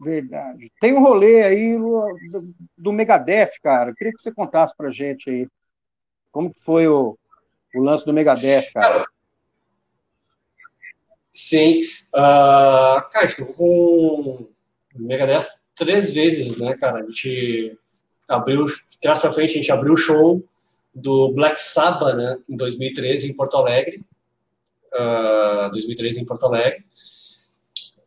Verdade. 0.00 0.72
Tem 0.80 0.94
um 0.94 1.02
rolê 1.02 1.42
aí 1.42 1.76
do, 1.76 2.54
do 2.76 2.92
Megadeth, 2.92 3.52
cara. 3.62 3.90
Eu 3.90 3.94
queria 3.94 4.12
que 4.12 4.22
você 4.22 4.32
contasse 4.32 4.74
pra 4.74 4.90
gente 4.90 5.28
aí. 5.28 5.48
Como 6.32 6.54
foi 6.64 6.88
o, 6.88 7.18
o 7.74 7.82
lance 7.82 8.06
do 8.06 8.12
Megadeth, 8.12 8.72
cara? 8.72 9.04
Sim. 11.30 11.82
Uh, 12.14 13.02
cara, 13.10 13.26
estou 13.26 13.46
com 13.46 13.64
o 13.64 14.48
Megadeth 14.94 15.46
três 15.74 16.14
vezes, 16.14 16.56
né, 16.56 16.74
cara? 16.78 17.00
A 17.00 17.02
gente 17.02 17.78
abriu, 18.28 18.64
trás 19.02 19.20
pra 19.20 19.32
frente, 19.32 19.50
a 19.50 19.54
gente 19.54 19.72
abriu 19.72 19.92
o 19.92 19.98
show 19.98 20.42
do 20.94 21.32
Black 21.32 21.60
Sabbath, 21.60 22.16
né, 22.16 22.38
em 22.48 22.56
2013 22.56 23.30
em 23.30 23.36
Porto 23.36 23.56
Alegre, 23.56 24.04
uh, 24.92 25.66
ah, 25.66 25.70
2013 25.72 26.20
em 26.20 26.26
Porto 26.26 26.46
Alegre. 26.46 26.84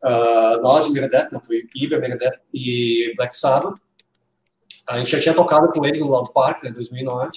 Uh, 0.03 0.61
nós 0.61 0.85
e 0.85 0.91
Megadeth, 0.91 1.29
não 1.31 1.41
foi 1.41 1.65
Ibra, 1.75 1.97
Megadeth 1.97 2.41
e 2.53 3.13
Black 3.15 3.33
Sabbath. 3.33 3.79
A 4.87 4.97
gente 4.97 5.11
já 5.11 5.19
tinha 5.19 5.33
tocado 5.33 5.71
com 5.71 5.85
eles 5.85 6.01
no 6.01 6.09
Loud 6.09 6.33
Park, 6.33 6.63
né, 6.63 6.69
em 6.69 6.73
2009. 6.73 7.29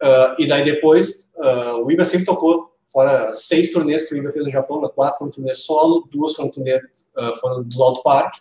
Uh, 0.00 0.40
e 0.40 0.46
daí 0.46 0.64
depois, 0.64 1.30
uh, 1.36 1.84
o 1.84 1.90
Ibra 1.90 2.04
sempre 2.04 2.24
tocou 2.24 2.74
fora 2.90 3.32
seis 3.34 3.70
turnês 3.70 4.08
que 4.08 4.14
o 4.14 4.18
Ibra 4.18 4.32
fez 4.32 4.44
no 4.44 4.50
Japão, 4.50 4.80
né, 4.80 4.88
quatro 4.94 5.18
foram 5.18 5.30
turnês 5.30 5.58
solo, 5.64 6.08
duas 6.10 6.34
foram 6.34 6.48
uh, 6.50 7.36
foram 7.38 7.62
do 7.62 7.78
Loud 7.78 8.02
Park. 8.02 8.34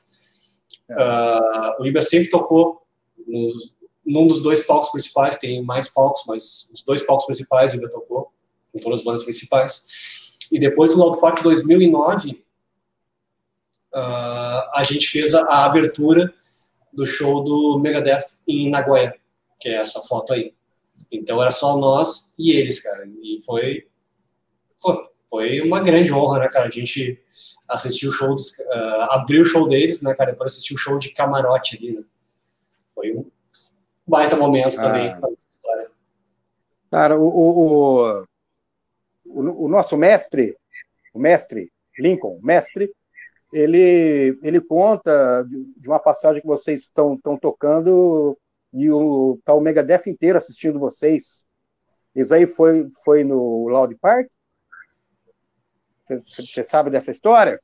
Uh, 0.90 1.82
o 1.82 1.86
Ibra 1.86 2.02
sempre 2.02 2.30
tocou 2.30 2.82
nos, 3.28 3.76
num 4.08 4.26
dos 4.26 4.42
dois 4.42 4.66
palcos 4.66 4.90
principais, 4.90 5.38
tem 5.38 5.62
mais 5.62 5.90
palcos, 5.90 6.24
mas 6.26 6.72
os 6.74 6.82
dois 6.82 7.04
palcos 7.04 7.26
principais 7.26 7.74
ele 7.74 7.90
tocou, 7.90 8.32
com 8.72 8.82
todas 8.82 9.00
as 9.00 9.06
bandas 9.06 9.24
principais. 9.26 10.38
E 10.50 10.58
depois 10.58 10.94
do 10.94 11.00
Loud 11.00 11.20
Park 11.20 11.44
2009, 11.44 12.32
uh, 13.94 14.70
a 14.74 14.84
gente 14.86 15.08
fez 15.08 15.36
a, 15.36 15.42
a, 15.42 15.66
abertura 15.66 16.34
do 16.94 17.06
show 17.06 17.44
do 17.44 17.80
Megadeth 17.80 18.42
em 18.48 18.70
Nagoya, 18.70 19.14
que 19.60 19.68
é 19.68 19.74
essa 19.74 20.00
foto 20.02 20.34
aí. 20.34 20.54
Então 21.12 21.42
era 21.42 21.52
só 21.52 21.78
nós 21.78 22.34
e 22.40 22.52
eles, 22.52 22.80
cara. 22.80 23.06
E 23.22 23.42
foi, 23.46 23.88
pô, 24.80 25.10
foi 25.30 25.60
uma 25.60 25.82
grande 25.82 26.14
honra, 26.14 26.40
né, 26.40 26.48
cara? 26.50 26.68
A 26.68 26.72
gente 26.72 27.22
assistiu 27.68 28.10
o 28.10 28.14
show, 28.14 28.30
dos, 28.30 28.58
uh, 28.60 29.02
abriu 29.10 29.42
o 29.42 29.46
show 29.46 29.68
deles, 29.68 30.02
né, 30.02 30.16
cara? 30.16 30.32
Depois 30.32 30.54
assistiu 30.54 30.78
o 30.78 30.80
show 30.80 30.98
de 30.98 31.10
camarote 31.10 31.76
ali, 31.76 31.92
né? 31.92 32.04
Foi 32.96 33.14
um 33.14 33.30
baita 34.08 34.36
momento 34.36 34.78
ah. 34.80 34.82
também 34.82 35.20
para 35.20 35.30
essa 35.30 35.48
história. 35.52 35.92
Cara, 36.90 37.20
o, 37.20 37.28
o, 37.28 38.24
o, 39.26 39.66
o, 39.66 39.68
nosso 39.68 39.98
mestre, 39.98 40.56
o 41.14 41.20
mestre 41.20 41.72
Lincoln, 42.00 42.40
mestre, 42.42 42.92
ele, 43.52 44.40
ele 44.42 44.62
conta 44.62 45.46
de 45.78 45.88
uma 45.88 46.00
passagem 46.00 46.42
que 46.42 46.48
vocês 46.48 46.82
estão, 46.82 47.20
tocando 47.40 48.38
e 48.74 48.90
o 48.92 49.40
tá 49.44 49.54
o 49.54 49.62
Megadeth 49.62 50.08
inteiro 50.08 50.38
assistindo 50.38 50.80
vocês. 50.80 51.46
Isso 52.16 52.34
aí 52.34 52.48
foi, 52.48 52.88
foi 53.04 53.24
no 53.24 53.68
Loud 53.68 53.96
Park? 53.96 54.28
Você 56.10 56.64
sabe 56.64 56.90
dessa 56.90 57.12
história? 57.12 57.60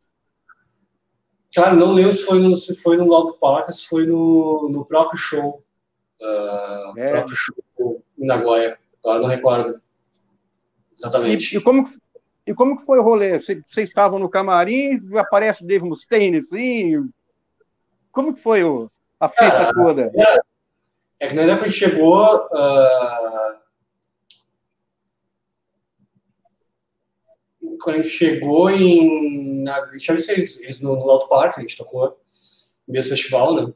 Cara, 1.56 1.76
não 1.76 1.94
lembro 1.94 2.12
se 2.12 2.26
foi 2.26 2.40
no, 2.40 2.56
se 2.56 2.76
foi 2.82 2.98
no 2.98 3.06
Loud 3.06 3.38
Park, 3.40 3.70
se 3.72 3.88
foi 3.88 4.06
no, 4.06 4.70
no 4.70 4.86
próprio 4.86 5.18
show. 5.18 5.63
Uh, 6.24 6.98
é. 6.98 7.10
próprio 7.10 7.36
show 7.36 8.04
em 8.18 8.26
Nagoya. 8.26 8.78
Agora 9.04 9.20
não 9.20 9.28
recordo. 9.28 9.82
Exatamente. 10.98 11.54
E, 11.54 11.58
e, 11.58 11.62
como, 11.62 11.90
e 12.48 12.54
como 12.54 12.80
que 12.80 12.86
foi 12.86 13.00
o 13.00 13.04
rolê? 13.04 13.40
Vocês 13.40 13.64
estavam 13.78 14.18
no 14.20 14.30
camarim, 14.30 15.02
aparece 15.18 15.64
o 15.64 15.68
Dave 15.68 15.84
Mustaine, 15.84 16.38
assim? 16.38 17.10
Como 18.12 18.34
que 18.34 18.42
foi 18.42 18.64
o, 18.64 18.90
a 19.20 19.28
festa 19.28 19.58
Cara, 19.58 19.74
toda? 19.74 20.12
É, 20.16 20.40
é 21.26 21.28
que 21.28 21.34
na 21.34 21.42
época 21.42 21.66
a 21.66 21.68
gente 21.68 21.80
chegou, 21.80 22.36
uh, 22.36 23.64
quando 27.82 27.96
a 27.96 28.04
gente 28.04 28.10
chegou 28.10 28.70
em. 28.70 29.64
Na, 29.64 29.82
a 29.82 29.98
gente 29.98 30.10
eles, 30.32 30.62
eles 30.62 30.82
no, 30.82 30.96
no 30.96 31.10
Alto 31.10 31.28
Parque, 31.28 31.60
a 31.60 31.62
gente 31.62 31.78
tocou 31.78 32.18
no 32.88 32.94
mesmo 32.94 33.10
festival, 33.12 33.56
né? 33.56 33.74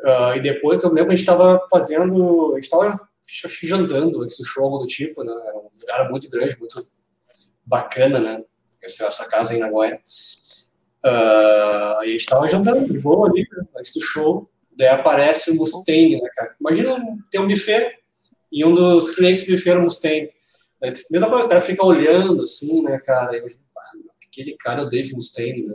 Uh, 0.00 0.36
e 0.36 0.40
depois, 0.40 0.82
eu 0.82 0.92
lembro, 0.92 1.12
a 1.12 1.16
gente 1.16 1.20
estava 1.24 1.66
fazendo. 1.70 2.52
A 2.52 2.54
gente 2.54 2.64
estava 2.64 3.08
jantando 3.62 4.22
antes 4.22 4.38
do 4.38 4.44
show, 4.44 4.78
do 4.78 4.86
tipo, 4.86 5.24
né? 5.24 5.32
Era 5.32 5.58
um 5.58 5.68
lugar 5.80 6.10
muito 6.10 6.30
grande, 6.30 6.58
muito 6.58 6.80
bacana, 7.64 8.18
né? 8.18 8.44
Essa, 8.82 9.06
essa 9.06 9.28
casa 9.28 9.52
aí 9.52 9.58
na 9.58 9.66
Nagoya. 9.66 10.00
Uh, 11.04 12.04
e 12.04 12.06
a 12.06 12.06
gente 12.06 12.20
estava 12.20 12.48
jantando 12.48 12.90
de 12.90 12.98
boa 12.98 13.28
ali, 13.28 13.46
né? 13.50 13.64
antes 13.76 13.92
do 13.92 14.00
show. 14.00 14.48
Daí 14.76 14.88
aparece 14.88 15.50
o 15.50 15.56
Mustang, 15.56 16.20
né, 16.20 16.28
cara? 16.34 16.54
Imagina 16.60 16.96
ter 17.30 17.40
um 17.40 17.48
buffet 17.48 17.94
e 18.52 18.64
um 18.64 18.72
dos 18.72 19.10
clientes 19.10 19.44
do 19.44 19.52
buffet 19.52 19.70
era 19.70 19.80
o 19.80 19.82
Mustang. 19.82 20.30
Né? 20.80 20.92
Mesma 21.10 21.28
coisa, 21.28 21.46
o 21.46 21.48
cara 21.48 21.60
fica 21.60 21.84
olhando 21.84 22.42
assim, 22.42 22.82
né, 22.82 22.98
cara? 22.98 23.36
Eu, 23.36 23.48
ah, 23.76 23.92
aquele 24.28 24.56
cara 24.56 24.82
é 24.82 24.84
o 24.84 24.88
Dave 24.88 25.12
Mustaine, 25.14 25.66
né? 25.66 25.74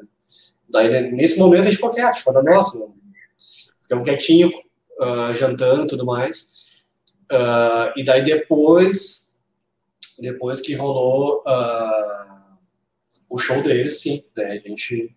Daí, 0.69 1.11
nesse 1.11 1.38
momento, 1.38 1.61
a 1.61 1.65
gente 1.65 1.76
ficou 1.76 1.91
quieto, 1.91 2.15
ficou 2.15 2.34
na 2.34 2.41
nossa, 2.41 2.80
né? 2.80 2.86
Ficamos 3.84 4.04
quietinho, 4.04 4.50
uh, 4.50 5.34
jantando 5.34 5.86
tudo 5.88 6.06
mais. 6.06 6.84
Uh, 7.32 7.94
e 7.96 8.04
daí 8.04 8.26
depois, 8.26 9.42
depois 10.20 10.60
que 10.60 10.74
rolou 10.74 11.42
uh, 11.42 12.58
o 13.30 13.38
show 13.38 13.62
deles, 13.62 14.02
sim, 14.02 14.24
né? 14.36 14.62
A 14.64 14.68
gente 14.68 15.16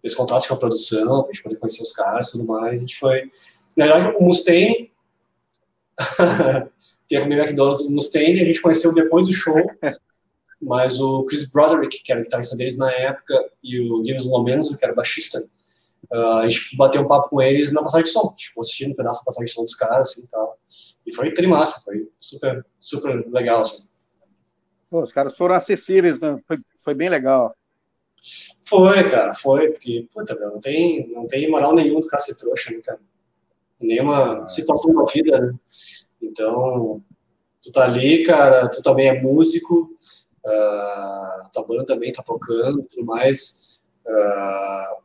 fez 0.00 0.14
contato 0.14 0.46
com 0.46 0.54
a 0.54 0.58
produção, 0.58 1.22
pra 1.22 1.32
gente 1.32 1.42
poder 1.42 1.56
conhecer 1.56 1.82
os 1.82 1.92
caras 1.92 2.28
e 2.28 2.32
tudo 2.32 2.44
mais. 2.44 2.74
A 2.74 2.76
gente 2.76 2.96
foi. 2.96 3.30
Na 3.76 3.86
verdade, 3.86 4.16
o 4.16 4.22
Mustaine 4.22 4.94
que 7.06 7.16
é 7.16 7.20
comigo 7.20 7.40
McDonald's 7.40 7.84
no 7.84 7.92
Mustaine, 7.92 8.40
a 8.40 8.44
gente 8.44 8.60
conheceu 8.60 8.92
depois 8.92 9.28
do 9.28 9.34
show, 9.34 9.56
mas 10.60 11.00
o 11.00 11.24
Chris 11.24 11.50
Broderick, 11.50 12.02
que 12.02 12.12
era 12.12 12.20
o 12.20 12.24
guitarrista 12.24 12.56
deles 12.56 12.76
na 12.76 12.90
época, 12.92 13.34
e 13.62 13.80
o 13.80 14.04
James 14.04 14.24
Lomenzo, 14.26 14.76
que 14.76 14.84
era 14.84 14.94
baixista, 14.94 15.44
uh, 16.12 16.38
a 16.38 16.48
gente 16.48 16.76
bateu 16.76 17.02
um 17.02 17.08
papo 17.08 17.30
com 17.30 17.42
eles 17.42 17.72
na 17.72 17.82
passagem 17.82 18.04
de 18.04 18.10
som, 18.10 18.34
ficou 18.38 18.60
assistindo 18.60 18.92
um 18.92 18.96
pedaço 18.96 19.20
da 19.20 19.26
passagem 19.26 19.46
de 19.46 19.52
som 19.52 19.62
dos 19.62 19.74
caras, 19.74 20.10
assim, 20.10 20.26
tal. 20.26 20.58
e 21.06 21.14
foi 21.14 21.32
trimassa, 21.32 21.82
foi 21.84 22.08
super, 22.18 22.64
super 22.80 23.26
legal, 23.30 23.60
assim. 23.60 23.92
Pô, 24.90 25.02
os 25.02 25.12
caras 25.12 25.36
foram 25.36 25.54
acessíveis, 25.54 26.20
né? 26.20 26.38
foi, 26.46 26.58
foi 26.82 26.94
bem 26.94 27.08
legal. 27.08 27.54
Foi, 28.66 29.10
cara, 29.10 29.34
foi, 29.34 29.70
porque, 29.70 30.08
puta, 30.12 30.34
meu, 30.34 30.52
não 30.52 30.60
tem, 30.60 31.08
não 31.12 31.26
tem 31.26 31.50
moral 31.50 31.74
nenhuma 31.74 32.00
do 32.00 32.06
cara 32.06 32.22
ser 32.22 32.36
trouxa, 32.36 32.70
né, 32.70 32.80
cara? 32.82 33.00
Nenhuma 33.78 34.48
situação 34.48 34.92
da 34.94 35.04
vida, 35.04 35.38
né? 35.38 35.54
Então, 36.22 37.02
tu 37.62 37.70
tá 37.70 37.84
ali, 37.84 38.22
cara, 38.24 38.68
tu 38.68 38.82
também 38.82 39.08
é 39.08 39.20
músico, 39.20 39.90
uh, 40.44 41.50
tua 41.52 41.66
banda 41.66 41.84
também 41.84 42.12
tá 42.12 42.22
tocando 42.22 42.82
tudo 42.84 43.04
mais. 43.04 43.80
Uh, 44.06 45.03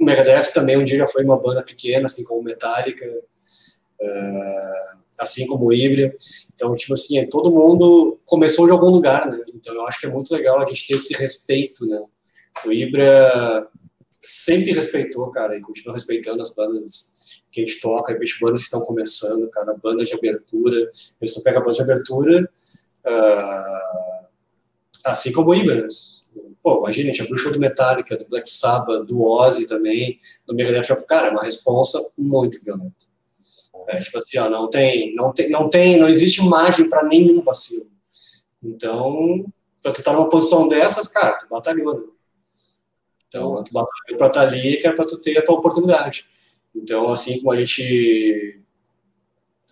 o 0.00 0.04
Megadeth 0.04 0.52
também 0.54 0.78
um 0.78 0.84
dia 0.84 0.98
já 0.98 1.06
foi 1.06 1.22
uma 1.22 1.38
banda 1.38 1.62
pequena, 1.62 2.06
assim 2.06 2.24
como 2.24 2.42
Metallica, 2.42 3.06
uh, 3.06 5.00
assim 5.18 5.46
como 5.46 5.70
o. 5.72 6.16
Então, 6.54 6.74
tipo 6.74 6.94
assim, 6.94 7.18
é, 7.18 7.26
todo 7.26 7.50
mundo 7.50 8.18
começou 8.24 8.64
de 8.64 8.72
algum 8.72 8.88
lugar, 8.88 9.30
né? 9.30 9.44
Então, 9.54 9.74
eu 9.74 9.86
acho 9.86 10.00
que 10.00 10.06
é 10.06 10.10
muito 10.10 10.34
legal 10.34 10.58
a 10.58 10.66
gente 10.66 10.86
ter 10.86 10.94
esse 10.94 11.14
respeito, 11.14 11.84
né? 11.84 12.02
O 12.64 12.72
Ibra 12.72 13.68
sempre 14.08 14.72
respeitou, 14.72 15.30
cara, 15.30 15.56
e 15.56 15.60
continua 15.60 15.94
respeitando 15.94 16.40
as 16.40 16.54
bandas 16.54 17.42
que 17.52 17.60
a 17.60 17.64
gente 17.64 17.80
toca, 17.80 18.14
as 18.14 18.38
bandas 18.40 18.60
que 18.60 18.66
estão 18.66 18.80
começando, 18.80 19.50
cara, 19.50 19.76
banda 19.82 20.04
de 20.04 20.14
abertura, 20.14 20.90
eu 21.20 21.28
só 21.28 21.42
pego 21.42 21.58
a 21.58 21.60
banda 21.60 21.72
de 21.72 21.82
abertura, 21.82 22.50
uh, 23.06 24.26
assim 25.04 25.30
como 25.32 25.50
o 25.50 25.54
Ibanez. 25.54 26.19
Pô, 26.62 26.78
imagina, 26.78 27.10
a 27.10 27.12
gente 27.12 27.22
abriu 27.22 27.36
o 27.36 27.38
show 27.38 27.52
do 27.52 27.58
Metallica, 27.58 28.16
do 28.16 28.28
Black 28.28 28.48
Sabbath, 28.48 29.06
do 29.06 29.22
Ozzy 29.22 29.66
também, 29.66 30.20
do 30.46 30.54
Megadeth, 30.54 30.94
cara, 31.06 31.28
é 31.28 31.30
uma 31.30 31.42
responsa 31.42 31.98
muito 32.16 32.62
violenta. 32.64 33.10
É, 33.88 33.98
tipo 33.98 34.18
assim, 34.18 34.38
ó, 34.38 34.48
não 34.48 34.68
tem, 34.68 35.14
não 35.14 35.32
tem, 35.32 35.50
não 35.50 35.70
tem, 35.70 35.98
não 35.98 36.08
existe 36.08 36.42
margem 36.42 36.88
para 36.88 37.02
nenhum 37.02 37.40
vacilo. 37.40 37.90
Então, 38.62 39.44
para 39.82 39.92
tu 39.92 40.00
estar 40.00 40.10
tá 40.10 40.16
numa 40.16 40.28
posição 40.28 40.68
dessas, 40.68 41.08
cara, 41.08 41.38
tu 41.38 41.48
batalhou, 41.48 41.98
né? 41.98 42.06
Então, 43.26 43.62
tu 43.64 43.72
batalhou 43.72 44.18
para 44.18 44.26
estar 44.26 44.30
tá 44.30 44.42
ali, 44.42 44.76
que 44.76 44.86
é 44.86 44.92
para 44.92 45.06
tu 45.06 45.18
ter 45.18 45.38
a 45.38 45.42
tua 45.42 45.56
oportunidade. 45.56 46.26
Então, 46.74 47.08
assim 47.08 47.38
como 47.38 47.52
a 47.52 47.56
gente 47.56 48.60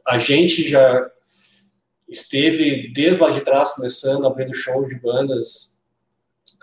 a 0.07 0.16
gente 0.16 0.66
já 0.66 1.11
esteve 2.09 2.91
desde 2.93 3.22
lá 3.22 3.30
de 3.30 3.43
trás 3.43 3.74
começando 3.74 4.26
abrindo 4.26 4.55
shows 4.55 4.89
de 4.89 4.99
bandas 4.99 5.78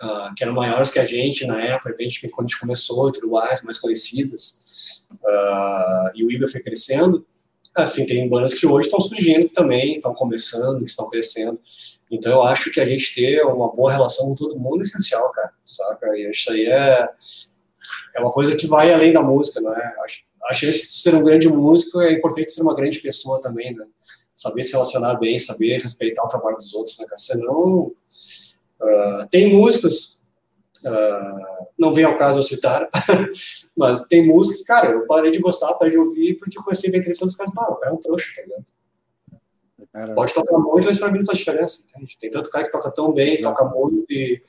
uh, 0.02 0.34
que 0.34 0.42
eram 0.42 0.54
maiores 0.54 0.90
que 0.90 0.98
a 0.98 1.04
gente 1.04 1.46
na 1.46 1.60
época, 1.60 1.94
a 1.98 2.02
gente, 2.02 2.28
quando 2.28 2.46
a 2.46 2.48
gente 2.48 2.60
começou 2.60 3.08
e 3.08 3.12
tudo 3.12 3.30
mais, 3.30 3.62
mais 3.62 3.78
conhecidas, 3.78 4.64
uh, 5.12 6.10
e 6.14 6.24
o 6.24 6.30
IBA 6.30 6.46
foi 6.46 6.60
crescendo, 6.60 7.26
assim, 7.74 8.06
tem 8.06 8.28
bandas 8.28 8.54
que 8.54 8.66
hoje 8.66 8.88
estão 8.88 9.00
surgindo 9.00 9.46
que 9.46 9.52
também 9.52 9.96
estão 9.96 10.14
começando, 10.14 10.78
que 10.78 10.90
estão 10.90 11.08
crescendo. 11.10 11.60
Então 12.10 12.32
eu 12.32 12.42
acho 12.42 12.70
que 12.70 12.80
a 12.80 12.88
gente 12.88 13.14
ter 13.14 13.42
uma 13.44 13.72
boa 13.72 13.92
relação 13.92 14.28
com 14.28 14.34
todo 14.34 14.58
mundo 14.58 14.80
é 14.80 14.82
essencial, 14.82 15.30
cara, 15.32 15.52
saca? 15.64 16.16
E 16.16 16.30
isso 16.30 16.50
aí 16.50 16.66
é 16.66 17.08
é 18.16 18.20
uma 18.20 18.32
coisa 18.32 18.56
que 18.56 18.66
vai 18.66 18.92
além 18.92 19.12
da 19.12 19.22
música, 19.22 19.60
não 19.60 19.74
é? 19.74 19.94
Acho, 20.04 20.24
acho 20.50 20.66
que 20.66 20.72
ser 20.72 21.14
um 21.14 21.22
grande 21.22 21.48
músico 21.48 22.00
é 22.00 22.12
importante 22.12 22.50
ser 22.50 22.62
uma 22.62 22.74
grande 22.74 22.98
pessoa 22.98 23.40
também, 23.40 23.74
né? 23.74 23.84
Saber 24.34 24.62
se 24.62 24.72
relacionar 24.72 25.14
bem, 25.14 25.38
saber 25.38 25.80
respeitar 25.80 26.24
o 26.24 26.28
trabalho 26.28 26.56
dos 26.56 26.74
outros, 26.74 26.98
né, 26.98 27.04
cara? 27.06 27.18
Senão, 27.18 27.92
uh, 28.80 29.28
tem 29.30 29.54
músicos, 29.54 30.24
uh, 30.84 31.66
não 31.78 31.92
vem 31.92 32.04
ao 32.04 32.16
caso 32.16 32.38
eu 32.38 32.42
citar, 32.42 32.88
mas 33.76 34.02
tem 34.06 34.26
músicos, 34.26 34.62
cara, 34.62 34.90
eu 34.90 35.06
parei 35.06 35.30
de 35.30 35.40
gostar, 35.40 35.74
parei 35.74 35.92
de 35.92 35.98
ouvir, 35.98 36.36
porque 36.36 36.56
comecei 36.56 36.88
a 36.88 36.92
ver 36.92 36.98
interessante 36.98 37.28
os 37.30 37.36
caras, 37.36 37.52
ah, 37.56 37.72
o 37.72 37.76
cara 37.76 37.92
é 37.92 37.94
um 37.94 37.98
trouxa, 37.98 38.32
tá 38.34 38.42
ligado? 38.42 38.64
Pode 40.14 40.34
tocar 40.34 40.58
muito, 40.58 40.86
mas 40.86 40.98
pra 40.98 41.10
mim 41.10 41.18
não 41.18 41.26
faz 41.26 41.38
diferença, 41.38 41.86
entende? 41.88 42.18
Tem 42.20 42.28
tanto 42.28 42.50
cara 42.50 42.64
que 42.64 42.70
toca 42.70 42.90
tão 42.90 43.12
bem, 43.12 43.40
toca 43.40 43.64
muito 43.64 44.12
e 44.12 44.42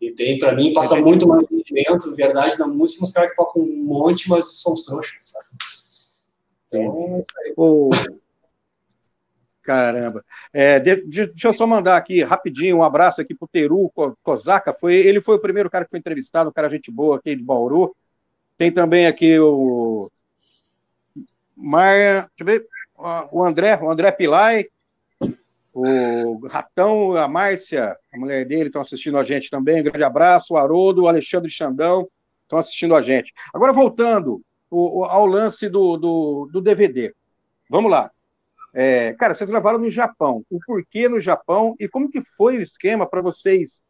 e 0.00 0.12
tem, 0.12 0.38
para 0.38 0.54
mim, 0.54 0.72
passa 0.72 0.96
muito 0.96 1.26
mais 1.26 1.46
sentimento, 1.48 2.14
verdade 2.14 2.58
na 2.58 2.66
música, 2.66 3.02
uns 3.02 3.10
caras 3.10 3.30
que 3.30 3.36
tocam 3.36 3.62
um 3.62 3.84
monte, 3.84 4.28
mas 4.28 4.60
são 4.60 4.72
os 4.72 4.82
trouxas, 4.82 5.32
sabe? 5.32 5.46
Então, 6.68 7.22
o... 7.56 7.90
Caramba. 9.68 10.24
É, 10.50 10.80
deixa 10.80 11.30
eu 11.44 11.52
só 11.52 11.66
mandar 11.66 11.98
aqui 11.98 12.22
rapidinho 12.22 12.78
um 12.78 12.82
abraço 12.82 13.20
aqui 13.20 13.34
pro 13.34 13.46
Teru 13.46 13.92
Kozaka. 14.22 14.72
Foi, 14.72 14.94
ele 14.94 15.20
foi 15.20 15.36
o 15.36 15.38
primeiro 15.38 15.68
cara 15.68 15.84
que 15.84 15.90
foi 15.90 15.98
entrevistado, 15.98 16.48
um 16.48 16.52
cara 16.54 16.70
gente 16.70 16.90
boa 16.90 17.18
aqui 17.18 17.36
de 17.36 17.42
Bauru. 17.42 17.94
Tem 18.56 18.72
também 18.72 19.06
aqui 19.06 19.38
o 19.38 20.10
Maia, 21.54 22.30
deixa 22.34 22.40
eu 22.40 22.46
ver, 22.46 22.66
o 23.30 23.44
André, 23.44 23.78
o 23.82 23.90
André 23.90 24.10
Pilai, 24.10 24.68
o 25.74 26.46
Ratão, 26.46 27.14
a 27.14 27.28
Márcia, 27.28 27.94
a 28.10 28.18
mulher 28.18 28.46
dele, 28.46 28.68
estão 28.68 28.80
assistindo 28.80 29.18
a 29.18 29.22
gente 29.24 29.50
também. 29.50 29.82
Um 29.82 29.84
grande 29.84 30.02
abraço. 30.02 30.54
O 30.54 30.56
Haroldo, 30.56 31.02
o 31.02 31.08
Alexandre 31.08 31.50
Xandão 31.50 32.08
estão 32.44 32.58
assistindo 32.58 32.94
a 32.94 33.02
gente. 33.02 33.34
Agora, 33.52 33.74
voltando 33.74 34.40
ao 34.70 35.26
lance 35.26 35.68
do, 35.68 35.98
do, 35.98 36.48
do 36.50 36.62
DVD. 36.62 37.12
Vamos 37.68 37.90
lá. 37.90 38.10
É, 38.80 39.12
cara, 39.14 39.34
vocês 39.34 39.50
gravaram 39.50 39.80
no 39.80 39.90
Japão. 39.90 40.44
O 40.48 40.60
porquê 40.64 41.08
no 41.08 41.18
Japão 41.18 41.74
e 41.80 41.88
como 41.88 42.08
que 42.08 42.22
foi 42.22 42.58
o 42.58 42.62
esquema 42.62 43.08
para 43.08 43.20
vocês? 43.20 43.82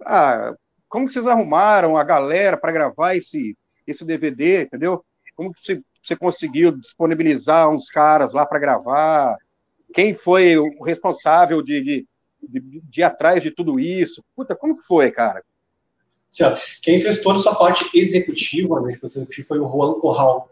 Ah, 0.00 0.54
como 0.88 1.06
que 1.06 1.12
vocês 1.12 1.26
arrumaram 1.26 1.98
a 1.98 2.02
galera 2.02 2.56
para 2.56 2.72
gravar 2.72 3.14
esse, 3.14 3.54
esse 3.86 4.06
DVD, 4.06 4.62
entendeu? 4.62 5.04
Como 5.34 5.52
que 5.52 5.60
você, 5.60 5.82
você 6.02 6.16
conseguiu 6.16 6.72
disponibilizar 6.72 7.68
uns 7.68 7.90
caras 7.90 8.32
lá 8.32 8.46
para 8.46 8.58
gravar? 8.58 9.36
Quem 9.92 10.14
foi 10.14 10.56
o 10.56 10.82
responsável 10.82 11.60
de, 11.60 11.84
de, 11.84 12.06
de, 12.42 12.80
de 12.84 13.00
ir 13.02 13.04
atrás 13.04 13.42
de 13.42 13.50
tudo 13.50 13.78
isso? 13.78 14.24
Puta, 14.34 14.56
como 14.56 14.76
foi, 14.76 15.10
cara? 15.10 15.44
Quem 16.80 17.02
fez 17.02 17.20
toda 17.20 17.38
essa 17.38 17.54
parte 17.54 17.90
executiva, 17.92 18.80
né, 18.80 18.98
executivo 19.02 19.46
foi 19.46 19.58
o 19.58 19.70
Juan 19.70 19.98
Corral, 19.98 20.50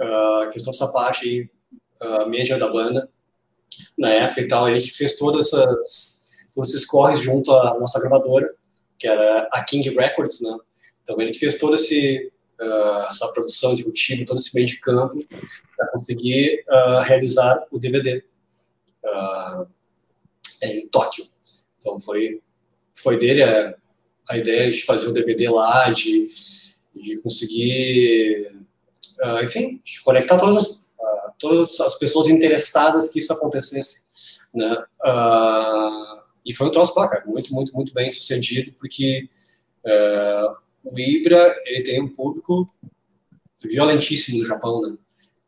uh, 0.00 0.46
que 0.48 0.54
fez 0.54 0.64
toda 0.64 0.76
essa 0.76 0.88
parte 0.88 1.28
aí, 1.28 1.53
uh, 2.00 2.28
média 2.28 2.58
da 2.58 2.70
banda, 2.70 3.08
na 3.98 4.10
época 4.10 4.40
e 4.40 4.48
tal. 4.48 4.68
Ele 4.68 4.80
fez 4.80 5.16
todas 5.16 5.46
essas, 5.46 6.26
esses 6.58 6.86
corres 6.86 7.20
junto 7.20 7.52
à 7.52 7.78
nossa 7.78 8.00
gravadora, 8.00 8.54
que 8.98 9.06
era 9.06 9.48
a 9.52 9.62
King 9.64 9.88
Records, 9.90 10.40
né? 10.40 10.56
Então 11.02 11.20
ele 11.20 11.32
que 11.32 11.38
fez 11.38 11.58
toda 11.58 11.74
esse, 11.74 12.32
uh, 12.60 13.06
essa 13.08 13.28
produção 13.28 13.72
executiva, 13.72 14.24
todo 14.24 14.38
esse 14.38 14.54
meio 14.54 14.66
de 14.66 14.80
campo 14.80 15.22
para 15.76 15.88
conseguir 15.88 16.64
uh, 16.68 17.02
realizar 17.02 17.66
o 17.70 17.78
DVD 17.78 18.24
uh, 19.04 19.66
em 20.62 20.88
Tóquio. 20.88 21.26
Então 21.78 22.00
foi 22.00 22.40
foi 22.94 23.18
dele 23.18 23.42
a, 23.42 23.74
a 24.30 24.38
ideia 24.38 24.70
de 24.70 24.82
fazer 24.84 25.08
o 25.08 25.12
DVD 25.12 25.50
lá, 25.50 25.90
de, 25.90 26.28
de 26.94 27.20
conseguir, 27.20 28.50
enfim, 29.42 29.82
conectar 30.04 30.38
todas 30.38 30.56
as, 30.56 30.83
todas 31.38 31.80
as 31.80 31.98
pessoas 31.98 32.28
interessadas 32.28 33.08
que 33.08 33.18
isso 33.18 33.32
acontecesse, 33.32 34.04
né? 34.52 34.84
e 36.44 36.52
foi 36.52 36.66
um 36.66 36.70
troço 36.70 36.94
bacana, 36.94 37.24
muito, 37.26 37.52
muito, 37.54 37.74
muito 37.74 37.94
bem 37.94 38.10
sucedido, 38.10 38.72
porque 38.78 39.28
uh, 39.84 40.56
o 40.84 40.98
Ibra, 40.98 41.54
ele 41.64 41.82
tem 41.82 42.02
um 42.02 42.12
público 42.12 42.68
violentíssimo 43.64 44.38
no 44.38 44.46
Japão, 44.46 44.82
né? 44.82 44.94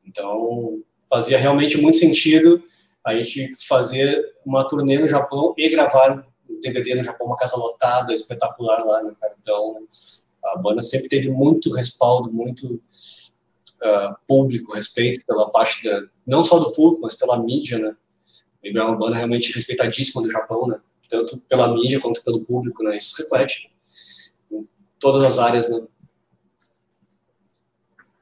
Então, 0.07 0.81
fazia 1.11 1.37
realmente 1.37 1.77
muito 1.77 1.99
sentido 1.99 2.63
a 3.05 3.15
gente 3.15 3.51
fazer 3.67 4.35
uma 4.45 4.67
turnê 4.67 4.99
no 4.99 5.07
Japão 5.07 5.55
e 5.57 5.69
gravar 5.69 6.27
o 6.49 6.61
DVD 6.61 6.95
no 6.95 7.05
Japão, 7.05 7.27
uma 7.27 7.37
casa 7.37 7.57
lotada, 7.57 8.13
espetacular 8.13 8.83
lá, 8.85 9.03
né? 9.03 9.13
Então, 9.41 9.87
a 10.43 10.59
banda 10.59 10.81
sempre 10.81 11.09
teve 11.09 11.29
muito 11.29 11.73
respaldo, 11.73 12.33
muito 12.33 12.81
uh, 13.83 14.17
público, 14.27 14.75
respeito 14.75 15.25
pela 15.27 15.51
parte 15.51 15.85
da, 15.85 16.03
não 16.27 16.43
só 16.43 16.59
do 16.59 16.73
público, 16.73 17.03
mas 17.03 17.15
pela 17.15 17.43
mídia, 17.43 17.79
né? 17.79 17.97
O 18.63 18.67
Ibra 18.67 18.83
é 18.83 18.85
uma 18.85 18.97
banda 18.97 19.17
realmente 19.17 19.53
respeitadíssima 19.53 20.23
no 20.23 20.31
Japão, 20.31 20.67
né? 20.67 20.81
Tanto 21.09 21.39
pela 21.43 21.73
mídia 21.73 22.01
quanto 22.01 22.23
pelo 22.23 22.45
público, 22.45 22.83
né? 22.83 22.97
Isso 22.97 23.23
reflete 23.23 23.71
todas 24.99 25.23
as 25.23 25.39
áreas, 25.39 25.71
né? 25.71 25.87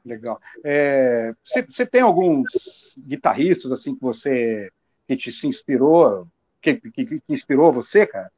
Legal. 0.05 0.39
É, 0.63 1.33
você, 1.43 1.63
você, 1.63 1.87
tem 1.87 2.03
alguns 2.03 2.95
guitarristas 3.07 3.73
assim 3.73 3.95
que 3.95 4.03
você 4.03 4.71
que 5.09 5.17
te 5.17 5.33
se 5.33 5.47
inspirou, 5.47 6.29
que, 6.61 6.75
que, 6.75 7.07
que, 7.07 7.21
inspirou 7.29 7.73
você, 7.73 8.07
cara? 8.07 8.31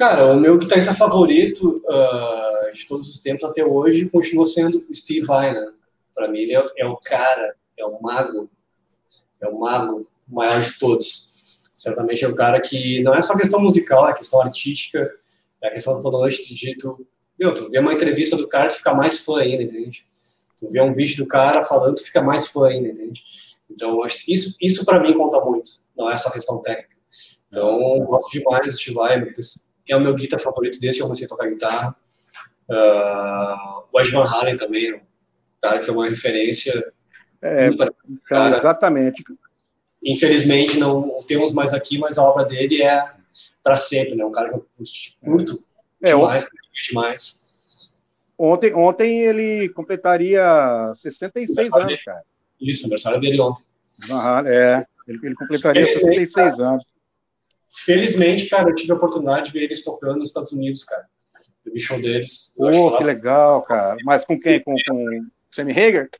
Cara, 0.00 0.32
o 0.32 0.40
meu 0.40 0.56
guitarrista 0.56 0.94
favorito 0.94 1.82
uh, 1.84 2.72
de 2.72 2.86
todos 2.86 3.06
os 3.10 3.18
tempos 3.18 3.44
até 3.44 3.62
hoje 3.62 4.08
continua 4.08 4.46
sendo 4.46 4.82
Steve 4.90 5.26
Vai, 5.26 5.52
né? 5.52 5.72
Para 6.14 6.26
mim 6.26 6.38
ele 6.38 6.56
é, 6.56 6.64
é, 6.78 6.86
o 6.86 6.96
cara, 6.96 7.54
é 7.76 7.84
o 7.84 8.00
mago, 8.00 8.48
é 9.42 9.46
o 9.46 9.60
mago 9.60 10.08
maior 10.26 10.58
de 10.62 10.78
todos. 10.78 11.62
Certamente 11.76 12.24
é 12.24 12.28
o 12.28 12.34
cara 12.34 12.58
que 12.62 13.02
não 13.02 13.14
é 13.14 13.20
só 13.20 13.36
questão 13.36 13.60
musical, 13.60 14.08
é 14.08 14.14
questão 14.14 14.40
artística 14.40 15.12
é 15.60 15.68
questão 15.68 15.94
do 15.94 16.00
Fodolante 16.00 16.48
de 16.48 16.56
jeito. 16.56 17.06
Meu, 17.38 17.52
tu 17.52 17.68
vê 17.68 17.78
uma 17.78 17.92
entrevista 17.92 18.38
do 18.38 18.48
cara, 18.48 18.70
tu 18.70 18.76
fica 18.76 18.94
mais 18.94 19.22
fã 19.22 19.40
ainda, 19.40 19.62
entende? 19.62 20.06
Tu 20.58 20.66
vê 20.70 20.80
um 20.80 20.94
vídeo 20.94 21.18
do 21.18 21.28
cara 21.28 21.62
falando, 21.62 21.96
tu 21.96 22.04
fica 22.06 22.22
mais 22.22 22.46
fã 22.46 22.68
ainda, 22.68 22.88
entende? 22.88 23.22
Então, 23.70 24.02
acho 24.02 24.24
que 24.24 24.32
isso, 24.32 24.56
isso 24.62 24.82
para 24.86 24.98
mim 24.98 25.12
conta 25.12 25.44
muito, 25.44 25.70
não 25.94 26.10
é 26.10 26.16
só 26.16 26.30
questão 26.30 26.62
técnica. 26.62 26.96
Então, 27.50 27.98
gosto 28.06 28.30
demais 28.30 28.78
de 28.78 28.94
Vai, 28.94 29.20
é 29.90 29.96
o 29.96 30.00
meu 30.00 30.14
guitar 30.14 30.40
favorito 30.40 30.80
desde 30.80 30.98
que 30.98 31.02
eu 31.02 31.06
comecei 31.06 31.26
a 31.26 31.28
tocar 31.28 31.48
guitarra. 31.48 31.96
Uh, 32.68 33.84
o 33.92 34.00
Ed 34.00 34.10
Van 34.10 34.24
Halen 34.24 34.56
também, 34.56 34.94
um 34.94 35.00
cara 35.60 35.78
que 35.78 35.86
foi 35.86 35.94
uma 35.94 36.08
referência. 36.08 36.92
É, 37.42 37.70
cara, 38.26 38.56
exatamente. 38.56 39.24
Infelizmente, 40.04 40.78
não 40.78 41.18
temos 41.26 41.52
mais 41.52 41.74
aqui, 41.74 41.98
mas 41.98 42.16
a 42.16 42.22
obra 42.22 42.44
dele 42.44 42.82
é 42.82 43.10
para 43.62 43.76
sempre, 43.76 44.14
né? 44.14 44.24
Um 44.24 44.32
cara 44.32 44.48
que 44.48 44.54
eu 44.54 44.66
curto 45.22 45.62
é, 46.02 46.12
demais, 46.12 46.44
ontem, 46.44 46.56
demais. 46.88 47.50
Ontem, 48.38 48.74
ontem 48.74 49.20
ele 49.22 49.68
completaria 49.70 50.92
66 50.94 51.72
anos, 51.74 52.02
cara. 52.02 52.22
Isso, 52.60 52.84
aniversário 52.84 53.20
dele 53.20 53.40
ontem. 53.40 53.64
Ah, 54.10 54.42
é, 54.46 54.86
ele, 55.06 55.18
ele 55.22 55.34
completaria 55.34 55.86
Felizmente, 55.86 56.26
66 56.26 56.56
cara, 56.56 56.68
anos. 56.70 56.84
Felizmente, 57.70 58.48
cara, 58.48 58.70
eu 58.70 58.74
tive 58.74 58.92
a 58.92 58.96
oportunidade 58.96 59.46
de 59.46 59.52
ver 59.52 59.64
eles 59.64 59.84
tocando 59.84 60.18
nos 60.18 60.28
Estados 60.28 60.52
Unidos, 60.52 60.82
cara. 60.84 61.06
Eu 61.64 61.72
vi 61.72 61.80
show 61.80 62.00
deles. 62.00 62.54
Pô, 62.56 62.96
que 62.96 63.04
legal, 63.04 63.62
cara. 63.62 63.96
Mas 64.04 64.24
com 64.24 64.36
quem? 64.36 64.60
Com, 64.62 64.74
com 64.74 65.26
Sammy 65.50 65.72
Hager? 65.72 66.10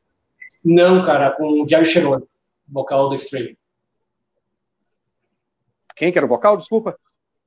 Não, 0.65 1.05
cara, 1.05 1.31
com 1.33 1.63
o 1.63 1.69
Jerry 1.69 1.87
Cherone, 1.87 2.25
vocal 2.69 3.09
do 3.09 3.17
Extreme. 3.17 3.59
Quem 5.97 6.13
que 6.13 6.19
era 6.19 6.25
o 6.25 6.29
vocal? 6.29 6.57
Desculpa. 6.57 6.99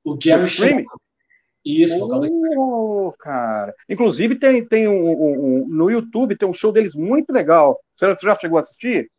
O 0.04 0.16
Gary 0.16 0.46
Stream. 0.46 0.84
Isso, 1.64 1.98
vocal 1.98 2.20
oh, 2.56 3.12
cara. 3.18 3.74
Inclusive, 3.88 4.38
tem, 4.38 4.64
tem 4.64 4.86
um, 4.86 4.92
um, 4.92 5.62
um, 5.62 5.66
no 5.66 5.90
YouTube 5.90 6.36
tem 6.36 6.46
um 6.46 6.52
show 6.52 6.70
deles 6.70 6.94
muito 6.94 7.32
legal. 7.32 7.80
Você 7.96 8.14
já 8.22 8.36
chegou 8.36 8.58
a 8.58 8.60
assistir? 8.60 9.10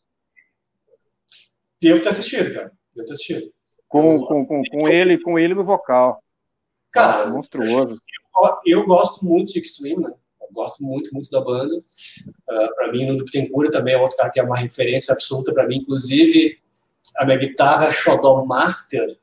Devo 1.81 2.01
ter 2.01 2.09
assistido, 2.09 2.53
cara. 2.53 2.71
Devo 2.95 3.07
ter 3.07 3.13
assistido. 3.13 3.54
Com, 4.01 4.25
com, 4.25 4.45
com, 4.45 4.63
com 4.63 4.87
ele, 4.87 5.17
com 5.17 5.39
ele 5.39 5.53
no 5.53 5.63
vocal. 5.63 6.21
Cara, 6.91 7.23
ah, 7.23 7.29
monstruoso. 7.29 7.99
Eu, 8.65 8.79
eu, 8.79 8.85
gosto 8.85 9.25
muito 9.25 9.51
de 9.51 9.59
Extreme, 9.59 10.03
né? 10.03 10.13
Eu 10.41 10.47
gosto 10.51 10.83
muito, 10.83 11.13
muito 11.13 11.29
da 11.29 11.41
banda. 11.41 11.75
Uh, 11.75 12.75
para 12.75 12.91
mim, 12.91 13.05
no 13.05 13.17
Bittencourt 13.17 13.71
também 13.71 13.93
é 13.93 13.97
outro 13.97 14.17
cara 14.17 14.29
que 14.29 14.39
é 14.39 14.43
uma 14.43 14.57
referência 14.57 15.13
absoluta 15.13 15.53
para 15.53 15.67
mim. 15.67 15.77
Inclusive, 15.77 16.57
a 17.17 17.25
minha 17.25 17.37
guitarra 17.37 17.91
Shodown 17.91 18.45
Master 18.45 19.17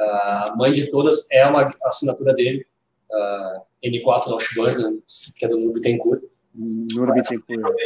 a 0.00 0.54
mãe 0.56 0.72
de 0.72 0.90
todas 0.90 1.30
é 1.30 1.46
uma 1.46 1.68
assinatura 1.84 2.32
dele, 2.32 2.66
uh, 3.10 3.62
M4 3.84 4.28
da 4.28 4.34
Washburn, 4.34 5.02
que 5.36 5.44
é 5.44 5.48
do 5.48 5.58
Nubi 5.58 5.80
Tencourt. 5.80 6.22
Nubi 6.54 7.22
Tencourt. 7.22 7.76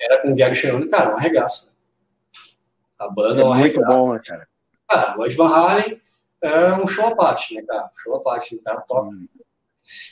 Era 0.00 0.20
com 0.20 0.32
o 0.32 0.36
Gary 0.36 0.54
Cherone, 0.54 0.88
cara, 0.88 1.14
um 1.14 1.16
arregaço. 1.16 1.76
A 2.98 3.08
banda 3.08 3.42
é, 3.42 3.44
é 3.44 3.48
um 3.48 3.54
muito 3.54 3.80
bom, 3.84 4.12
né, 4.12 4.20
cara. 4.24 4.48
Cara, 4.92 5.18
o 5.18 5.24
Ed 5.24 5.34
Van 5.34 5.48
Halen 5.48 6.00
é 6.42 6.74
um 6.74 6.86
show 6.86 7.06
à 7.06 7.16
parte, 7.16 7.54
né, 7.54 7.62
cara? 7.62 7.90
Show 8.02 8.14
à 8.14 8.20
parte, 8.20 8.54
o 8.54 8.62
cara 8.62 8.80
toca. 8.82 9.08
Hum. 9.08 9.26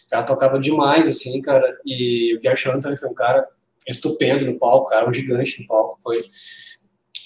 O 0.06 0.10
cara 0.10 0.22
tocava 0.24 0.58
demais, 0.58 1.06
assim, 1.06 1.40
cara, 1.42 1.64
e 1.84 2.36
o 2.36 2.56
Cherone 2.56 2.80
também 2.80 2.98
foi 2.98 3.08
um 3.08 3.14
cara 3.14 3.46
estupendo 3.86 4.46
no 4.46 4.58
palco, 4.58 4.90
cara, 4.90 5.08
um 5.08 5.12
gigante 5.12 5.60
no 5.60 5.68
palco, 5.68 5.98
foi, 6.02 6.16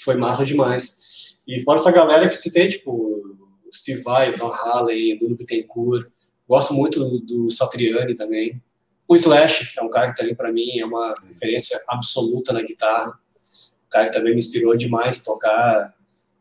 foi 0.03 0.15
massa 0.17 0.45
demais. 0.45 1.39
E 1.47 1.61
fora 1.61 1.79
essa 1.79 1.93
galera 1.93 2.29
que 2.29 2.35
se 2.35 2.53
tem, 2.53 2.69
tipo, 2.69 3.37
Steve 3.73 4.03
Vai, 4.03 4.33
Van 4.33 4.51
Halen, 4.51 5.19
Bruno 5.19 5.37
Bittencourt. 5.37 6.07
Gosto 6.49 6.75
muito 6.75 7.01
do, 7.01 7.21
do 7.21 7.51
Satriani 7.51 8.15
também. 8.15 8.63
O 9.07 9.15
Slash 9.15 9.79
é 9.79 9.83
um 9.83 9.89
cara 9.89 10.09
que 10.09 10.17
também, 10.17 10.35
para 10.35 10.53
mim, 10.53 10.79
é 10.79 10.85
uma 10.85 11.15
referência 11.27 11.81
absoluta 11.89 12.53
na 12.53 12.63
guitarra. 12.63 13.19
Um 13.87 13.91
cara 13.91 14.07
que 14.07 14.13
também 14.13 14.33
me 14.33 14.39
inspirou 14.39 14.77
demais 14.77 15.21
a 15.21 15.25
tocar. 15.25 15.95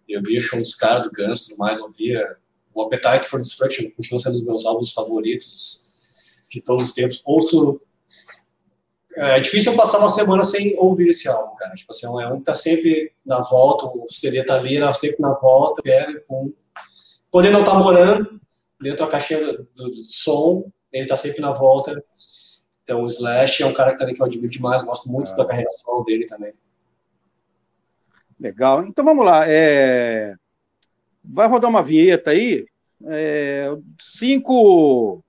Eu 0.08 0.22
via 0.22 0.41
show 0.41 0.60
dos 0.60 0.76
caras, 0.76 1.08
do 1.08 1.12
Guns 1.12 1.47
tudo 1.47 1.58
mais. 1.58 1.80
Eu 1.80 1.91
via 1.91 2.38
o 2.74 2.82
Appetite 2.82 3.28
for 3.28 3.39
Destruction, 3.39 3.89
continua 3.95 4.20
sendo 4.20 4.36
um 4.36 4.38
dos 4.39 4.45
meus 4.45 4.66
álbuns 4.66 4.93
favoritos 4.93 6.39
de 6.49 6.62
todos 6.62 6.88
os 6.88 6.93
tempos. 6.93 7.22
Ouço 7.26 7.82
é 9.16 9.39
difícil 9.39 9.76
passar 9.76 9.99
uma 9.99 10.10
semana 10.10 10.43
sem 10.43 10.76
ouvir 10.78 11.10
esse 11.10 11.28
álbum, 11.30 11.56
cara. 11.56 11.76
Tipo 11.76 11.91
assim, 11.91 12.08
é 12.08 12.28
um 12.28 12.38
que 12.39 12.45
tá 12.45 12.54
sempre 12.54 13.12
na 13.24 13.41
volta, 13.41 13.86
o 13.86 14.06
CD 14.08 14.43
tá 14.43 14.56
ali, 14.56 14.80
tá 14.80 14.91
sempre 14.91 15.18
na 15.20 15.34
volta, 15.34 15.84
pega 15.84 16.12
e 16.12 16.20
pum, 16.22 16.51
quando 17.30 17.45
ele 17.45 17.54
não 17.54 17.62
está 17.62 17.76
morando 17.76 18.41
dentro 18.82 19.06
da 19.06 19.12
caixinha 19.12 19.54
do, 19.54 19.68
do, 19.76 20.06
som, 20.08 20.70
ele 20.91 21.04
está 21.04 21.16
sempre 21.16 21.41
na 21.41 21.51
volta. 21.51 22.04
Então 22.84 23.04
o 23.04 23.06
Slash 23.06 23.64
é 23.64 23.66
um 23.66 23.74
cara 23.74 23.91
que 23.91 23.99
também 23.99 24.16
que 24.16 24.22
eu 24.22 24.26
admiro 24.26 24.49
demais, 24.49 24.84
gosto 24.84 25.10
muito 25.10 25.32
ah. 25.32 25.36
da 25.36 25.45
carreira 25.45 25.70
solo 25.70 26.04
dele 26.04 26.26
também. 26.26 26.54
Legal. 28.44 28.84
Então 28.84 29.06
vamos 29.06 29.26
lá. 29.26 29.46
É... 29.48 30.36
Vai 31.24 31.48
rodar 31.48 31.70
uma 31.70 31.82
vinheta 31.82 32.32
aí. 32.32 32.66
É... 33.08 33.70
Cinco 33.98 35.24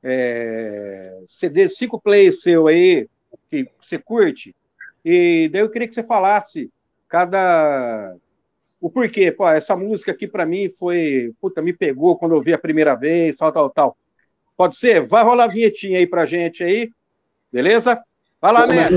é... 0.00 1.22
CDs, 1.26 1.76
cinco 1.76 2.00
plays 2.00 2.40
seu 2.40 2.68
aí 2.68 3.08
que 3.50 3.68
você 3.80 3.98
curte. 3.98 4.54
E 5.04 5.48
daí 5.52 5.62
eu 5.62 5.70
queria 5.70 5.88
que 5.88 5.94
você 5.94 6.04
falasse 6.04 6.70
cada 7.08 8.16
o 8.80 8.88
porquê. 8.88 9.32
Pô, 9.32 9.48
essa 9.48 9.76
música 9.76 10.12
aqui 10.12 10.28
para 10.28 10.46
mim 10.46 10.72
foi, 10.78 11.34
puta, 11.40 11.60
me 11.60 11.72
pegou 11.72 12.16
quando 12.16 12.36
eu 12.36 12.42
vi 12.42 12.54
a 12.54 12.58
primeira 12.58 12.94
vez, 12.94 13.38
tal, 13.38 13.52
tal, 13.52 13.70
tal. 13.70 13.96
Pode 14.56 14.76
ser? 14.76 15.04
Vai 15.06 15.24
rolar 15.24 15.44
a 15.44 15.48
vinhetinha 15.48 15.98
aí 15.98 16.06
pra 16.06 16.26
gente 16.26 16.62
aí. 16.62 16.92
Beleza? 17.52 18.00
Vai 18.40 18.52
lá, 18.52 18.66
Neto. 18.68 18.94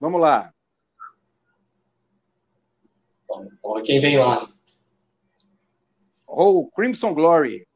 Vamos 0.00 0.20
lá. 0.20 0.52
Quem 3.84 4.00
vem 4.00 4.18
lá. 4.18 4.44
Oh, 6.26 6.66
Crimson 6.74 7.14
Glory. 7.14 7.66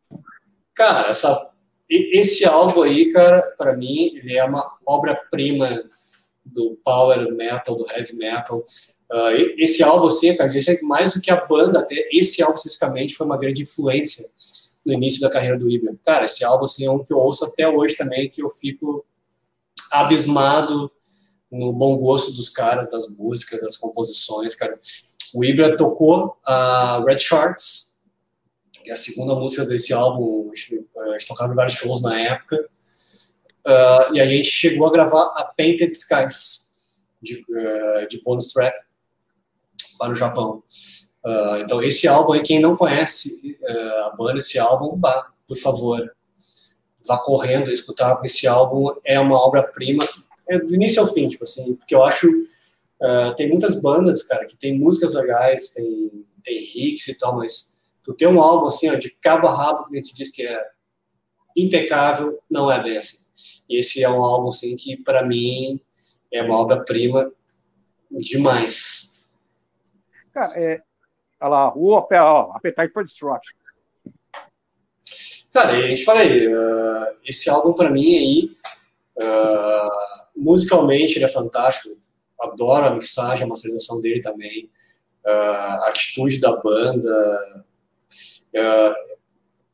Cara, 0.74 1.08
essa, 1.08 1.52
esse 1.88 2.44
álbum 2.44 2.82
aí, 2.82 3.12
cara, 3.12 3.42
para 3.56 3.76
mim, 3.76 4.16
ele 4.16 4.36
é 4.36 4.44
uma 4.44 4.76
obra-prima 4.86 5.82
do 6.44 6.78
power 6.84 7.32
metal, 7.32 7.76
do 7.76 7.86
heavy 7.90 8.16
metal. 8.16 8.64
Uh, 9.10 9.54
esse 9.58 9.82
álbum, 9.82 10.06
assim, 10.06 10.34
cara, 10.36 10.50
mais 10.82 11.14
do 11.14 11.20
que 11.20 11.30
a 11.30 11.44
banda, 11.44 11.80
até 11.80 12.08
esse 12.12 12.42
álbum 12.42 12.56
especificamente 12.56 13.14
foi 13.14 13.26
uma 13.26 13.38
grande 13.38 13.62
influência 13.62 14.28
no 14.84 14.92
início 14.92 15.20
da 15.20 15.30
carreira 15.30 15.58
do 15.58 15.70
Ibra. 15.70 15.94
Cara, 16.04 16.24
esse 16.24 16.44
álbum, 16.44 16.64
assim, 16.64 16.86
é 16.86 16.90
um 16.90 17.04
que 17.04 17.12
eu 17.12 17.18
ouço 17.18 17.44
até 17.44 17.68
hoje 17.68 17.96
também, 17.96 18.28
que 18.28 18.42
eu 18.42 18.50
fico 18.50 19.04
abismado 19.90 20.90
no 21.53 21.70
bom 21.70 21.98
gosto 21.98 22.32
dos 22.32 22.48
caras, 22.48 22.90
das 22.90 23.09
músicas, 23.11 23.61
das 23.61 23.76
composições, 23.76 24.55
cara. 24.55 24.80
O 25.34 25.44
Ibra 25.44 25.76
tocou 25.76 26.36
a 26.44 27.05
Red 27.07 27.18
Shorts, 27.18 27.98
que 28.82 28.90
é 28.90 28.94
a 28.94 28.96
segunda 28.96 29.34
música 29.34 29.66
desse 29.66 29.92
álbum, 29.92 30.50
a 30.50 30.59
gente, 30.59 31.26
tocava 31.28 31.53
em 31.53 31.57
vários 31.57 31.74
shows 31.74 32.00
na 32.00 32.18
época, 32.18 32.57
uh, 33.66 34.14
e 34.14 34.20
a 34.20 34.26
gente 34.26 34.48
chegou 34.48 34.86
a 34.86 34.92
gravar 34.92 35.24
a 35.36 35.44
Painted 35.57 35.92
Skies, 35.92 36.74
de, 37.20 37.44
uh, 37.48 38.09
de 38.09 38.20
bonus 38.22 38.48
track, 38.48 38.76
para 39.98 40.12
o 40.12 40.16
Japão. 40.16 40.62
Uh, 41.24 41.57
então, 41.61 41.82
esse 41.82 42.09
álbum 42.09 42.32
aí, 42.32 42.42
quem 42.42 42.61
não 42.61 42.76
conhece 42.76 43.57
a 44.07 44.16
banda, 44.16 44.38
esse 44.38 44.59
álbum, 44.59 44.98
vá, 44.98 45.30
por 45.46 45.57
favor, 45.57 46.12
vá 47.07 47.18
correndo 47.18 47.70
escutar, 47.70 48.14
porque 48.14 48.26
esse 48.26 48.46
álbum 48.46 48.92
é 49.05 49.20
uma 49.20 49.38
obra-prima 49.38 50.05
é 50.49 50.59
do 50.59 50.74
início 50.74 51.03
ao 51.03 51.12
fim, 51.12 51.28
tipo 51.28 51.45
assim, 51.45 51.74
porque 51.74 51.95
eu 51.95 52.03
acho 52.03 52.28
uh, 52.28 53.34
tem 53.36 53.49
muitas 53.49 53.80
bandas, 53.80 54.22
cara, 54.22 54.47
que 54.47 54.57
tem 54.57 54.78
músicas 54.78 55.14
legais, 55.14 55.72
tem, 55.72 56.26
tem 56.43 56.59
hits 56.59 57.09
e 57.09 57.18
tal, 57.18 57.36
mas 57.36 57.80
tu 58.03 58.14
ter 58.14 58.26
um 58.26 58.40
álbum 58.40 58.66
assim, 58.66 58.90
ó, 58.90 58.95
de 58.95 59.11
cabo 59.20 59.47
a 59.47 59.55
rabo, 59.55 59.88
que 59.88 59.97
a 59.97 60.01
gente 60.01 60.14
diz 60.14 60.30
que 60.30 60.47
é 60.47 60.64
impecável, 61.57 62.40
não 62.51 62.70
é 62.70 62.82
bem 62.82 62.97
assim. 62.97 63.32
E 63.68 63.78
esse 63.78 64.03
é 64.03 64.09
um 64.09 64.22
álbum, 64.22 64.49
assim, 64.49 64.76
que 64.76 64.97
para 64.97 65.26
mim 65.26 65.80
é 66.32 66.43
uma 66.43 66.57
obra-prima 66.57 67.32
demais. 68.11 69.28
Cara, 70.32 70.59
é, 70.59 70.82
olha 71.40 71.51
lá, 71.51 71.76
o 71.76 71.90
ó, 71.90 72.53
Appetite 72.55 72.93
for 72.93 73.05
Destruction. 73.05 73.57
Cara, 75.53 75.72
a 75.72 75.82
gente 75.82 76.05
falei, 76.05 76.49
uh, 76.49 77.07
esse 77.26 77.51
álbum 77.51 77.74
para 77.74 77.90
mim 77.90 78.16
aí, 78.16 78.57
uh, 79.18 79.88
musicalmente 80.36 81.18
ele 81.18 81.24
é 81.24 81.28
fantástico, 81.28 81.96
adoro 82.40 82.86
a 82.86 82.94
mixagem, 82.94 83.44
a 83.44 83.48
masterização 83.48 84.00
dele 84.00 84.20
também, 84.20 84.70
uh, 85.26 85.28
a 85.28 85.88
atitude 85.88 86.40
da 86.40 86.56
banda. 86.56 87.64
Uh, 88.54 89.12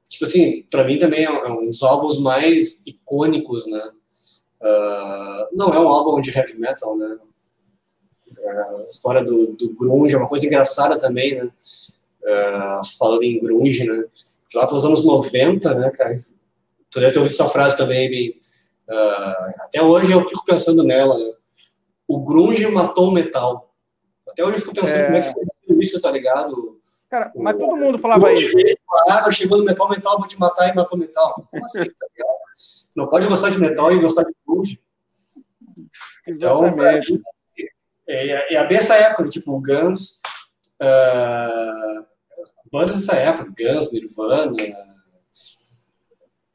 tipo 0.09 0.25
assim, 0.25 0.63
para 0.71 0.85
mim 0.85 0.99
também 0.99 1.25
é 1.25 1.49
um 1.49 1.67
dos 1.67 1.83
álbuns 1.83 2.21
mais 2.21 2.87
icônicos, 2.87 3.67
né? 3.67 3.91
Não 5.53 5.73
é 5.73 5.79
um 5.79 5.89
álbum 5.89 6.21
de 6.21 6.37
heavy 6.37 6.59
metal, 6.59 6.97
né? 6.97 7.19
a 8.49 8.87
história 8.89 9.23
do, 9.23 9.49
do 9.55 9.75
grunge 9.75 10.15
é 10.15 10.19
uma 10.19 10.29
coisa 10.29 10.47
engraçada 10.47 10.99
também, 10.99 11.37
né? 11.37 11.51
falando 12.99 13.23
em 13.23 13.39
grunge, 13.39 13.85
né? 13.85 14.05
Lá 14.55 14.67
pelos 14.67 14.85
anos 14.85 15.05
90, 15.05 15.75
né, 15.75 15.91
cara? 15.91 16.13
Tu 16.91 17.01
deve 17.01 17.13
ter 17.13 17.19
ouvido 17.19 17.33
essa 17.33 17.49
frase 17.49 17.77
também, 17.77 18.09
bem, 18.09 18.39
Uh, 18.89 19.51
até 19.61 19.83
hoje 19.83 20.13
eu 20.13 20.23
fico 20.23 20.45
pensando 20.45 20.83
nela. 20.83 21.19
Né? 21.19 21.33
O 22.07 22.21
grunge 22.25 22.67
matou 22.69 23.09
o 23.09 23.13
metal. 23.13 23.75
Até 24.29 24.43
hoje 24.45 24.57
eu 24.57 24.61
fico 24.61 24.75
pensando 24.75 25.01
é... 25.01 25.05
como 25.05 25.17
é 25.17 25.21
que 25.23 25.33
foi 25.67 25.79
isso, 25.79 26.01
tá 26.01 26.11
ligado? 26.11 26.79
Cara, 27.11 27.33
mas 27.37 27.57
todo 27.57 27.77
mundo 27.77 27.99
falava 27.99 28.33
isso. 28.33 28.57
Claro, 29.05 29.33
chegou 29.33 29.59
no 29.59 29.65
metal, 29.65 29.89
metal, 29.89 30.19
vou 30.19 30.29
te 30.29 30.39
matar 30.39 30.69
e 30.69 30.75
matou 30.75 30.99
metal. 30.99 31.47
Como 31.51 31.63
assim, 31.63 31.79
tá 31.79 32.07
ligado? 32.13 32.39
Não 32.97 33.07
pode 33.07 33.27
gostar 33.27 33.51
de 33.51 33.59
metal 33.59 33.93
e 33.93 34.01
gostar 34.01 34.25
de 34.25 34.35
grunge. 34.47 34.81
Então, 36.27 36.67
Exatamente. 36.67 37.23
é, 38.07 38.31
é, 38.31 38.55
é 38.55 38.67
bem 38.67 38.79
essa 38.79 38.97
época, 38.97 39.29
tipo, 39.31 39.53
o 39.53 39.61
Guns, 39.61 40.21
uh, 40.83 42.05
bandas 42.71 42.97
dessa 42.97 43.17
época, 43.17 43.55
Guns, 43.57 43.93
Nirvana, 43.93 44.55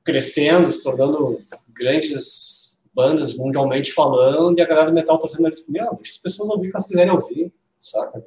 crescendo, 0.03 0.67
se 0.67 0.83
tornando 0.83 1.41
grandes 1.73 2.81
bandas 2.93 3.35
mundialmente 3.35 3.91
falando, 3.91 4.59
e 4.59 4.61
a 4.61 4.65
galera 4.65 4.87
do 4.87 4.93
metal 4.93 5.17
tá 5.17 5.27
sendo 5.27 5.47
eles, 5.47 5.67
meu, 5.67 5.95
deixa 5.95 6.11
as 6.11 6.17
pessoas 6.17 6.49
ouvir 6.49 6.67
o 6.67 6.69
que 6.69 6.77
elas 6.77 6.87
quiserem 6.87 7.11
ouvir, 7.11 7.51
saca? 7.79 8.23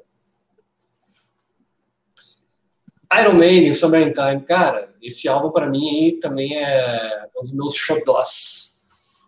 Iron 3.20 3.34
Maiden, 3.34 3.72
Summertime, 3.72 4.44
cara, 4.44 4.92
esse 5.01 5.28
álbum 5.28 5.51
para 5.51 5.68
mim 5.68 5.88
aí 5.88 6.18
também 6.18 6.57
é 6.57 7.28
um 7.38 7.42
dos 7.42 7.53
meus 7.53 7.74
xodós. 7.74 8.80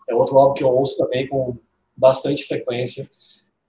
É 0.09 0.15
outro 0.15 0.37
álbum 0.39 0.55
que 0.55 0.65
eu 0.65 0.69
ouço 0.69 0.99
também 0.99 1.29
com 1.29 1.57
bastante 1.97 2.45
frequência. 2.45 3.09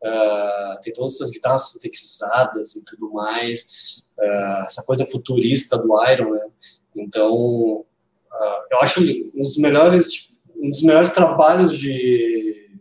Uh, 0.02 0.80
tem 0.82 0.94
todas 0.94 1.16
essas 1.16 1.30
guitarras 1.30 1.72
sintetizadas 1.72 2.76
e 2.76 2.84
tudo 2.86 3.12
mais, 3.12 4.02
uh, 4.18 4.64
essa 4.64 4.82
coisa 4.84 5.06
futurista 5.06 5.78
do 5.78 5.94
Iron, 6.10 6.32
né? 6.32 6.48
Então, 6.96 7.36
uh, 7.36 7.86
eu 8.72 8.80
acho 8.80 9.02
um 9.02 9.42
dos 9.42 9.58
melhores 9.58 10.29
um 10.60 10.70
dos 10.70 10.84
melhores 10.84 11.10
trabalhos 11.10 11.78
de, 11.78 12.80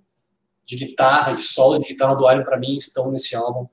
de 0.64 0.76
guitarra, 0.76 1.32
de 1.32 1.42
solo 1.42 1.78
de 1.78 1.88
guitarra 1.88 2.14
do 2.14 2.30
Iron 2.30 2.44
para 2.44 2.58
mim 2.58 2.74
estão 2.74 3.10
nesse 3.10 3.34
álbum. 3.34 3.66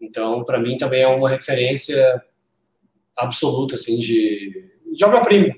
Então, 0.00 0.44
para 0.44 0.58
mim 0.58 0.76
também 0.76 1.02
é 1.02 1.08
uma 1.08 1.28
referência 1.28 2.22
absoluta 3.16 3.74
assim 3.74 3.98
de, 3.98 4.72
de 4.94 5.04
obra-prima. 5.04 5.54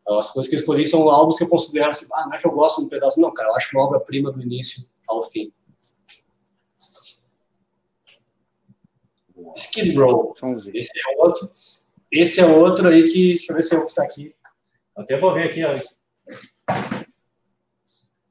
Então, 0.00 0.18
as 0.18 0.30
coisas 0.30 0.48
que 0.50 0.56
eu 0.56 0.60
escolhi 0.60 0.84
são 0.84 1.08
álbuns 1.08 1.38
que 1.38 1.44
eu 1.44 1.48
considero 1.48 1.90
assim, 1.90 2.06
ah, 2.12 2.26
não 2.26 2.34
é 2.34 2.38
que 2.38 2.46
eu 2.46 2.52
gosto 2.52 2.80
de 2.80 2.86
um 2.86 2.88
pedaço, 2.88 3.20
não, 3.20 3.32
cara, 3.32 3.48
eu 3.48 3.56
acho 3.56 3.76
uma 3.76 3.84
obra-prima 3.84 4.30
do 4.30 4.42
início 4.42 4.82
ao 5.08 5.22
fim. 5.22 5.52
Skid 9.54 9.96
Row. 9.96 10.34
Esse 10.72 10.92
é 10.98 11.22
outro. 11.22 11.50
Esse 12.10 12.40
é 12.40 12.46
outro 12.46 12.88
aí 12.88 13.10
que. 13.10 13.34
Deixa 13.34 13.52
eu 13.52 13.56
ver 13.56 13.62
se 13.62 13.74
é 13.74 13.78
o 13.78 13.82
que 13.82 13.90
está 13.90 14.02
aqui. 14.02 14.34
Até 14.96 15.18
vou 15.18 15.34
ver 15.34 15.44
aqui, 15.44 15.64
ó. 15.64 15.74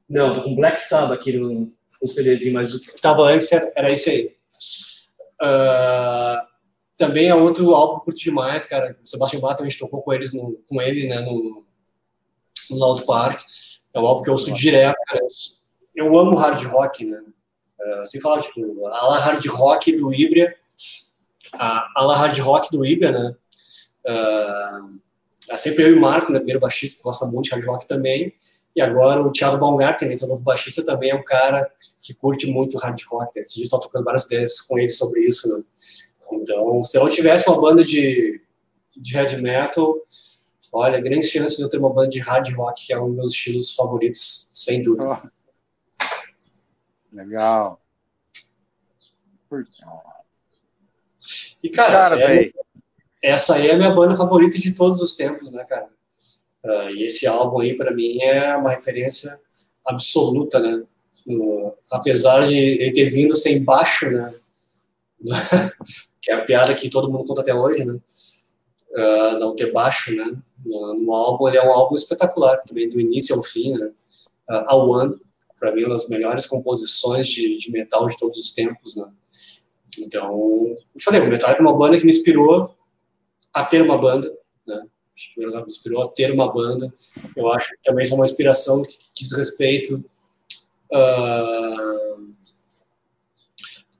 Não, 0.08 0.34
tô 0.34 0.42
com 0.42 0.54
Black 0.54 0.78
Sabbath 0.80 1.18
aqui 1.18 1.32
no, 1.36 1.68
no 2.02 2.08
CDzinho, 2.08 2.54
mas 2.54 2.74
o 2.74 2.80
que 2.80 2.90
estava 2.90 3.22
antes 3.22 3.50
era, 3.50 3.72
era 3.74 3.90
isso 3.90 4.10
aí. 4.10 4.36
Uh, 5.40 6.46
também 6.96 7.28
é 7.28 7.34
outro 7.34 7.74
álbum 7.74 7.94
que 7.94 8.00
eu 8.00 8.04
curto 8.04 8.20
demais, 8.20 8.66
cara. 8.66 8.96
O 9.02 9.06
Sebastian 9.06 9.40
Bach 9.40 9.56
também 9.56 9.76
tocou 9.76 10.02
com, 10.02 10.12
eles 10.12 10.32
no, 10.32 10.62
com 10.68 10.80
ele 10.80 11.08
né, 11.08 11.20
no, 11.20 11.64
no 12.70 12.76
Loud 12.76 13.04
Park. 13.04 13.40
É 13.94 13.98
um 13.98 14.06
álbum 14.06 14.22
que 14.22 14.28
eu 14.28 14.34
ouço 14.34 14.52
direto, 14.52 14.96
cara. 15.06 15.26
Eu 15.94 16.18
amo 16.18 16.36
hard 16.36 16.64
rock, 16.66 17.04
né? 17.04 17.22
Uh, 17.80 18.06
sem 18.06 18.20
falar, 18.20 18.42
tipo, 18.42 18.86
a 18.86 19.06
la 19.06 19.18
hard 19.18 19.44
rock 19.46 19.96
do 19.96 20.14
Ibra, 20.14 20.54
a, 21.54 21.88
a 21.96 22.02
la 22.04 22.16
hard 22.16 22.38
rock 22.38 22.70
do 22.70 22.86
Ibra, 22.86 23.10
né? 23.10 23.36
Uh, 24.06 25.00
é 25.50 25.56
sempre 25.56 25.84
eu 25.84 25.90
e 25.90 25.94
o 25.94 26.00
Marco, 26.00 26.32
né, 26.32 26.38
primeiro 26.38 26.60
baixista, 26.60 26.96
que 26.96 27.02
gosta 27.02 27.26
muito 27.26 27.44
de 27.44 27.50
hard 27.50 27.64
rock 27.64 27.88
também. 27.88 28.34
E 28.74 28.80
agora 28.80 29.20
o 29.20 29.30
Thiago 29.30 29.58
Baumgarten, 29.58 30.08
né, 30.08 30.16
que 30.16 30.24
é 30.24 30.26
o 30.26 30.30
novo 30.30 30.42
baixista, 30.42 30.84
também 30.84 31.10
é 31.10 31.14
um 31.14 31.24
cara 31.24 31.70
que 32.00 32.14
curte 32.14 32.46
muito 32.46 32.78
hard 32.78 33.00
rock. 33.10 33.32
Né? 33.34 33.40
Esses 33.40 33.54
dias 33.54 33.66
estou 33.66 33.80
tocando 33.80 34.04
várias 34.04 34.26
ideias 34.26 34.60
com 34.60 34.78
ele 34.78 34.88
sobre 34.88 35.26
isso. 35.26 35.56
Né? 35.56 35.64
Então, 36.32 36.82
se 36.82 36.96
eu 36.96 37.08
tivesse 37.10 37.48
uma 37.48 37.60
banda 37.60 37.84
de, 37.84 38.40
de 38.96 39.16
heavy 39.16 39.42
metal, 39.42 39.96
olha, 40.72 41.00
grandes 41.00 41.28
chances 41.28 41.56
de 41.56 41.62
eu 41.62 41.68
ter 41.68 41.78
uma 41.78 41.92
banda 41.92 42.08
de 42.08 42.18
hard 42.20 42.54
rock, 42.54 42.86
que 42.86 42.92
é 42.92 42.98
um 42.98 43.08
dos 43.08 43.16
meus 43.16 43.30
estilos 43.30 43.74
favoritos, 43.74 44.48
sem 44.52 44.82
dúvida. 44.82 45.22
Oh. 45.22 45.42
Legal. 47.12 47.78
E, 51.62 51.68
cara, 51.68 51.92
cara 51.92 52.16
sério, 52.16 52.54
essa 53.22 53.54
aí 53.54 53.68
é 53.68 53.74
a 53.74 53.76
minha 53.76 53.92
banda 53.92 54.16
favorita 54.16 54.58
de 54.58 54.72
todos 54.72 55.00
os 55.00 55.14
tempos, 55.14 55.52
né, 55.52 55.64
cara? 55.64 55.88
Uh, 56.64 56.90
e 56.90 57.04
esse 57.04 57.26
álbum 57.26 57.60
aí, 57.60 57.76
para 57.76 57.94
mim, 57.94 58.20
é 58.20 58.56
uma 58.56 58.70
referência 58.70 59.40
absoluta, 59.86 60.58
né? 60.58 60.82
No, 61.24 61.74
apesar 61.90 62.46
de 62.46 62.56
ele 62.56 62.92
ter 62.92 63.10
vindo 63.10 63.36
sem 63.36 63.64
baixo, 63.64 64.10
né? 64.10 64.32
que 66.20 66.30
é 66.30 66.34
a 66.34 66.44
piada 66.44 66.74
que 66.74 66.90
todo 66.90 67.10
mundo 67.10 67.24
conta 67.24 67.42
até 67.42 67.54
hoje, 67.54 67.84
né? 67.84 67.98
Uh, 68.90 69.38
não 69.38 69.54
ter 69.54 69.72
baixo, 69.72 70.14
né? 70.14 70.36
No, 70.64 70.94
no, 70.94 71.12
álbum, 71.12 71.48
ele 71.48 71.58
é 71.58 71.64
um 71.64 71.72
álbum 71.72 71.94
espetacular, 71.94 72.56
também 72.58 72.88
do 72.88 73.00
início 73.00 73.36
ao 73.36 73.42
fim, 73.42 73.72
né? 73.74 73.90
Uh, 74.50 74.64
ao 74.66 74.88
One, 74.88 75.16
para 75.58 75.72
mim, 75.72 75.84
uma 75.84 75.94
das 75.94 76.08
melhores 76.08 76.46
composições 76.46 77.28
de, 77.28 77.56
de, 77.56 77.70
metal 77.70 78.06
de 78.08 78.18
todos 78.18 78.38
os 78.38 78.52
tempos, 78.52 78.96
né? 78.96 79.06
Então, 80.00 80.74
eu 80.94 81.00
falei, 81.00 81.20
o 81.20 81.28
Metallica 81.28 81.62
é 81.62 81.66
uma 81.66 81.76
banda 81.76 81.98
que 81.98 82.04
me 82.04 82.12
inspirou 82.12 82.74
a 83.52 83.64
ter 83.64 83.82
uma 83.82 83.98
banda, 83.98 84.32
né? 84.66 84.82
Me 85.36 85.62
inspirou 85.66 86.02
a 86.02 86.08
ter 86.08 86.32
uma 86.32 86.52
banda. 86.52 86.92
Eu 87.36 87.50
acho 87.52 87.70
que 87.70 87.82
também 87.84 88.08
é 88.08 88.14
uma 88.14 88.24
inspiração 88.24 88.82
que 88.82 88.98
diz 89.14 89.32
respeito 89.32 90.02
uh, 90.92 92.30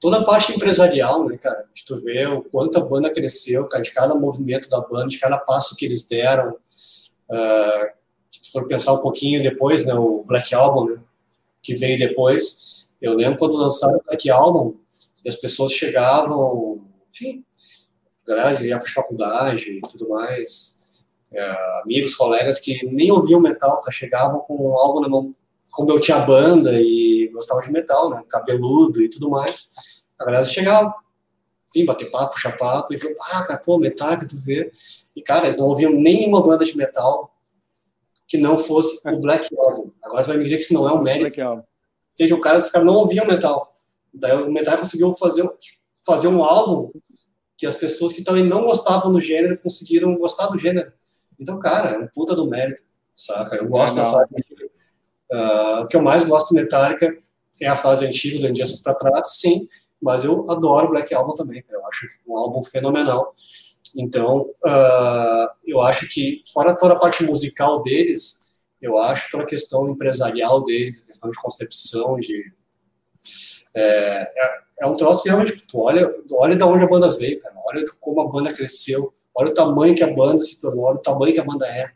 toda 0.01 0.19
a 0.19 0.23
parte 0.23 0.51
empresarial, 0.51 1.25
né, 1.27 1.37
cara? 1.37 1.65
De 1.73 1.85
tu 1.85 1.95
ver 2.03 2.27
o 2.27 2.41
quanto 2.43 2.77
a 2.77 2.83
banda 2.83 3.11
cresceu, 3.11 3.67
cara, 3.67 3.83
de 3.83 3.91
cada 3.91 4.15
movimento 4.15 4.69
da 4.69 4.81
banda, 4.81 5.07
de 5.07 5.19
cada 5.19 5.37
passo 5.37 5.75
que 5.77 5.85
eles 5.85 6.07
deram. 6.07 6.57
Uh, 7.29 7.93
se 8.31 8.51
for 8.51 8.67
pensar 8.67 8.93
um 8.93 9.01
pouquinho 9.01 9.41
depois, 9.41 9.85
né, 9.85 9.93
o 9.93 10.23
Black 10.23 10.53
Album, 10.53 10.89
né, 10.89 10.99
que 11.61 11.75
veio 11.75 11.97
depois, 11.97 12.89
eu 13.01 13.13
lembro 13.13 13.39
quando 13.39 13.55
lançaram 13.55 13.97
o 13.97 14.03
Black 14.03 14.29
Album, 14.29 14.75
e 15.23 15.29
as 15.29 15.37
pessoas 15.37 15.71
chegavam, 15.71 16.81
enfim, 17.09 17.45
galera 18.27 18.65
ia 18.65 18.79
para 18.79 18.87
faculdade 18.87 19.71
e 19.71 19.81
tudo 19.81 20.09
mais, 20.09 21.05
é, 21.31 21.81
amigos, 21.83 22.15
colegas 22.15 22.59
que 22.59 22.85
nem 22.85 23.11
ouviam 23.11 23.39
metal, 23.39 23.81
tá, 23.81 23.91
chegavam 23.91 24.39
com 24.41 24.77
algo 24.77 25.01
na 25.01 25.09
mão, 25.09 25.35
como 25.71 25.91
eu 25.91 25.99
tinha 25.99 26.19
banda 26.19 26.71
e 26.79 27.29
gostava 27.33 27.61
de 27.61 27.71
metal, 27.71 28.09
né, 28.09 28.23
cabeludo 28.29 29.01
e 29.01 29.09
tudo 29.09 29.29
mais, 29.29 30.03
a 30.19 30.25
galera 30.25 30.43
chegava, 30.43 30.93
enfim, 31.69 31.85
bater 31.85 32.11
papo, 32.11 32.33
puxar 32.33 32.57
papo, 32.57 32.93
e 32.93 32.97
falou, 32.97 33.15
ah, 33.33 33.43
cara, 33.47 33.59
pô, 33.59 33.77
metal 33.79 34.15
que 34.17 34.27
tu 34.27 34.37
vê. 34.37 34.71
E, 35.15 35.21
cara, 35.21 35.45
eles 35.45 35.57
não 35.57 35.65
ouviam 35.65 35.91
nenhuma 35.91 36.41
banda 36.41 36.63
de 36.63 36.77
metal 36.77 37.35
que 38.27 38.37
não 38.37 38.57
fosse 38.57 39.07
o 39.09 39.19
Black 39.19 39.49
Album. 39.57 39.91
Agora 40.03 40.23
você 40.23 40.29
vai 40.29 40.37
me 40.37 40.43
dizer 40.43 40.57
que 40.57 40.63
isso 40.63 40.73
não 40.73 40.87
é 40.87 40.93
um 40.93 41.01
mérito. 41.01 41.35
Seja, 42.15 42.35
o 42.35 42.39
cara, 42.39 42.59
os 42.59 42.69
caras 42.69 42.85
não 42.85 42.95
ouviam 42.95 43.25
metal. 43.25 43.73
Daí 44.13 44.33
o 44.33 44.51
metal 44.51 44.77
conseguiu 44.77 45.11
fazer, 45.13 45.49
fazer 46.05 46.27
um 46.27 46.43
álbum 46.43 46.91
que 47.57 47.65
as 47.65 47.75
pessoas 47.75 48.13
que 48.13 48.23
também 48.23 48.43
não 48.43 48.65
gostavam 48.65 49.11
do 49.11 49.21
gênero 49.21 49.57
conseguiram 49.57 50.15
gostar 50.17 50.47
do 50.47 50.59
gênero. 50.59 50.91
Então, 51.39 51.59
cara, 51.59 51.91
é 51.91 51.97
um 51.97 52.07
puta 52.07 52.35
do 52.35 52.47
mérito, 52.47 52.81
saca? 53.15 53.55
Eu 53.55 53.67
gosto 53.67 53.95
da 53.95 54.11
fase. 54.11 54.29
Uh, 55.31 55.81
o 55.81 55.87
que 55.87 55.95
eu 55.95 56.01
mais 56.01 56.23
gosto 56.25 56.49
do 56.49 56.55
Metallica 56.55 57.15
é 57.61 57.67
a 57.67 57.75
fase 57.75 58.05
antiga 58.05 58.39
do 58.39 58.49
Injustice 58.49 58.83
para 58.83 58.95
trás, 58.95 59.39
sim, 59.39 59.67
mas 60.01 60.23
eu 60.25 60.49
adoro 60.51 60.89
Black 60.89 61.13
Album 61.13 61.33
também, 61.33 61.63
eu 61.69 61.85
acho 61.87 62.07
um 62.27 62.37
álbum 62.37 62.61
fenomenal. 62.61 63.33
Então, 63.95 64.49
uh, 64.65 65.47
eu 65.65 65.81
acho 65.81 66.09
que, 66.09 66.41
fora 66.51 66.75
toda 66.75 66.93
a 66.93 66.99
parte 66.99 67.23
musical 67.23 67.81
deles, 67.83 68.53
eu 68.81 68.97
acho 68.97 69.31
toda 69.31 69.43
a 69.43 69.47
questão 69.47 69.89
empresarial 69.89 70.63
deles, 70.65 71.01
a 71.03 71.07
questão 71.07 71.31
de 71.31 71.39
concepção, 71.39 72.19
de. 72.19 72.51
É, 73.75 74.31
é, 74.79 74.85
um 74.85 74.95
troço 74.95 75.27
realmente. 75.27 75.63
Tu 75.67 75.79
olha, 75.79 76.13
olha 76.33 76.55
de 76.55 76.63
onde 76.63 76.83
a 76.83 76.87
banda 76.87 77.11
veio, 77.11 77.39
cara. 77.39 77.55
Olha 77.65 77.83
como 77.99 78.21
a 78.21 78.27
banda 78.27 78.53
cresceu. 78.53 79.13
Olha 79.35 79.49
o 79.49 79.53
tamanho 79.53 79.95
que 79.95 80.03
a 80.03 80.13
banda 80.13 80.39
se 80.39 80.61
tornou. 80.61 80.85
Olha 80.85 80.97
o 80.97 81.01
tamanho 81.01 81.33
que 81.33 81.39
a 81.39 81.43
banda 81.43 81.67
é. 81.67 81.91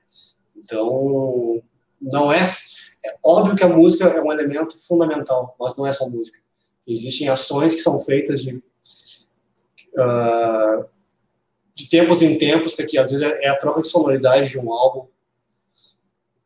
Então, 0.56 1.62
não 2.02 2.32
é. 2.32 2.44
É 3.06 3.16
óbvio 3.24 3.56
que 3.56 3.64
a 3.64 3.70
música 3.70 4.06
é 4.06 4.22
um 4.22 4.32
elemento 4.32 4.78
fundamental, 4.86 5.56
mas 5.60 5.78
não 5.78 5.86
é 5.86 5.94
só 5.94 6.10
música. 6.10 6.40
Existem 6.86 7.30
ações 7.30 7.74
que 7.74 7.82
são 7.82 8.00
feitas 8.00 8.42
de, 8.42 8.56
uh, 8.56 8.62
de 11.74 11.90
tempos 11.90 12.22
em 12.22 12.38
tempos, 12.38 12.76
que 12.76 12.82
aqui, 12.82 12.98
às 12.98 13.12
vezes 13.12 13.26
é, 13.26 13.46
é 13.46 13.50
a 13.50 13.58
troca 13.58 13.82
de 13.82 13.88
sonoridade 13.88 14.52
de 14.52 14.60
um 14.60 14.74
álbum, 14.74 15.08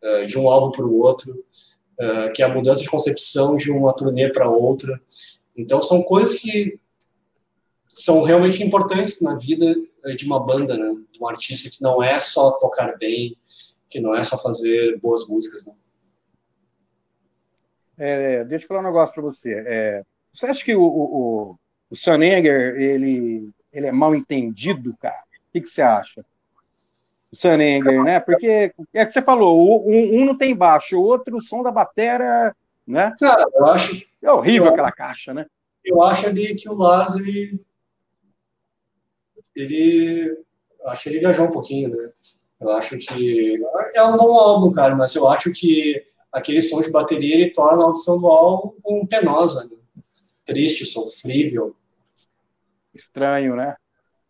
uh, 0.03 0.25
de 0.25 0.37
um 0.37 0.47
álbum 0.47 0.71
para 0.71 0.85
o 0.85 0.99
outro, 0.99 1.33
uh, 1.33 2.31
que 2.33 2.43
é 2.43 2.45
a 2.45 2.53
mudança 2.53 2.81
de 2.81 2.89
concepção 2.89 3.55
de 3.55 3.71
uma 3.71 3.93
turnê 3.93 4.31
para 4.31 4.49
outra. 4.49 5.01
Então, 5.55 5.81
são 5.81 6.01
coisas 6.03 6.39
que 6.39 6.79
são 7.87 8.23
realmente 8.23 8.63
importantes 8.63 9.21
na 9.21 9.35
vida 9.35 9.75
de 10.15 10.25
uma 10.25 10.39
banda, 10.39 10.77
né? 10.77 10.95
de 11.11 11.23
um 11.23 11.27
artista 11.27 11.69
que 11.69 11.81
não 11.81 12.01
é 12.01 12.19
só 12.19 12.51
tocar 12.51 12.97
bem, 12.97 13.37
que 13.89 13.99
não 13.99 14.15
é 14.15 14.23
só 14.23 14.37
fazer 14.37 14.97
boas 14.99 15.27
músicas. 15.27 15.67
Né? 15.67 15.73
É, 17.97 18.43
deixa 18.45 18.65
eu 18.65 18.67
falar 18.67 18.79
um 18.79 18.85
negócio 18.85 19.13
para 19.13 19.23
você. 19.23 19.63
É, 19.67 20.03
você 20.33 20.45
acha 20.47 20.63
que 20.63 20.75
o, 20.75 20.81
o, 20.83 21.57
o 21.89 21.95
ele, 22.23 23.49
ele 23.71 23.87
é 23.87 23.91
mal 23.91 24.15
entendido, 24.15 24.95
cara? 24.99 25.21
O 25.49 25.51
que, 25.51 25.61
que 25.61 25.69
você 25.69 25.81
acha? 25.81 26.25
O 27.31 28.03
né? 28.03 28.19
Porque 28.19 28.73
é 28.93 29.05
que 29.05 29.11
você 29.11 29.21
falou, 29.21 29.87
um, 29.87 30.21
um 30.21 30.25
não 30.25 30.37
tem 30.37 30.55
baixo, 30.55 30.97
o 30.97 31.03
outro, 31.03 31.37
o 31.37 31.41
som 31.41 31.63
da 31.63 31.71
bateria, 31.71 32.53
né? 32.85 33.13
Cara, 33.19 33.45
eu 33.53 33.65
acho... 33.67 34.10
É 34.21 34.31
horrível 34.31 34.67
eu, 34.67 34.73
aquela 34.73 34.91
caixa, 34.91 35.33
né? 35.33 35.45
Eu 35.83 36.01
acho 36.01 36.27
ali 36.27 36.55
que 36.55 36.69
o 36.69 36.73
Lars, 36.73 37.15
ele... 37.15 37.63
Ele... 39.55 40.37
Acho 40.85 41.03
que 41.03 41.09
ele 41.09 41.19
viajou 41.19 41.45
um 41.45 41.51
pouquinho, 41.51 41.89
né? 41.89 42.11
Eu 42.59 42.71
acho 42.71 42.97
que... 42.97 43.59
É 43.95 44.03
um 44.03 44.17
bom 44.17 44.37
álbum, 44.37 44.71
cara, 44.71 44.95
mas 44.95 45.15
eu 45.15 45.27
acho 45.27 45.51
que 45.51 46.03
aquele 46.31 46.61
som 46.61 46.81
de 46.81 46.91
bateria, 46.91 47.35
ele 47.35 47.51
torna 47.51 47.83
a 47.83 47.85
audição 47.85 48.19
do 48.19 48.27
álbum 48.27 49.05
penosa, 49.07 49.65
né? 49.65 49.77
triste, 50.45 50.85
sofrível. 50.85 51.73
Estranho, 52.93 53.55
né? 53.55 53.75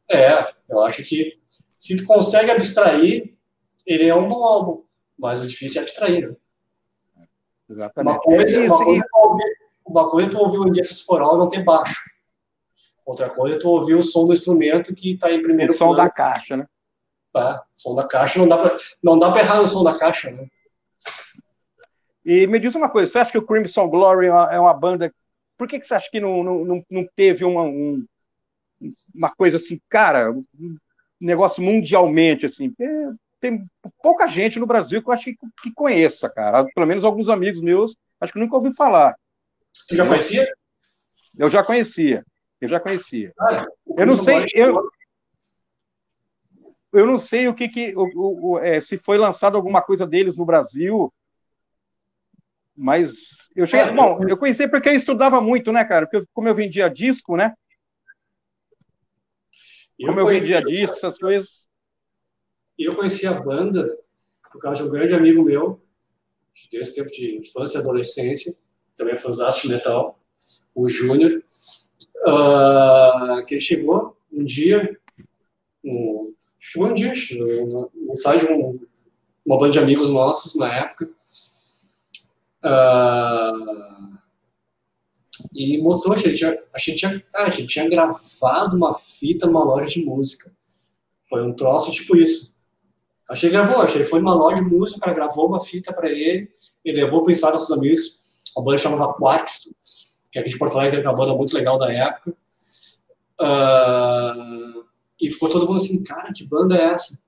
É, 0.10 0.54
eu 0.70 0.82
acho 0.82 1.04
que 1.04 1.32
se 1.78 1.96
tu 1.96 2.06
consegue 2.06 2.52
abstrair, 2.52 3.34
ele 3.86 4.08
é 4.08 4.16
um 4.16 4.28
bom 4.28 4.44
álbum, 4.44 4.84
mas 5.18 5.39
o 5.39 5.48
difícil 5.48 5.82
é 5.82 5.84
abstrair. 5.84 6.30
Né? 7.16 7.28
Exatamente. 7.70 8.14
Uma 8.14 8.20
coisa, 8.20 8.62
uma, 8.62 8.84
coisa, 8.84 9.02
é 9.02 9.20
ouvir, 9.20 9.44
uma 9.92 10.10
coisa 10.10 10.30
é 10.30 10.32
tu 10.32 10.39
ouvir 10.39 10.60
o 10.60 10.68
Injustice 10.68 11.06
for 11.06 11.22
All 11.22 11.38
não 11.38 11.50
ter 11.50 11.64
baixo. 11.64 12.02
Outra 13.06 13.30
coisa 13.30 13.56
é 13.56 13.60
tu 13.60 13.70
ouvir 13.70 13.96
o 13.96 14.04
som 14.04 14.26
do 14.26 14.34
instrumento 14.34 14.96
que 14.96 15.14
está 15.14 15.32
em 15.32 15.42
primeiro 15.42 15.74
o 15.74 15.76
som 15.76 15.88
plano. 15.88 16.04
da 16.04 16.10
caixa, 16.10 16.58
né? 16.58 16.68
Tá, 17.34 17.64
som 17.76 17.96
da 17.96 18.08
caixa 18.08 18.39
não 18.39 18.48
dá 18.48 18.58
para 18.58 18.78
não 19.02 19.18
dá 19.18 19.32
para 19.32 19.42
errar 19.42 19.62
no 19.62 19.68
som 19.68 19.84
da 19.84 19.98
caixa, 19.98 20.30
né? 20.32 20.48
E 22.24 22.46
me 22.46 22.60
diz 22.60 22.76
uma 22.76 22.89
coisa, 22.89 23.12
você 23.12 23.20
acha 23.20 23.32
que 23.32 23.38
o 23.38 23.46
Crimson 23.46 23.89
Glory 23.89 24.28
é 24.28 24.32
uma, 24.32 24.54
é 24.54 24.60
uma 24.60 24.74
banda 24.74 25.12
por 25.62 25.68
que, 25.68 25.80
que 25.80 25.86
você 25.86 25.94
acha 25.94 26.10
que 26.10 26.20
não, 26.20 26.44
não, 26.44 26.84
não 26.89 27.08
teve 27.16 27.46
uma, 27.46 27.62
um, 27.62 28.04
uma 29.14 29.30
coisa 29.30 29.58
assim, 29.58 29.80
cara, 29.88 30.32
um 30.32 30.46
negócio 31.20 31.62
mundialmente, 31.62 32.48
assim? 32.48 32.74
tem 33.39 33.64
pouca 34.02 34.28
gente 34.28 34.58
no 34.58 34.66
Brasil 34.66 35.04
que 35.04 35.10
eu 35.10 35.14
acho 35.14 35.26
que, 35.26 35.38
que 35.62 35.72
conheça, 35.72 36.28
cara. 36.32 36.66
Pelo 36.74 36.88
menos 36.88 37.06
alguns 37.06 37.30
amigos 37.30 37.62
meus, 37.62 37.96
acho 38.20 38.34
que 38.34 38.39
nunca 38.39 38.56
ouvi 38.56 38.74
falar. 38.74 39.16
Você 39.74 39.95
já 39.95 40.07
conhecia? 40.07 40.53
Eu 41.38 41.49
já 41.49 41.63
conhecia. 41.63 42.26
Eu 42.59 42.67
já 42.67 42.80
conhecia. 42.80 43.34
Ah, 43.39 43.65
eu 43.97 44.05
não 44.05 44.15
sei. 44.15 44.45
Eu, 44.53 44.91
eu 46.93 47.05
não 47.05 47.17
sei 47.17 47.47
o 47.47 47.53
que, 47.53 47.69
que 47.69 47.93
o, 47.95 48.51
o, 48.51 48.59
é, 48.59 48.82
se 48.82 48.97
foi 48.97 49.17
lançado 49.17 49.55
alguma 49.55 49.82
coisa 49.82 50.05
deles 50.05 50.38
no 50.38 50.45
Brasil. 50.45 51.11
Mas 52.76 53.49
eu 53.55 53.65
cheguei. 53.65 53.88
Ah, 53.88 53.93
bom, 53.93 54.19
eu 54.28 54.38
conheci 54.38 54.67
porque 54.67 54.89
eu 54.89 54.95
estudava 54.95 55.39
muito, 55.39 55.72
né, 55.72 55.84
cara? 55.86 56.07
Porque 56.07 56.28
como 56.34 56.47
eu 56.47 56.55
vendia 56.55 56.89
disco, 56.89 57.36
né? 57.36 57.53
Como 59.99 60.19
eu, 60.19 60.28
eu 60.28 60.39
vendia 60.39 60.61
disco, 60.61 60.95
essas 60.95 61.17
coisas. 61.17 61.67
Eu 62.78 62.95
conheci 62.95 63.28
a 63.28 63.34
banda 63.34 63.97
por 64.51 64.59
causa 64.59 64.82
de 64.82 64.89
um 64.89 64.91
grande 64.91 65.13
amigo 65.13 65.43
meu, 65.43 65.82
que 66.53 66.78
esse 66.78 66.95
tempo 66.95 67.09
de 67.09 67.38
infância 67.38 67.78
e 67.78 67.82
adolescência, 67.82 68.55
também 69.02 69.16
é 69.16 69.18
fãzaço 69.18 69.64
de 69.64 69.74
metal, 69.74 70.20
o 70.76 70.88
Júnior, 70.88 71.43
uh, 72.28 73.43
que 73.45 73.56
ele 73.56 73.62
chegou 73.62 74.16
um 74.32 74.43
dia, 74.43 74.95
um, 75.84 76.36
chegou 76.60 76.88
um 76.88 76.93
dia, 76.93 77.12
no, 77.36 78.16
site 78.16 78.45
de 78.45 78.54
um, 78.54 78.80
uma 79.43 79.58
banda 79.58 79.74
de 79.74 79.80
amigos 79.80 80.12
nossos 80.12 80.56
na 80.56 80.74
época, 80.74 81.10
Uh, 82.64 84.20
e 85.52 85.82
mostrou, 85.82 86.14
a 86.14 86.18
gente, 86.18 86.36
tinha, 86.36 86.64
a, 86.72 86.78
gente 86.78 86.97
tinha, 86.99 87.20
cara, 87.32 87.47
a 87.47 87.49
gente 87.49 87.66
tinha 87.66 87.89
gravado 87.89 88.78
uma 88.78 88.93
fita 88.93 89.47
numa 89.47 89.64
loja 89.64 89.88
de 89.88 90.06
música. 90.06 90.54
Foi 91.28 91.43
um 91.43 91.54
troço 91.54 91.91
tipo 91.91 92.16
isso. 92.16 92.56
Achei 93.28 93.49
que 93.49 93.56
gravou, 93.56 93.82
achei 93.82 94.04
foi 94.04 94.20
numa 94.20 94.36
loja 94.36 94.58
de 94.58 94.70
música, 94.70 94.99
o 94.99 95.02
cara 95.02 95.16
gravou 95.16 95.47
uma 95.47 95.60
fita 95.60 95.91
para 95.91 96.12
ele, 96.12 96.49
ele 96.86 97.04
levou 97.04 97.24
para 97.24 97.32
ensaio 97.32 97.56
dos 97.56 97.72
amigos, 97.72 98.20
a 98.58 98.62
banda 98.62 98.78
chamava 98.78 99.14
Quarks, 99.14 99.74
que 100.32 100.39
aqui 100.39 100.49
de 100.49 100.58
Porto 100.58 100.78
Alegre, 100.78 101.02
uma 101.02 101.14
banda 101.14 101.36
muito 101.36 101.54
legal 101.54 101.78
da 101.78 101.91
época. 101.91 102.36
Uh, 103.39 104.86
e 105.20 105.32
ficou 105.32 105.49
todo 105.49 105.68
mundo 105.68 105.78
assim, 105.78 106.04
cara, 106.04 106.32
que 106.34 106.45
banda 106.45 106.76
é 106.76 106.93
essa? 106.93 107.22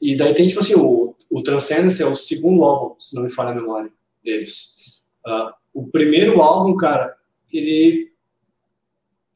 E 0.00 0.16
daí 0.16 0.34
tem, 0.34 0.46
tipo 0.46 0.60
assim, 0.60 0.74
o, 0.74 1.14
o 1.30 1.42
Transcendence 1.42 2.02
é 2.02 2.06
o 2.06 2.14
segundo 2.14 2.64
álbum, 2.64 2.96
se 2.98 3.14
não 3.14 3.22
me 3.22 3.30
falha 3.30 3.50
a 3.50 3.54
memória 3.54 3.92
deles. 4.22 5.02
Uh, 5.26 5.52
o 5.72 5.86
primeiro 5.86 6.40
álbum, 6.40 6.76
cara, 6.76 7.16
ele 7.52 8.12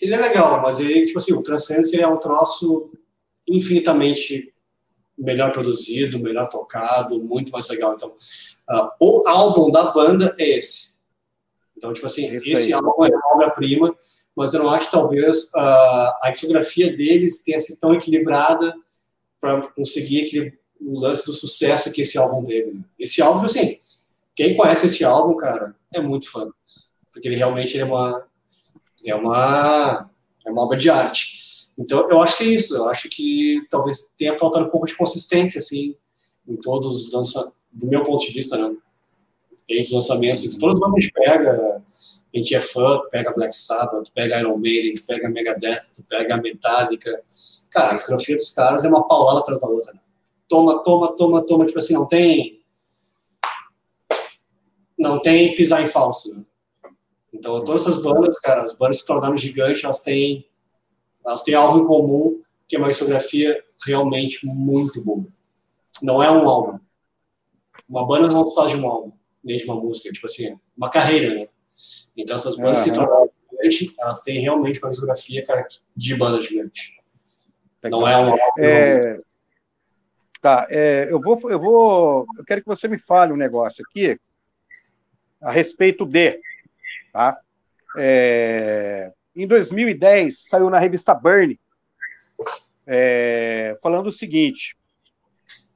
ele 0.00 0.14
é 0.14 0.16
legal, 0.16 0.62
mas 0.62 0.78
ele, 0.78 1.06
tipo 1.06 1.18
assim, 1.18 1.32
o 1.32 1.42
Transcendence 1.42 2.00
é 2.00 2.06
um 2.06 2.18
troço 2.18 2.88
infinitamente 3.48 4.52
melhor 5.18 5.52
produzido, 5.52 6.18
melhor 6.18 6.48
tocado, 6.48 7.18
muito 7.18 7.50
mais 7.50 7.68
legal. 7.68 7.94
Então, 7.94 8.14
uh, 8.70 8.88
o 9.00 9.26
álbum 9.26 9.70
da 9.70 9.90
banda 9.90 10.34
é 10.38 10.58
esse. 10.58 10.98
Então, 11.76 11.92
tipo 11.92 12.06
assim, 12.06 12.26
Isso 12.36 12.50
esse 12.50 12.66
aí. 12.66 12.72
álbum 12.72 13.04
é 13.04 13.08
uma 13.08 13.34
obra-prima, 13.34 13.94
mas 14.34 14.52
eu 14.52 14.62
não 14.62 14.70
acho 14.70 14.86
que 14.86 14.92
talvez 14.92 15.52
uh, 15.54 16.12
a 16.22 16.30
discografia 16.32 16.94
deles 16.96 17.42
tenha 17.42 17.58
sido 17.58 17.78
tão 17.78 17.94
equilibrada 17.94 18.74
para 19.40 19.68
conseguir 19.68 20.26
aquele, 20.26 20.58
o 20.80 21.00
lance 21.00 21.24
do 21.24 21.32
sucesso 21.32 21.92
que 21.92 22.02
esse 22.02 22.18
álbum 22.18 22.44
teve. 22.44 22.72
Né? 22.72 22.80
Esse 22.98 23.22
álbum, 23.22 23.46
assim, 23.46 23.78
quem 24.34 24.56
conhece 24.56 24.86
esse 24.86 25.04
álbum, 25.04 25.36
cara, 25.36 25.74
é 25.92 26.00
muito 26.00 26.30
fã, 26.30 26.50
porque 27.12 27.28
ele 27.28 27.36
realmente 27.36 27.78
é 27.78 27.84
uma 27.84 28.24
é 29.04 29.14
uma 29.14 30.10
é 30.44 30.50
uma 30.50 30.62
obra 30.62 30.76
de 30.76 30.90
arte. 30.90 31.47
Então, 31.78 32.08
eu 32.10 32.20
acho 32.20 32.36
que 32.36 32.44
é 32.44 32.46
isso. 32.48 32.76
Eu 32.76 32.88
acho 32.88 33.08
que 33.08 33.66
talvez 33.70 34.10
tenha 34.16 34.38
faltado 34.38 34.66
um 34.66 34.70
pouco 34.70 34.86
de 34.86 34.96
consistência, 34.96 35.58
assim, 35.58 35.96
em 36.46 36.56
todos 36.56 37.06
os 37.06 37.12
lançamentos, 37.12 37.56
do 37.72 37.86
meu 37.86 38.02
ponto 38.02 38.24
de 38.24 38.32
vista, 38.32 38.56
né? 38.56 38.74
Tem 39.66 39.80
os 39.80 39.92
lançamentos 39.92 40.40
que 40.40 40.58
todos 40.58 40.82
a 40.82 40.88
gente 40.88 41.12
pega, 41.12 41.82
a 42.34 42.36
gente 42.36 42.54
é 42.54 42.60
fã, 42.60 43.00
pega 43.10 43.32
Black 43.32 43.54
Sabbath, 43.54 44.10
pega 44.14 44.40
Iron 44.40 44.56
Maiden, 44.56 44.94
pega 45.06 45.28
Megadeth, 45.28 46.02
pega 46.08 46.40
Metallica. 46.40 47.22
Cara, 47.70 47.92
a 47.92 47.94
discografia 47.94 48.36
dos 48.36 48.50
caras 48.50 48.84
é 48.84 48.88
uma 48.88 49.06
paulada 49.06 49.40
atrás 49.40 49.60
da 49.60 49.68
outra, 49.68 49.92
né? 49.92 50.00
Toma, 50.48 50.82
toma, 50.82 51.14
toma, 51.14 51.42
toma, 51.42 51.66
tipo 51.66 51.78
assim, 51.78 51.92
não 51.92 52.06
tem 52.06 52.58
não 54.98 55.20
tem 55.20 55.54
pisar 55.54 55.82
em 55.82 55.86
falso. 55.86 56.36
Né? 56.36 56.44
Então, 57.32 57.62
todas 57.62 57.82
essas 57.82 58.02
bandas, 58.02 58.38
cara, 58.40 58.62
as 58.62 58.76
bandas 58.76 58.98
se 58.98 59.06
tornaram 59.06 59.36
gigantes, 59.36 59.84
elas 59.84 60.00
têm, 60.00 60.44
elas 61.28 61.42
têm 61.42 61.54
algo 61.54 61.78
em 61.78 61.86
comum, 61.86 62.42
que 62.66 62.74
é 62.74 62.78
uma 62.78 62.88
discografia 62.88 63.62
realmente 63.86 64.44
muito 64.46 65.02
boa. 65.04 65.26
Não 66.02 66.22
é 66.22 66.30
um 66.30 66.48
álbum. 66.48 66.78
Uma 67.86 68.06
banda 68.06 68.28
não 68.28 68.50
faz 68.54 68.70
de 68.70 68.78
um 68.78 68.88
álbum, 68.88 69.12
nem 69.44 69.56
de 69.56 69.64
uma 69.64 69.76
música, 69.76 70.10
tipo 70.10 70.26
assim, 70.26 70.58
uma 70.76 70.88
carreira, 70.88 71.34
né? 71.34 71.48
Então, 72.16 72.34
essas 72.34 72.56
bandas 72.56 72.80
uhum. 72.80 72.84
se 72.84 72.94
tornaram 72.94 73.30
gigantes, 73.62 73.94
elas 73.98 74.22
têm 74.22 74.40
realmente 74.40 74.80
uma 74.82 74.90
discografia, 74.90 75.44
cara, 75.44 75.66
de 75.94 76.16
banda 76.16 76.40
gigante. 76.40 76.98
Não 77.84 78.08
é 78.08 78.16
um 78.16 78.30
álbum. 78.30 78.38
É... 78.58 79.18
Tá, 80.40 80.66
é, 80.70 81.08
eu 81.10 81.20
vou, 81.20 81.38
eu 81.50 81.58
vou, 81.58 82.24
eu 82.38 82.44
quero 82.44 82.60
que 82.60 82.68
você 82.68 82.86
me 82.86 82.96
fale 82.96 83.32
um 83.32 83.36
negócio 83.36 83.84
aqui 83.84 84.16
a 85.40 85.50
respeito 85.50 86.06
de, 86.06 86.40
tá? 87.12 87.40
É, 87.96 89.12
em 89.38 89.46
2010 89.46 90.46
saiu 90.48 90.68
na 90.68 90.78
revista 90.78 91.14
Burn 91.14 91.58
é, 92.84 93.78
falando 93.80 94.08
o 94.08 94.12
seguinte: 94.12 94.76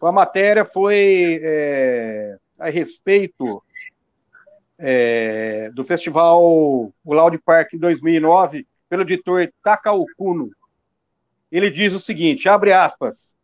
a 0.01 0.11
matéria 0.11 0.65
foi 0.65 1.41
é, 1.43 2.37
a 2.59 2.69
respeito 2.69 3.63
é, 4.77 5.71
do 5.71 5.85
festival 5.85 6.43
o 6.43 6.93
Loud 7.05 7.39
Park 7.39 7.75
em 7.75 7.79
2009 7.79 8.67
pelo 8.89 9.03
editor 9.03 9.49
Takao 9.63 10.05
Kuno. 10.17 10.51
Ele 11.51 11.71
diz 11.71 11.93
o 11.93 12.01
seguinte: 12.01 12.49
abre 12.49 12.73
aspas. 12.73 13.37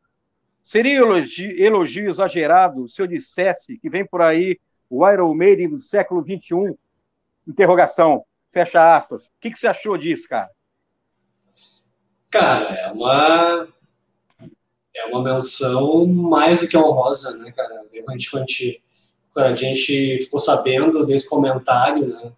Seria 0.63 0.99
elogio, 0.99 1.59
elogio 1.59 2.11
exagerado 2.11 2.89
se 2.89 3.01
eu 3.01 3.07
dissesse 3.07 3.79
que 3.79 3.89
vem 3.89 4.05
por 4.05 4.21
aí 4.21 4.59
o 4.91 5.09
Iron 5.09 5.33
Maiden 5.33 5.71
do 5.71 5.79
século 5.79 6.23
XXI? 6.23 6.77
Interrogação, 7.47 8.25
fecha 8.65 8.97
aspas. 8.97 9.27
O 9.27 9.31
que, 9.41 9.51
que 9.51 9.59
você 9.59 9.67
achou 9.67 9.97
disso, 9.97 10.29
cara? 10.29 10.51
Cara, 12.31 12.65
é 12.75 12.93
uma 12.93 13.69
é 14.95 15.07
uma 15.07 15.23
menção 15.23 16.07
mais 16.07 16.61
do 16.61 16.69
que 16.69 16.77
honrosa, 16.77 17.37
né, 17.37 17.53
cara? 17.53 17.83
A 17.83 18.13
gente, 18.13 18.31
quando 18.31 18.43
a 18.43 18.47
gente, 18.47 18.83
a 19.37 19.55
gente 19.55 20.19
ficou 20.25 20.41
sabendo 20.41 21.05
desse 21.05 21.29
comentário, 21.29 22.09
né, 22.09 22.33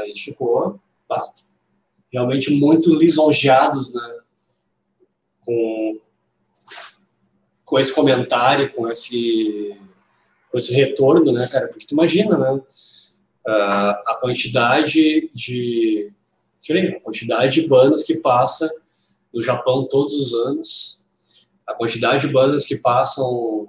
a 0.00 0.06
gente 0.06 0.24
ficou 0.24 0.76
pá, 1.06 1.32
realmente 2.12 2.50
muito 2.50 2.92
lisonjeados, 2.92 3.94
né, 3.94 4.18
com, 5.46 6.00
com 7.64 7.78
esse 7.78 7.94
comentário, 7.94 8.72
com 8.72 8.90
esse 8.90 9.78
com 10.50 10.58
esse 10.58 10.74
retorno, 10.74 11.32
né, 11.32 11.48
cara? 11.48 11.66
Porque 11.66 11.86
tu 11.86 11.94
imagina, 11.94 12.36
né? 12.36 12.60
Uh, 13.46 13.94
a 14.06 14.18
quantidade 14.20 15.30
de 15.34 16.12
a 16.70 17.00
quantidade 17.00 17.60
de 17.60 17.68
bandas 17.68 18.04
que 18.04 18.18
passa 18.18 18.70
no 19.34 19.42
Japão 19.42 19.88
todos 19.90 20.14
os 20.14 20.32
anos, 20.46 21.08
a 21.66 21.74
quantidade 21.74 22.24
de 22.26 22.32
bandas 22.32 22.64
que 22.64 22.76
passam 22.76 23.66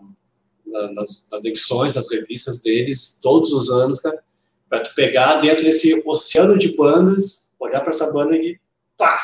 nas, 0.94 1.28
nas 1.32 1.46
edições, 1.46 1.96
nas 1.96 2.12
revistas 2.12 2.62
deles 2.62 3.20
todos 3.22 3.52
os 3.54 3.70
anos, 3.70 4.00
cara, 4.00 4.24
para 4.70 4.82
tu 4.82 4.94
pegar 4.96 5.40
dentro 5.42 5.64
desse 5.64 6.02
oceano 6.06 6.58
de 6.58 6.76
bandas, 6.76 7.50
olhar 7.60 7.82
para 7.82 7.90
essa 7.90 8.12
banda 8.12 8.36
e 8.36 8.60
pá, 8.98 9.20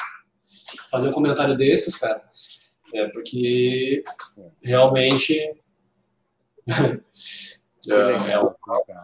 fazer 0.92 1.10
um 1.10 1.14
comentário 1.14 1.58
desses, 1.58 1.98
cara, 1.98 2.24
é 2.94 3.08
porque 3.08 4.04
realmente 4.62 5.40
É, 7.88 8.32
é, 8.34 8.44
um, 8.44 8.52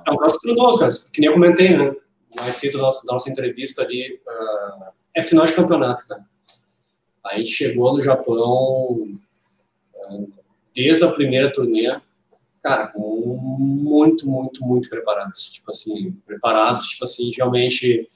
é 0.05 0.11
um 0.11 0.17
caso 0.17 0.39
cara. 0.79 0.93
Que 1.11 1.21
nem 1.21 1.29
eu 1.29 1.33
comentei, 1.33 1.77
né? 1.77 1.95
Mais 2.39 2.55
cedo 2.55 2.77
da 2.77 2.83
nossa, 2.83 3.11
nossa 3.11 3.29
entrevista 3.29 3.83
ali. 3.83 4.19
Uh, 4.27 4.85
é 5.15 5.23
final 5.23 5.45
de 5.45 5.53
campeonato, 5.53 6.07
cara. 6.07 6.25
A 7.25 7.37
gente 7.37 7.51
chegou 7.51 7.93
no 7.93 8.01
Japão 8.01 9.17
uh, 9.95 10.33
desde 10.73 11.03
a 11.03 11.11
primeira 11.11 11.51
turnê, 11.51 11.99
cara, 12.61 12.91
muito, 12.95 14.29
muito, 14.29 14.63
muito 14.63 14.89
preparados. 14.89 15.53
Tipo 15.53 15.71
assim, 15.71 16.11
preparados, 16.25 16.87
tipo 16.87 17.03
assim, 17.05 17.31
realmente 17.35 18.09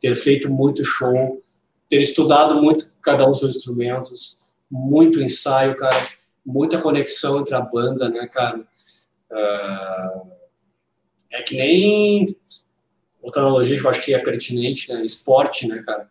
ter 0.00 0.14
feito 0.14 0.52
muito 0.52 0.84
show, 0.84 1.42
ter 1.88 2.00
estudado 2.00 2.60
muito 2.62 2.92
cada 3.00 3.24
um 3.24 3.30
dos 3.30 3.38
seus 3.38 3.56
instrumentos, 3.56 4.48
muito 4.70 5.22
ensaio, 5.22 5.76
cara, 5.76 5.96
muita 6.44 6.80
conexão 6.80 7.40
entre 7.40 7.54
a 7.54 7.60
banda, 7.60 8.08
né, 8.08 8.26
cara? 8.26 8.60
Uh, 9.32 10.30
é 11.32 11.42
que 11.42 11.56
nem 11.56 12.26
outra 13.22 13.42
analogia 13.42 13.76
que 13.76 13.84
eu 13.84 13.90
acho 13.90 14.04
que 14.04 14.14
é 14.14 14.18
pertinente, 14.18 14.92
né? 14.92 15.02
Esporte, 15.04 15.66
né, 15.66 15.82
cara? 15.82 16.10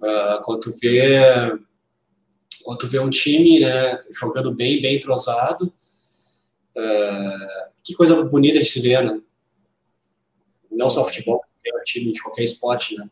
Uh, 0.00 0.42
quando 0.42 0.60
tu 0.60 0.70
vê 0.80 1.20
quando 2.62 2.78
tu 2.78 2.88
vê 2.88 2.98
um 2.98 3.10
time, 3.10 3.60
né, 3.60 4.02
jogando 4.10 4.54
bem, 4.54 4.80
bem 4.80 4.96
entrosado, 4.96 5.72
uh, 6.76 7.70
que 7.82 7.94
coisa 7.94 8.22
bonita 8.22 8.58
de 8.58 8.64
se 8.64 8.80
ver, 8.80 9.04
né? 9.04 9.20
Não 10.70 10.90
só 10.90 11.04
futebol, 11.04 11.40
qualquer 11.40 11.84
time 11.84 12.12
de 12.12 12.22
qualquer 12.22 12.44
esporte, 12.44 12.96
né? 12.96 13.08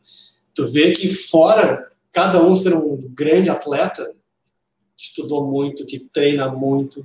Tu 0.53 0.67
vê 0.67 0.91
que 0.91 1.09
fora 1.09 1.83
cada 2.11 2.43
um 2.43 2.53
ser 2.55 2.75
um 2.75 2.97
grande 3.13 3.49
atleta, 3.49 4.13
que 4.95 5.03
estudou 5.03 5.45
muito, 5.47 5.85
que 5.85 5.99
treina 5.99 6.49
muito, 6.49 7.01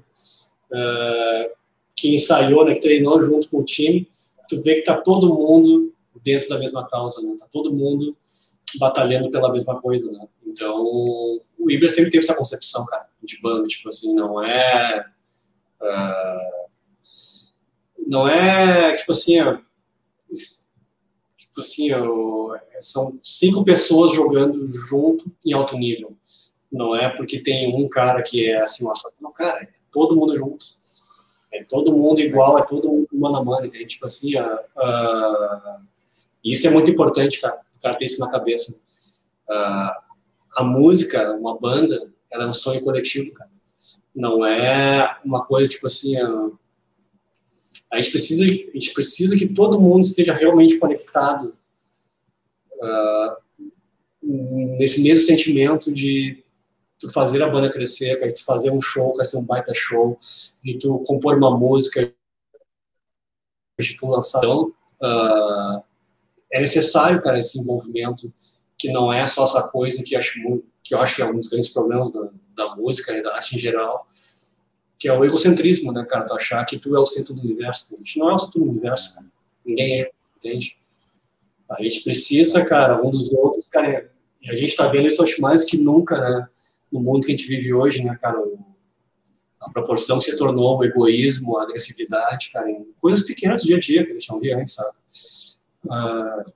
uh, 0.70 1.50
que 1.96 2.14
ensaiou, 2.14 2.64
né, 2.64 2.74
que 2.74 2.80
treinou 2.80 3.22
junto 3.22 3.48
com 3.48 3.58
o 3.58 3.64
time, 3.64 4.08
tu 4.48 4.60
vê 4.62 4.76
que 4.76 4.82
tá 4.82 4.96
todo 4.96 5.32
mundo 5.34 5.92
dentro 6.22 6.48
da 6.48 6.58
mesma 6.58 6.86
causa, 6.86 7.22
né? 7.22 7.36
Tá 7.38 7.46
todo 7.50 7.72
mundo 7.72 8.16
batalhando 8.78 9.30
pela 9.30 9.52
mesma 9.52 9.80
coisa, 9.80 10.10
né? 10.12 10.26
Então, 10.46 10.72
o 10.74 11.70
Ibra 11.70 11.88
sempre 11.88 12.10
teve 12.10 12.24
essa 12.24 12.36
concepção, 12.36 12.84
cara, 12.86 13.08
de 13.22 13.40
banda, 13.40 13.66
tipo 13.66 13.88
assim, 13.88 14.14
não 14.14 14.42
é... 14.42 15.06
Uh, 15.80 16.64
não 18.06 18.28
é, 18.28 18.96
tipo 18.96 19.12
assim, 19.12 19.40
ó, 19.40 19.58
tipo 21.38 21.60
assim, 21.60 21.92
ó, 21.92 22.56
são 22.78 23.18
cinco 23.22 23.64
pessoas 23.64 24.12
jogando 24.12 24.70
junto 24.72 25.30
em 25.44 25.52
alto 25.52 25.76
nível. 25.76 26.16
Não 26.70 26.94
é 26.94 27.08
porque 27.08 27.40
tem 27.40 27.74
um 27.74 27.88
cara 27.88 28.22
que 28.22 28.50
é 28.50 28.60
assim, 28.60 28.84
nossa, 28.84 29.12
não, 29.20 29.32
cara, 29.32 29.62
é 29.62 29.68
todo 29.90 30.16
mundo 30.16 30.36
junto. 30.36 30.66
É 31.54 31.62
todo 31.62 31.96
mundo 31.96 32.20
igual, 32.20 32.58
é 32.58 32.66
todo 32.66 32.88
mundo 32.88 33.08
mano 33.12 33.36
a 33.36 33.44
mano, 33.44 33.66
entende? 33.66 33.86
Tipo 33.86 34.06
assim, 34.06 34.36
uh, 34.36 34.56
uh, 34.76 35.84
isso 36.42 36.66
é 36.66 36.70
muito 36.70 36.90
importante, 36.90 37.40
cara, 37.40 37.60
o 37.76 37.80
cara 37.80 37.96
ter 37.96 38.06
isso 38.06 38.18
na 38.18 38.28
cabeça. 38.28 38.82
Uh, 39.48 40.04
a 40.56 40.64
música, 40.64 41.32
uma 41.32 41.56
banda, 41.56 42.10
ela 42.28 42.44
é 42.44 42.48
um 42.48 42.52
sonho 42.52 42.82
coletivo, 42.82 43.32
cara. 43.32 43.50
Não 44.14 44.44
é 44.44 45.16
uma 45.24 45.44
coisa, 45.44 45.68
tipo 45.68 45.86
assim, 45.86 46.16
a 47.90 47.96
gente 47.96 48.10
precisa, 48.10 48.44
a 48.44 48.46
gente 48.46 48.92
precisa 48.92 49.36
que 49.36 49.48
todo 49.48 49.80
mundo 49.80 50.02
esteja 50.04 50.32
realmente 50.32 50.78
conectado 50.78 51.56
nesse 54.22 55.02
mesmo 55.02 55.26
sentimento 55.26 55.92
de 55.92 56.43
tu 57.04 57.12
fazer 57.12 57.42
a 57.42 57.48
banda 57.48 57.70
crescer, 57.70 58.18
fazer 58.44 58.70
um 58.70 58.80
show, 58.80 59.14
quer 59.14 59.24
ser 59.24 59.36
um 59.36 59.44
baita 59.44 59.74
show, 59.74 60.18
de 60.62 60.78
tu 60.78 60.98
compor 61.06 61.36
uma 61.36 61.56
música, 61.56 62.12
de 63.78 63.96
tu 63.96 64.06
lançar. 64.06 64.38
Então, 64.38 64.72
uh, 65.02 65.82
é 66.50 66.60
necessário, 66.60 67.22
cara, 67.22 67.38
esse 67.38 67.60
envolvimento 67.60 68.32
que 68.78 68.90
não 68.90 69.12
é 69.12 69.26
só 69.26 69.44
essa 69.44 69.68
coisa 69.68 70.02
que, 70.02 70.16
acho, 70.16 70.40
que 70.82 70.94
eu 70.94 71.00
acho 71.00 71.16
que 71.16 71.22
é 71.22 71.26
um 71.26 71.36
dos 71.36 71.48
grandes 71.48 71.68
problemas 71.68 72.10
da, 72.10 72.28
da 72.56 72.76
música 72.76 73.12
e 73.12 73.22
da 73.22 73.34
arte 73.34 73.56
em 73.56 73.58
geral, 73.58 74.02
que 74.98 75.08
é 75.08 75.12
o 75.12 75.24
egocentrismo, 75.24 75.92
né, 75.92 76.04
cara? 76.08 76.24
Tu 76.24 76.34
achar 76.34 76.64
que 76.64 76.78
tu 76.78 76.96
é 76.96 76.98
o 76.98 77.06
centro 77.06 77.34
do 77.34 77.42
universo. 77.42 77.94
A 77.94 77.98
gente 77.98 78.18
não 78.18 78.30
é 78.30 78.34
o 78.34 78.38
centro 78.38 78.60
do 78.60 78.70
universo, 78.70 79.16
cara. 79.16 79.30
Ninguém 79.64 80.00
é, 80.00 80.10
entende? 80.38 80.78
A 81.70 81.82
gente 81.82 82.00
precisa, 82.00 82.64
cara, 82.64 83.02
um 83.02 83.10
dos 83.10 83.32
outros, 83.34 83.68
cara. 83.68 84.10
E 84.40 84.50
a 84.50 84.56
gente 84.56 84.76
tá 84.76 84.86
vendo 84.88 85.08
isso, 85.08 85.22
acho, 85.22 85.40
mais 85.40 85.64
que 85.64 85.76
nunca, 85.76 86.18
né? 86.18 86.48
No 86.90 87.00
mundo 87.00 87.26
que 87.26 87.32
a 87.32 87.36
gente 87.36 87.48
vive 87.48 87.72
hoje, 87.72 88.04
né, 88.04 88.16
cara? 88.20 88.38
A 89.60 89.70
proporção 89.70 90.18
que 90.18 90.24
se 90.24 90.36
tornou 90.36 90.78
o 90.78 90.84
egoísmo, 90.84 91.56
a 91.56 91.62
agressividade, 91.62 92.50
cara, 92.52 92.66
coisas 93.00 93.24
pequenas 93.24 93.62
do 93.62 93.66
dia 93.66 93.76
a 93.76 93.80
dia 93.80 94.04
que 94.04 94.10
a 94.10 94.14
gente 94.14 94.30
não 94.30 94.38
via 94.38 94.58
antes, 94.58 94.74
sabe? 94.74 94.96
Uh, 95.86 96.52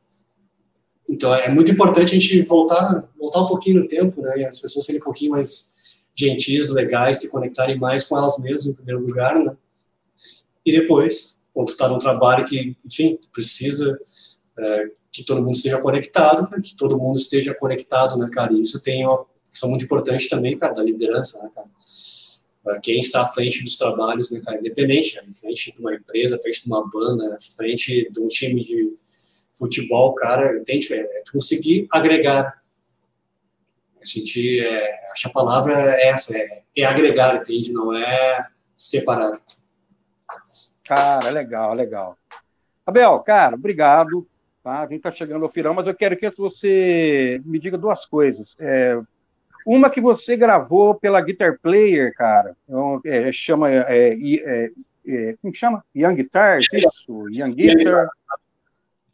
então, 1.09 1.35
é 1.35 1.49
muito 1.49 1.73
importante 1.73 2.15
a 2.15 2.19
gente 2.19 2.43
voltar, 2.43 3.09
voltar 3.19 3.41
um 3.41 3.47
pouquinho 3.47 3.81
no 3.81 3.89
tempo, 3.89 4.21
né? 4.21 4.41
E 4.41 4.45
as 4.45 4.61
pessoas 4.61 4.85
serem 4.85 5.01
um 5.01 5.05
pouquinho 5.05 5.31
mais 5.31 5.75
gentis, 6.15 6.71
legais, 6.71 7.21
se 7.21 7.31
conectarem 7.31 7.79
mais 7.79 8.05
com 8.05 8.19
elas 8.19 8.39
mesmas, 8.39 8.67
em 8.67 8.75
primeiro 8.75 9.01
lugar, 9.01 9.39
né? 9.39 9.57
E 10.67 10.73
depois, 10.73 11.43
quando 11.55 11.69
está 11.69 11.89
num 11.89 11.99
trabalho 11.99 12.45
que, 12.45 12.77
enfim, 12.85 13.19
precisa 13.33 13.99
é, 14.59 14.91
que 15.11 15.25
todo 15.25 15.41
mundo 15.41 15.55
esteja 15.55 15.81
conectado, 15.81 16.45
que 16.61 16.77
todo 16.77 16.99
mundo 16.99 17.17
esteja 17.17 17.55
conectado, 17.55 18.19
né, 18.19 18.29
cara? 18.31 18.53
E 18.53 18.61
isso 18.61 18.83
tem 18.83 19.07
uma 19.07 19.25
questão 19.59 19.71
muito 19.71 19.85
importante 19.85 20.29
também, 20.29 20.57
cara, 20.57 20.75
da 20.75 20.83
liderança, 20.83 21.43
né, 21.43 21.51
cara? 21.53 21.67
Para 22.63 22.81
quem 22.81 23.01
está 23.01 23.23
à 23.23 23.27
frente 23.27 23.65
dos 23.65 23.77
trabalhos, 23.77 24.31
né, 24.31 24.41
cara? 24.45 24.59
Independente, 24.59 25.19
à 25.19 25.25
frente 25.35 25.73
de 25.73 25.81
uma 25.81 25.95
empresa, 25.95 26.39
frente 26.39 26.63
de 26.63 26.69
uma 26.69 26.89
banda, 26.89 27.37
frente 27.57 28.09
de 28.11 28.21
um 28.21 28.29
time 28.29 28.63
de 28.63 28.95
futebol, 29.57 30.15
cara, 30.15 30.59
entende? 30.59 30.95
É, 30.95 31.01
é 31.01 31.23
conseguir 31.33 31.89
agregar. 31.91 32.63
É 34.01 34.07
sentir, 34.07 34.65
é, 34.65 35.11
acho 35.13 35.23
que 35.23 35.29
a 35.29 35.33
palavra 35.33 35.97
é 35.97 36.09
essa, 36.09 36.39
é, 36.39 36.63
é 36.77 36.85
agregar, 36.85 37.37
entende? 37.37 37.73
Não 37.73 37.93
é 37.93 38.47
separar. 38.77 39.41
Cara, 40.85 41.31
legal, 41.31 41.75
legal. 41.75 42.17
Abel, 42.87 43.19
cara, 43.21 43.57
obrigado. 43.57 44.27
Tá? 44.63 44.81
A 44.81 44.87
gente 44.87 44.99
está 44.99 45.11
chegando 45.11 45.45
ao 45.45 45.51
final, 45.51 45.75
mas 45.75 45.87
eu 45.87 45.95
quero 45.95 46.17
que 46.17 46.31
você 46.31 47.41
me 47.45 47.59
diga 47.59 47.77
duas 47.77 48.05
coisas. 48.05 48.57
É, 48.61 48.99
uma 49.69 49.91
que 49.91 50.01
você 50.01 50.35
gravou 50.35 50.95
pela 50.95 51.21
Guitar 51.21 51.59
Player, 51.61 52.15
cara, 52.15 52.57
é, 53.05 53.31
chama. 53.31 53.71
É, 53.71 54.15
é, 54.15 54.71
é, 55.07 55.37
como 55.43 55.55
chama? 55.55 55.85
Young 55.95 56.15
Guitar, 56.15 56.59
isso? 56.59 57.29
Young 57.29 57.55
Guitar. 57.55 58.09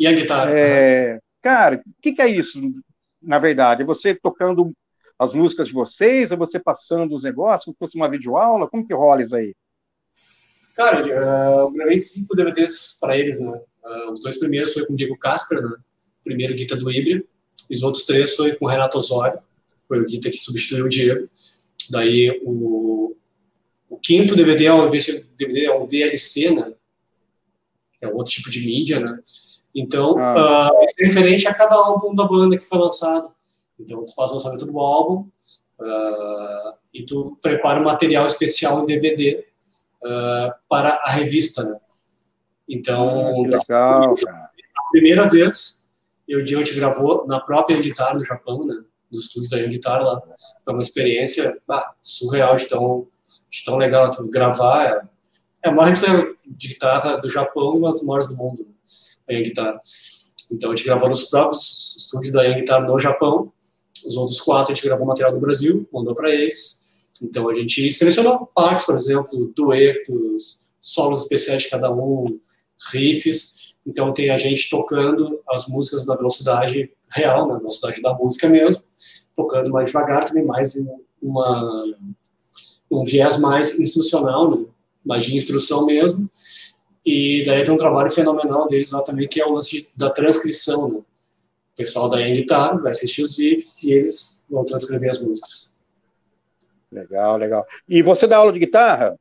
A 0.00 0.12
guitarra? 0.12 0.50
É, 0.52 1.20
cara, 1.42 1.82
o 1.84 2.00
que, 2.00 2.12
que, 2.12 2.22
é 2.22 2.28
isso, 2.28 2.61
na 3.20 3.40
verdade? 3.40 3.82
É 3.82 3.84
você 3.84 4.14
tocando 4.14 4.72
as 5.18 5.34
músicas 5.34 5.66
de 5.66 5.72
vocês? 5.72 6.30
É 6.30 6.36
você 6.36 6.61
passando 6.61 7.16
os 7.16 7.24
negócios? 7.24 7.64
Como 7.64 7.76
fosse 7.76 7.96
uma 7.96 8.09
videoaula? 8.09 8.68
Como 8.68 8.86
que 8.86 8.94
rola 8.94 9.22
isso 9.22 9.34
aí? 9.34 9.57
Cara, 10.76 11.05
eu 11.05 11.70
gravei 11.72 11.98
cinco 11.98 12.36
DVDs 12.36 12.98
para 13.00 13.16
eles, 13.16 13.40
né? 13.40 13.61
Uh, 13.84 14.12
os 14.12 14.22
dois 14.22 14.38
primeiros 14.38 14.72
foi 14.72 14.86
com 14.86 14.92
o 14.92 14.96
Diego 14.96 15.18
Casper, 15.18 15.61
né? 15.61 15.76
Primeiro 16.22 16.55
guitarra 16.55 16.80
do 16.80 16.92
Híbrido. 16.92 17.26
E 17.68 17.74
os 17.74 17.82
outros 17.82 18.05
três 18.05 18.36
foi 18.36 18.55
com 18.55 18.66
o 18.66 18.68
Renato 18.68 18.98
Osório. 18.98 19.40
Foi 19.95 20.03
o 20.03 20.07
que 20.07 20.32
substituiu 20.32 20.86
o 20.86 20.88
Diego. 20.88 21.28
Daí 21.90 22.40
o, 22.45 23.14
o 23.88 23.97
quinto 23.99 24.34
DVD 24.34 24.66
é 24.66 24.74
um, 24.74 24.88
DVD 24.88 25.66
é 25.66 25.74
um 25.74 25.86
DLC, 25.86 26.51
né? 26.51 26.72
É 28.01 28.09
outro 28.09 28.32
tipo 28.32 28.51
de 28.51 28.66
mídia, 28.66 28.99
né? 28.99 29.18
Então, 29.74 30.18
ah. 30.18 30.70
uh, 30.72 30.84
é 30.84 31.05
referente 31.05 31.47
a 31.47 31.55
cada 31.55 31.76
álbum 31.76 32.14
da 32.14 32.26
banda 32.26 32.59
que 32.59 32.66
foi 32.66 32.78
lançado. 32.78 33.32
Então, 33.78 34.05
tu 34.05 34.14
faz 34.14 34.30
o 34.30 34.34
lançamento 34.34 34.66
do 34.66 34.78
álbum 34.78 35.28
uh, 35.80 36.78
e 36.92 37.05
tu 37.05 37.38
prepara 37.40 37.80
um 37.80 37.84
material 37.84 38.26
especial 38.26 38.82
em 38.82 38.86
DVD 38.86 39.45
uh, 40.03 40.07
ah, 40.07 40.57
para 40.68 40.88
a 41.03 41.11
revista, 41.11 41.62
né? 41.64 41.78
Então, 42.68 43.11
ah, 43.11 43.42
legal, 43.42 44.12
a 44.12 44.90
primeira 44.90 45.28
vez, 45.28 45.92
eu 46.26 46.40
o 46.40 46.45
Diante 46.45 46.74
gravou 46.74 47.26
na 47.26 47.40
própria 47.40 47.80
guitarra 47.80 48.14
no 48.14 48.24
Japão, 48.24 48.64
né? 48.64 48.82
Nos 49.15 49.27
estúdios 49.27 49.51
da 49.51 49.59
Guitar 49.59 50.03
lá. 50.03 50.21
Foi 50.65 50.75
uma 50.75 50.81
experiência 50.81 51.61
bah, 51.67 51.95
surreal 52.03 52.57
de 52.57 52.67
tão, 52.67 53.07
de 53.51 53.65
tão 53.65 53.77
legal. 53.77 54.11
Tu 54.11 54.29
gravar 54.29 54.87
é, 54.87 55.69
é 55.69 55.69
a 55.69 55.73
maior 55.73 55.95
de 55.95 56.69
guitarra 56.69 57.17
do 57.17 57.31
Japão 57.31 57.75
e 57.75 57.79
uma 57.79 57.91
das 57.91 58.03
maiores 58.03 58.29
do 58.29 58.37
mundo. 58.37 58.65
Né? 58.67 58.75
a 59.29 59.33
Young 59.33 59.45
Guitar. 59.45 59.79
Então 60.53 60.71
a 60.71 60.77
gente 60.77 60.85
gravou 60.85 61.09
nos 61.09 61.25
próprios 61.25 61.97
estúdios 61.99 62.33
da 62.33 62.43
Young 62.43 62.61
Guitar 62.61 62.87
no 62.87 62.99
Japão. 62.99 63.53
Os 64.07 64.17
outros 64.17 64.41
quatro 64.41 64.73
a 64.73 64.75
gente 64.75 64.85
gravou 64.85 65.07
material 65.07 65.33
do 65.33 65.41
Brasil, 65.41 65.89
mandou 65.93 66.15
para 66.15 66.31
eles. 66.31 67.09
Então 67.23 67.49
a 67.49 67.55
gente 67.55 67.91
selecionou 67.93 68.47
partes, 68.55 68.85
por 68.85 68.95
exemplo, 68.95 69.53
duetos, 69.57 70.75
solos 70.81 71.23
especiais 71.23 71.62
de 71.62 71.71
cada 71.71 71.91
um, 71.91 72.39
riffs. 72.93 73.77
Então 73.87 74.12
tem 74.12 74.31
a 74.31 74.39
gente 74.39 74.69
tocando 74.69 75.41
as 75.49 75.67
músicas 75.69 76.07
na 76.07 76.17
velocidade 76.17 76.91
real, 77.11 77.49
na 77.49 77.59
velocidade 77.59 78.03
da 78.03 78.12
música 78.15 78.49
mesmo, 78.49 78.83
tocando 79.36 79.70
mais 79.70 79.86
devagar, 79.86 80.24
também 80.24 80.44
mais 80.44 80.74
uma, 81.22 81.84
um 82.90 83.05
viés 83.05 83.38
mais 83.38 83.78
instrucional, 83.78 84.50
né? 84.50 84.66
mais 85.05 85.24
de 85.24 85.36
instrução 85.36 85.86
mesmo. 85.86 86.28
E 87.05 87.44
daí 87.46 87.64
tem 87.64 87.74
um 87.74 87.76
trabalho 87.76 88.11
fenomenal 88.11 88.66
deles 88.66 88.90
lá 88.90 89.02
também, 89.02 89.28
que 89.28 89.40
é 89.40 89.46
o 89.46 89.52
lance 89.52 89.90
da 89.94 90.11
transcrição. 90.11 90.88
Né? 90.88 90.98
O 90.98 91.76
pessoal 91.76 92.09
da 92.09 92.18
Guitar 92.18 92.80
vai 92.80 92.90
assistir 92.90 93.22
os 93.22 93.36
vídeos 93.36 93.82
e 93.82 93.92
eles 93.92 94.44
vão 94.48 94.64
transcrever 94.64 95.11
as 95.11 95.20
músicas. 95.20 95.74
Legal, 96.90 97.36
legal. 97.36 97.66
E 97.88 98.02
você 98.02 98.26
dá 98.26 98.36
aula 98.36 98.52
de 98.52 98.61
guitarra? 98.61 99.18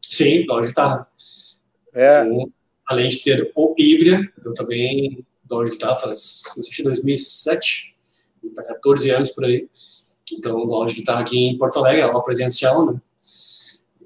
Sim, 0.00 0.46
dou 0.46 0.54
aula 0.54 0.62
de 0.62 0.68
guitarra. 0.68 1.06
É. 1.92 2.22
Além 2.86 3.08
de 3.08 3.22
ter 3.22 3.50
o 3.54 3.74
Ibria, 3.76 4.20
eu 4.44 4.54
também 4.54 5.26
dou 5.44 5.58
aula 5.58 5.66
de 5.66 5.72
guitarra 5.72 5.98
faz, 5.98 6.42
comecei 6.44 6.82
em 6.82 6.84
2007, 6.84 7.95
há 8.56 8.62
14 8.62 9.10
anos 9.10 9.30
por 9.30 9.44
aí. 9.44 9.68
Então, 10.32 10.66
dou 10.66 10.74
aula 10.76 10.86
de 10.86 10.94
guitarra 10.94 11.20
aqui 11.20 11.38
em 11.38 11.56
Porto 11.56 11.78
Alegre, 11.78 12.02
aula 12.02 12.24
presencial, 12.24 12.86
né? 12.86 13.00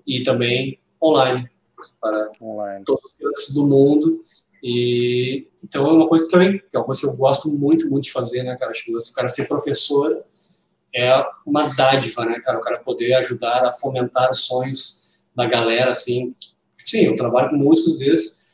E 0.07 0.23
também 0.23 0.79
online 1.03 1.49
para 2.01 2.31
Online. 2.41 2.85
todos 2.85 3.17
os 3.21 3.55
do 3.55 3.67
mundo. 3.67 4.23
E 4.63 5.47
então 5.63 5.87
é 5.87 5.93
uma 5.93 6.09
coisa 6.09 6.25
que 6.25 6.31
também, 6.31 6.59
que 6.59 6.65
é 6.73 6.79
uma 6.79 6.85
coisa 6.85 7.01
que 7.01 7.07
eu 7.07 7.17
gosto 7.17 7.53
muito, 7.53 7.89
muito 7.89 8.05
de 8.05 8.13
fazer, 8.13 8.43
né, 8.43 8.57
cara? 8.59 8.71
Acho 8.71 8.93
o 8.93 9.15
cara 9.15 9.29
ser 9.29 9.47
professor 9.47 10.25
é 10.95 11.25
uma 11.47 11.69
dádiva, 11.75 12.25
né, 12.25 12.41
cara? 12.41 12.59
O 12.59 12.63
cara 12.63 12.79
poder 12.79 13.15
ajudar 13.15 13.65
a 13.65 13.73
fomentar 13.73 14.31
os 14.31 14.47
sonhos 14.47 15.21
da 15.35 15.47
galera, 15.47 15.91
assim. 15.91 16.35
Sim, 16.85 17.07
eu 17.07 17.15
trabalho 17.15 17.51
com 17.51 17.57
músicos 17.57 17.99
desses, 17.99 18.49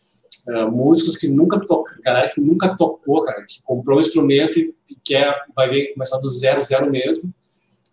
uh, 0.48 0.70
músicos 0.70 1.16
que 1.16 1.28
nunca 1.28 1.60
tocam, 1.60 1.96
galera 2.02 2.32
que 2.32 2.40
nunca 2.40 2.76
tocou, 2.76 3.22
cara, 3.22 3.44
que 3.44 3.60
comprou 3.62 3.98
um 3.98 4.00
instrumento 4.00 4.58
e, 4.58 4.74
quer, 5.04 5.34
vai 5.54 5.68
ver, 5.68 5.92
começar 5.92 6.18
do 6.18 6.28
zero, 6.28 6.60
zero 6.60 6.90
mesmo, 6.90 7.32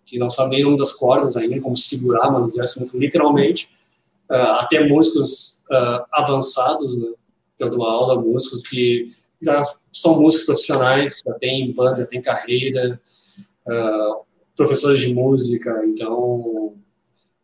que 0.05 0.17
não 0.17 0.29
sabe 0.29 0.51
nem 0.51 0.63
nome 0.63 0.77
das 0.77 0.93
cordas 0.93 1.35
ainda, 1.35 1.59
como 1.59 1.75
segurar, 1.75 2.31
mas 2.31 2.55
o 2.55 2.63
instrumento 2.63 2.97
literalmente. 2.97 3.69
Uh, 4.29 4.59
até 4.59 4.87
músicos 4.87 5.63
uh, 5.71 6.05
avançados, 6.11 6.99
né, 6.99 7.09
que 7.57 7.63
eu 7.63 7.69
dou 7.69 7.83
aula, 7.83 8.19
músicos 8.21 8.63
que 8.63 9.07
já 9.41 9.61
são 9.91 10.19
músicos 10.19 10.45
profissionais, 10.45 11.21
já 11.25 11.33
têm 11.33 11.73
banda, 11.73 12.05
têm 12.05 12.21
carreira, 12.21 12.99
professores 14.55 14.99
de 14.99 15.13
música, 15.13 15.83
então 15.85 16.73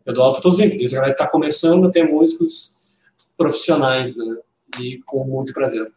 eu 0.06 0.14
dou 0.14 0.24
aula 0.24 0.34
para 0.34 0.42
todos 0.42 0.58
os 0.58 0.94
a 0.94 0.96
galera 0.96 1.12
está 1.12 1.28
começando 1.28 1.88
a 1.88 1.92
ter 1.92 2.10
músicos 2.10 2.88
profissionais, 3.38 4.16
né, 4.16 4.38
e 4.80 5.00
com 5.06 5.24
muito 5.24 5.54
prazer. 5.54 5.88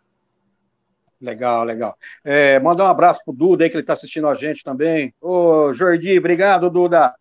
Legal, 1.21 1.65
legal. 1.65 1.97
É, 2.25 2.59
mandar 2.59 2.85
um 2.85 2.89
abraço 2.89 3.23
pro 3.25 3.33
Duda 3.33 3.63
aí, 3.63 3.71
que 3.71 3.77
ele 3.77 3.83
está 3.83 3.93
assistindo 3.93 4.27
a 4.27 4.35
gente 4.35 4.65
também. 4.65 5.15
Ô, 5.21 5.73
Jordi, 5.73 6.19
obrigado, 6.19 6.69
Duda. 6.69 7.15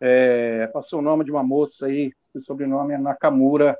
É, 0.00 0.66
passou 0.68 1.00
o 1.00 1.02
nome 1.02 1.24
de 1.24 1.30
uma 1.30 1.42
moça 1.42 1.86
aí, 1.86 2.12
o 2.34 2.40
sobrenome 2.40 2.94
é 2.94 2.98
Nakamura. 2.98 3.76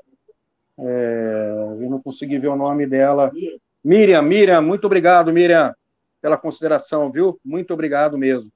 É, 0.77 1.53
eu 1.79 1.89
não 1.89 2.01
consegui 2.01 2.37
ver 2.37 2.49
o 2.49 2.55
nome 2.55 2.85
dela. 2.85 3.31
Miriam, 3.83 4.21
Miriam, 4.21 4.61
muito 4.61 4.85
obrigado, 4.85 5.31
Miriam, 5.31 5.73
pela 6.21 6.37
consideração, 6.37 7.09
viu? 7.11 7.39
Muito 7.45 7.73
obrigado 7.73 8.17
mesmo. 8.17 8.51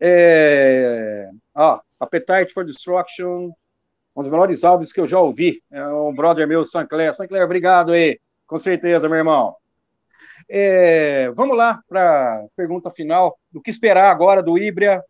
É, 0.00 1.28
ó, 1.54 1.80
Appetite 2.00 2.52
for 2.54 2.64
Destruction, 2.64 3.52
um 4.14 4.22
dos 4.22 4.30
melhores 4.30 4.64
álbuns 4.64 4.92
que 4.92 5.00
eu 5.00 5.06
já 5.06 5.18
ouvi. 5.18 5.62
É 5.70 5.86
um 5.86 6.14
brother 6.14 6.46
meu, 6.46 6.64
Sancler. 6.64 7.14
Sancler, 7.14 7.42
obrigado 7.42 7.92
aí. 7.92 8.18
Com 8.46 8.58
certeza, 8.58 9.08
meu 9.08 9.18
irmão. 9.18 9.56
É, 10.48 11.30
vamos 11.30 11.56
lá 11.56 11.80
para 11.88 12.36
a 12.36 12.46
pergunta 12.56 12.90
final. 12.90 13.38
Do 13.50 13.60
que 13.62 13.70
esperar 13.70 14.10
agora 14.10 14.42
do 14.42 14.58
Ibria 14.58 15.02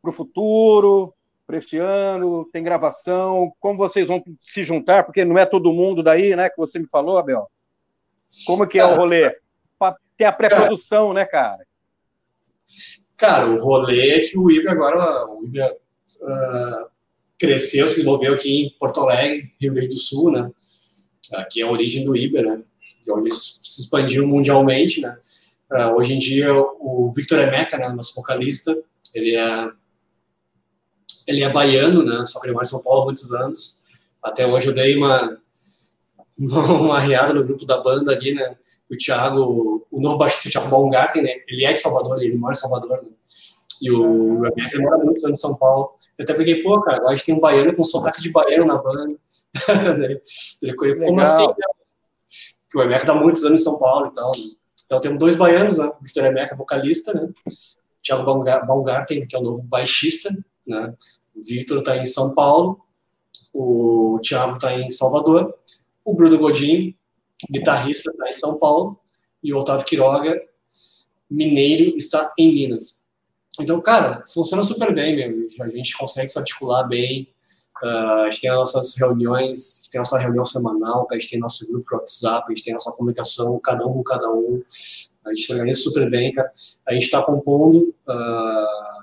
para 0.00 0.10
o 0.10 0.14
futuro? 0.14 1.14
para 1.52 1.58
esse 1.58 1.76
ano? 1.76 2.48
Tem 2.50 2.62
gravação? 2.62 3.52
Como 3.60 3.76
vocês 3.76 4.08
vão 4.08 4.24
se 4.40 4.64
juntar? 4.64 5.04
Porque 5.04 5.22
não 5.22 5.36
é 5.36 5.44
todo 5.44 5.72
mundo 5.72 6.02
daí, 6.02 6.34
né? 6.34 6.48
Que 6.48 6.56
você 6.56 6.78
me 6.78 6.86
falou, 6.86 7.18
Abel. 7.18 7.46
Como 8.46 8.66
que 8.66 8.78
é 8.78 8.84
o 8.86 8.94
rolê? 8.94 9.36
Tem 10.16 10.26
a 10.26 10.32
pré-produção, 10.32 11.12
né, 11.12 11.26
cara? 11.26 11.66
Cara, 13.18 13.46
o 13.46 13.56
rolê 13.56 14.12
é 14.12 14.20
que 14.20 14.38
o 14.38 14.50
Ibra 14.50 14.72
agora, 14.72 15.26
o 15.26 15.44
uh, 15.44 16.90
cresceu, 17.42 17.88
se 17.88 17.96
desenvolveu 17.96 18.34
aqui 18.34 18.66
em 18.66 18.70
Porto 18.78 19.00
Alegre, 19.00 19.52
Rio 19.60 19.74
Grande 19.74 19.88
do 19.88 19.98
Sul, 19.98 20.30
né? 20.30 20.48
Aqui 21.34 21.60
é 21.60 21.64
a 21.64 21.70
origem 21.70 22.04
do 22.04 22.16
Ibra, 22.16 22.42
né? 22.42 22.62
E 23.04 23.10
onde 23.10 23.34
se 23.34 23.82
expandiu 23.82 24.24
mundialmente, 24.24 25.00
né? 25.00 25.18
Uh, 25.68 25.96
hoje 25.96 26.14
em 26.14 26.18
dia, 26.20 26.54
o 26.54 27.12
Victor 27.14 27.40
Emeca, 27.40 27.76
né, 27.78 27.88
nosso 27.88 28.14
vocalista, 28.14 28.76
ele 29.12 29.34
é 29.34 29.70
ele 31.26 31.42
é 31.42 31.48
baiano, 31.48 32.04
né? 32.04 32.24
Só 32.26 32.38
que 32.38 32.46
ele 32.46 32.52
mora 32.52 32.64
em 32.64 32.68
São 32.68 32.82
Paulo 32.82 33.02
há 33.02 33.04
muitos 33.06 33.32
anos. 33.32 33.86
Até 34.22 34.46
hoje 34.46 34.68
eu 34.68 34.72
dei 34.72 34.96
uma 34.96 35.36
uma 36.38 37.00
riada 37.00 37.34
no 37.34 37.44
grupo 37.44 37.66
da 37.66 37.78
banda 37.78 38.12
ali, 38.12 38.34
né? 38.34 38.56
O 38.88 38.96
Thiago, 38.96 39.84
o 39.90 40.00
novo 40.00 40.16
baixista, 40.16 40.48
o 40.48 40.52
Thiago 40.52 40.68
Baumgarten, 40.68 41.22
né? 41.22 41.34
Ele 41.48 41.64
é 41.64 41.72
de 41.72 41.80
Salvador, 41.80 42.22
ele 42.22 42.36
mora 42.36 42.52
em 42.52 42.58
Salvador, 42.58 43.02
né? 43.02 43.08
E 43.82 43.90
o 43.90 44.46
ele 44.46 44.82
mora 44.82 44.98
muitos 44.98 45.24
anos 45.24 45.38
em 45.38 45.42
São 45.42 45.56
Paulo. 45.58 45.94
Eu 46.16 46.22
até 46.24 46.34
peguei, 46.34 46.62
pô, 46.62 46.80
cara, 46.82 46.98
agora 46.98 47.12
a 47.12 47.16
gente 47.16 47.26
tem 47.26 47.34
um 47.34 47.40
baiano 47.40 47.74
com 47.74 47.82
sotaque 47.82 48.22
de 48.22 48.30
baiano 48.30 48.66
na 48.66 48.76
banda. 48.76 49.14
ele 50.62 50.72
ficou, 50.72 50.96
como 50.96 51.20
assim? 51.20 51.46
Né? 51.46 51.54
Que 52.70 52.78
o 52.78 52.80
Rebeca 52.80 53.06
dá 53.06 53.14
muitos 53.14 53.44
anos 53.44 53.60
em 53.60 53.64
São 53.64 53.78
Paulo 53.78 54.06
e 54.06 54.12
tal. 54.14 54.30
Né? 54.30 54.42
Então 54.86 55.00
temos 55.00 55.18
dois 55.18 55.36
baianos, 55.36 55.78
né? 55.78 55.86
O 55.86 56.02
Victor 56.02 56.22
Rebeca, 56.22 56.54
vocalista, 56.54 57.12
né? 57.12 57.22
O 57.24 58.02
Thiago 58.02 58.24
Baumgarten, 58.24 59.26
que 59.26 59.34
é 59.34 59.38
o 59.38 59.42
novo 59.42 59.62
baixista, 59.64 60.30
né? 60.66 60.94
O 61.34 61.42
Victor 61.42 61.78
está 61.78 61.96
em 61.96 62.04
São 62.04 62.34
Paulo, 62.34 62.80
o 63.52 64.20
Thiago 64.22 64.52
está 64.52 64.74
em 64.74 64.90
Salvador 64.90 65.54
o 66.04 66.14
Bruno 66.14 66.38
Godin, 66.38 66.94
guitarrista, 67.50 68.10
está 68.10 68.28
em 68.28 68.32
São 68.32 68.58
Paulo, 68.58 68.98
e 69.42 69.52
o 69.52 69.58
Otávio 69.58 69.86
Quiroga, 69.86 70.40
mineiro, 71.30 71.96
está 71.96 72.32
em 72.38 72.54
Minas. 72.54 73.01
Então, 73.60 73.80
cara, 73.80 74.24
funciona 74.32 74.62
super 74.62 74.94
bem, 74.94 75.16
meu. 75.16 75.46
A 75.60 75.68
gente 75.68 75.96
consegue 75.96 76.28
se 76.28 76.38
articular 76.38 76.84
bem. 76.84 77.28
Uh, 77.82 77.86
a 77.86 78.30
gente 78.30 78.42
tem 78.42 78.50
as 78.50 78.56
nossas 78.56 78.96
reuniões, 78.96 79.58
a 79.58 79.76
gente 79.78 79.90
tem 79.90 79.98
a 79.98 80.02
nossa 80.02 80.18
reunião 80.18 80.44
semanal, 80.44 81.06
a 81.10 81.14
gente 81.14 81.30
tem 81.30 81.40
nosso 81.40 81.66
grupo 81.70 81.96
WhatsApp, 81.96 82.44
a 82.46 82.54
gente 82.54 82.64
tem 82.64 82.72
a 82.72 82.76
nossa 82.76 82.92
comunicação, 82.92 83.58
cada 83.58 83.84
um 83.86 83.94
com 83.94 84.02
cada 84.04 84.30
um. 84.30 84.62
A 85.24 85.30
gente 85.30 85.46
se 85.46 85.52
organiza 85.52 85.80
super 85.80 86.08
bem, 86.08 86.32
cara. 86.32 86.50
A 86.86 86.92
gente 86.92 87.04
está 87.04 87.22
compondo. 87.22 87.94
Uh, 88.08 89.02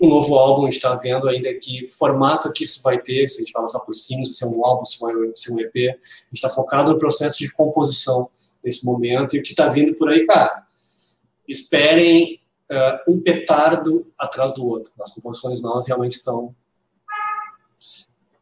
um 0.00 0.08
novo 0.08 0.36
álbum, 0.36 0.62
a 0.62 0.64
gente 0.66 0.76
está 0.76 0.94
vendo 0.94 1.28
ainda 1.28 1.52
que 1.54 1.88
formato 1.90 2.52
que 2.52 2.62
isso 2.62 2.82
vai 2.82 3.00
ter, 3.00 3.26
se 3.26 3.36
a 3.36 3.44
gente 3.44 3.52
vai 3.52 3.62
lançar 3.62 3.80
por 3.80 3.92
singles, 3.92 4.36
se 4.36 4.44
é 4.44 4.46
um 4.46 4.64
álbum, 4.64 4.84
se 4.84 5.00
vai 5.00 5.12
ser 5.34 5.52
um 5.52 5.60
EP. 5.60 5.74
A 5.74 5.80
gente 5.80 6.34
está 6.34 6.48
focado 6.48 6.92
no 6.92 6.98
processo 6.98 7.38
de 7.38 7.52
composição 7.52 8.30
nesse 8.62 8.84
momento 8.84 9.34
e 9.34 9.40
o 9.40 9.42
que 9.42 9.50
está 9.50 9.68
vindo 9.68 9.94
por 9.94 10.08
aí, 10.08 10.26
cara, 10.26 10.64
esperem 11.46 12.37
uh, 12.70 13.12
um 13.12 13.20
petardo 13.20 14.10
atrás 14.18 14.52
do 14.52 14.66
outro. 14.66 14.92
As 15.00 15.14
composições 15.14 15.62
novas 15.62 15.86
realmente 15.86 16.12
estão 16.12 16.54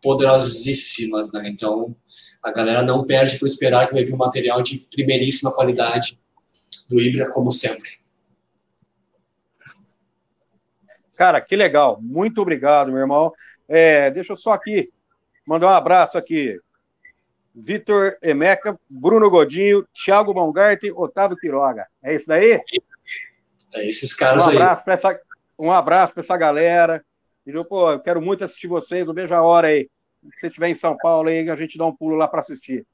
poderosíssimas, 0.03 1.33
né? 1.33 1.49
Então, 1.49 1.97
a 2.43 2.53
galera 2.53 2.83
não 2.83 3.05
perde 3.05 3.39
por 3.39 3.47
esperar 3.47 3.87
que 3.87 3.95
vai 3.95 4.05
vir 4.05 4.15
um 4.15 4.19
material 4.19 4.63
de 4.63 4.87
primeiríssima 4.95 5.53
qualidade 5.53 6.21
do 6.89 7.01
Ibra, 7.01 7.31
como 7.31 7.51
sempre. 7.51 7.99
Cara, 11.17 11.41
que 11.41 11.57
legal. 11.57 11.99
Muito 12.01 12.41
obrigado, 12.41 12.93
meu 12.93 13.01
irmão. 13.01 13.33
É, 13.69 14.11
deixa 14.11 14.33
eu 14.33 14.37
só 14.37 14.53
aqui 14.53 14.93
mandar 15.47 15.69
um 15.69 15.75
abraço 15.75 16.19
aqui. 16.19 16.61
Vitor 17.55 18.19
Emeca, 18.23 18.79
Bruno 18.89 19.31
Godinho, 19.31 19.87
Thiago 19.93 20.35
Baumgarten, 20.35 20.93
Otávio 20.95 21.39
Quiroga. 21.39 21.87
É 22.03 22.15
isso 22.15 22.27
daí? 22.29 22.53
É 22.53 22.63
esses 23.75 24.15
caras 24.15 24.47
um 24.47 24.51
abraço 24.51 24.83
aí. 24.87 24.95
Essa, 24.95 25.21
um 25.59 25.71
abraço 25.71 26.15
para 26.15 26.23
essa 26.23 26.37
galera. 26.37 27.05
Eu, 27.47 27.65
pô, 27.65 27.93
eu 27.93 28.01
quero 28.01 28.21
muito 28.21 28.45
assistir 28.45 28.67
vocês. 28.67 29.07
Não 29.07 29.15
vejo 29.15 29.35
a 29.35 29.43
hora 29.43 29.69
aí. 29.69 29.89
Se 30.35 30.41
você 30.41 30.47
estiver 30.49 30.69
em 30.69 30.75
São 30.75 30.97
Paulo 30.97 31.29
aí, 31.29 31.49
a 31.49 31.57
gente 31.57 31.79
dá 31.79 31.87
um 31.87 31.95
pulo 31.95 32.17
lá 32.17 32.27
para 32.27 32.41
assistir. 32.41 32.85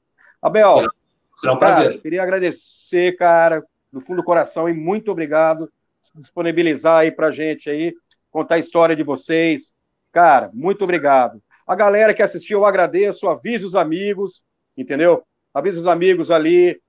Abel, 0.41 0.87
será 1.35 1.53
um 1.53 1.57
prazer. 1.57 1.87
Cara, 1.87 1.97
queria 1.99 2.23
agradecer, 2.23 3.15
cara, 3.15 3.63
do 3.91 3.99
fundo 3.99 4.17
do 4.17 4.23
coração, 4.23 4.69
e 4.69 4.73
muito 4.73 5.11
obrigado 5.11 5.71
disponibilizar 6.15 6.99
aí 6.99 7.11
para 7.11 7.31
gente 7.31 7.69
aí 7.69 7.93
contar 8.29 8.55
a 8.55 8.59
história 8.59 8.95
de 8.95 9.03
vocês. 9.03 9.73
Cara, 10.11 10.49
muito 10.53 10.83
obrigado. 10.83 11.41
A 11.65 11.75
galera 11.75 12.13
que 12.13 12.21
assistiu, 12.21 12.59
eu 12.59 12.65
agradeço. 12.65 13.27
Avise 13.27 13.65
os 13.65 13.75
amigos, 13.75 14.43
entendeu? 14.77 15.23
Avise 15.53 15.79
os 15.79 15.87
amigos 15.87 16.29
ali. 16.29 16.79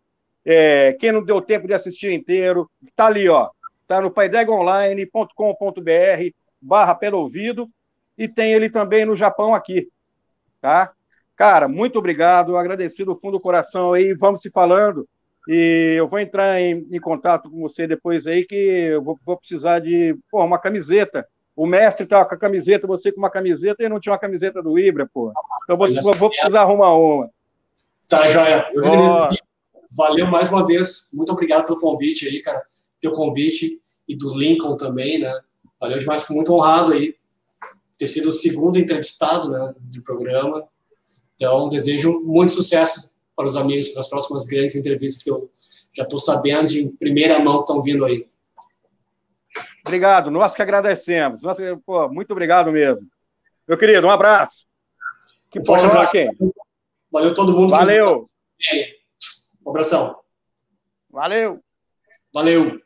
É, 0.44 0.94
quem 0.94 1.12
não 1.12 1.22
deu 1.22 1.40
tempo 1.40 1.66
de 1.66 1.74
assistir 1.74 2.12
inteiro, 2.12 2.70
tá 2.94 3.06
ali, 3.06 3.28
ó. 3.28 3.50
Tá 3.86 4.00
no 4.00 4.10
paidegonline.com.br 4.10 6.34
barra 6.60 6.94
pelo 6.94 7.18
ouvido 7.18 7.68
e 8.16 8.26
tem 8.26 8.52
ele 8.52 8.70
também 8.70 9.04
no 9.04 9.14
Japão 9.14 9.54
aqui, 9.54 9.88
tá? 10.60 10.92
Cara, 11.36 11.68
muito 11.68 11.98
obrigado, 11.98 12.56
agradecido 12.56 13.12
do 13.12 13.20
fundo 13.20 13.32
do 13.32 13.40
coração 13.40 13.92
aí, 13.92 14.14
vamos 14.14 14.40
se 14.40 14.50
falando 14.50 15.06
e 15.46 15.96
eu 15.98 16.08
vou 16.08 16.18
entrar 16.18 16.58
em, 16.60 16.86
em 16.90 17.00
contato 17.00 17.50
com 17.50 17.60
você 17.60 17.86
depois 17.86 18.26
aí 18.26 18.46
que 18.46 18.54
eu 18.54 19.02
vou, 19.02 19.18
vou 19.26 19.36
precisar 19.36 19.80
de 19.80 20.16
pô, 20.30 20.42
uma 20.42 20.58
camiseta 20.58 21.28
o 21.56 21.66
mestre 21.66 22.04
estava 22.04 22.24
com 22.24 22.34
a 22.34 22.38
camiseta, 22.38 22.86
você 22.86 23.12
com 23.12 23.18
uma 23.18 23.30
camiseta, 23.30 23.82
e 23.82 23.88
não 23.88 24.00
tinha 24.00 24.12
uma 24.12 24.18
camiseta 24.18 24.60
do 24.60 24.78
Ibra, 24.78 25.08
pô. 25.12 25.32
Então 25.62 25.76
vou, 25.76 25.88
vou, 25.88 26.14
vou 26.14 26.30
precisar 26.30 26.62
arrumar 26.62 26.96
uma. 26.96 27.30
Tá, 28.08 28.28
joia. 28.28 28.66
Oh. 28.76 29.34
Valeu 29.92 30.26
mais 30.26 30.50
uma 30.50 30.66
vez. 30.66 31.08
Muito 31.12 31.32
obrigado 31.32 31.64
pelo 31.64 31.78
convite 31.78 32.26
aí, 32.26 32.42
cara. 32.42 32.62
Teu 33.04 33.12
convite 33.12 33.80
e 34.08 34.16
do 34.16 34.36
Lincoln 34.36 34.76
também, 34.76 35.20
né? 35.20 35.40
Valeu 35.78 35.98
demais, 35.98 36.22
fico 36.22 36.34
muito 36.34 36.52
honrado 36.54 36.92
aí 36.92 37.14
ter 37.98 38.08
sido 38.08 38.28
o 38.28 38.32
segundo 38.32 38.78
entrevistado 38.78 39.50
né, 39.50 39.74
do 39.78 40.02
programa. 40.02 40.66
Então, 41.36 41.68
desejo 41.68 42.20
muito 42.20 42.52
sucesso 42.52 43.16
para 43.36 43.44
os 43.44 43.56
amigos 43.56 43.88
para 43.90 44.00
as 44.00 44.08
próximas 44.08 44.46
grandes 44.46 44.74
entrevistas 44.74 45.22
que 45.22 45.30
eu 45.30 45.50
já 45.92 46.04
estou 46.04 46.18
sabendo 46.18 46.68
de 46.68 46.88
primeira 46.98 47.38
mão 47.38 47.58
que 47.58 47.64
estão 47.64 47.82
vindo 47.82 48.04
aí. 48.04 48.24
Obrigado, 49.86 50.30
nós 50.30 50.54
que 50.54 50.62
agradecemos. 50.62 51.42
Nós, 51.42 51.58
pô, 51.84 52.08
muito 52.08 52.30
obrigado 52.30 52.72
mesmo. 52.72 53.06
Meu 53.68 53.76
querido, 53.76 54.06
um 54.06 54.10
abraço. 54.10 54.66
Que 55.50 55.60
um 55.60 55.64
forte 55.64 55.84
abraço. 55.84 56.12
Valeu 57.12 57.34
todo 57.34 57.52
mundo. 57.52 57.70
Valeu. 57.70 58.30
Que... 58.58 58.96
Um 59.64 59.70
abração. 59.70 60.18
Valeu. 61.10 61.62
Valeu. 62.32 62.83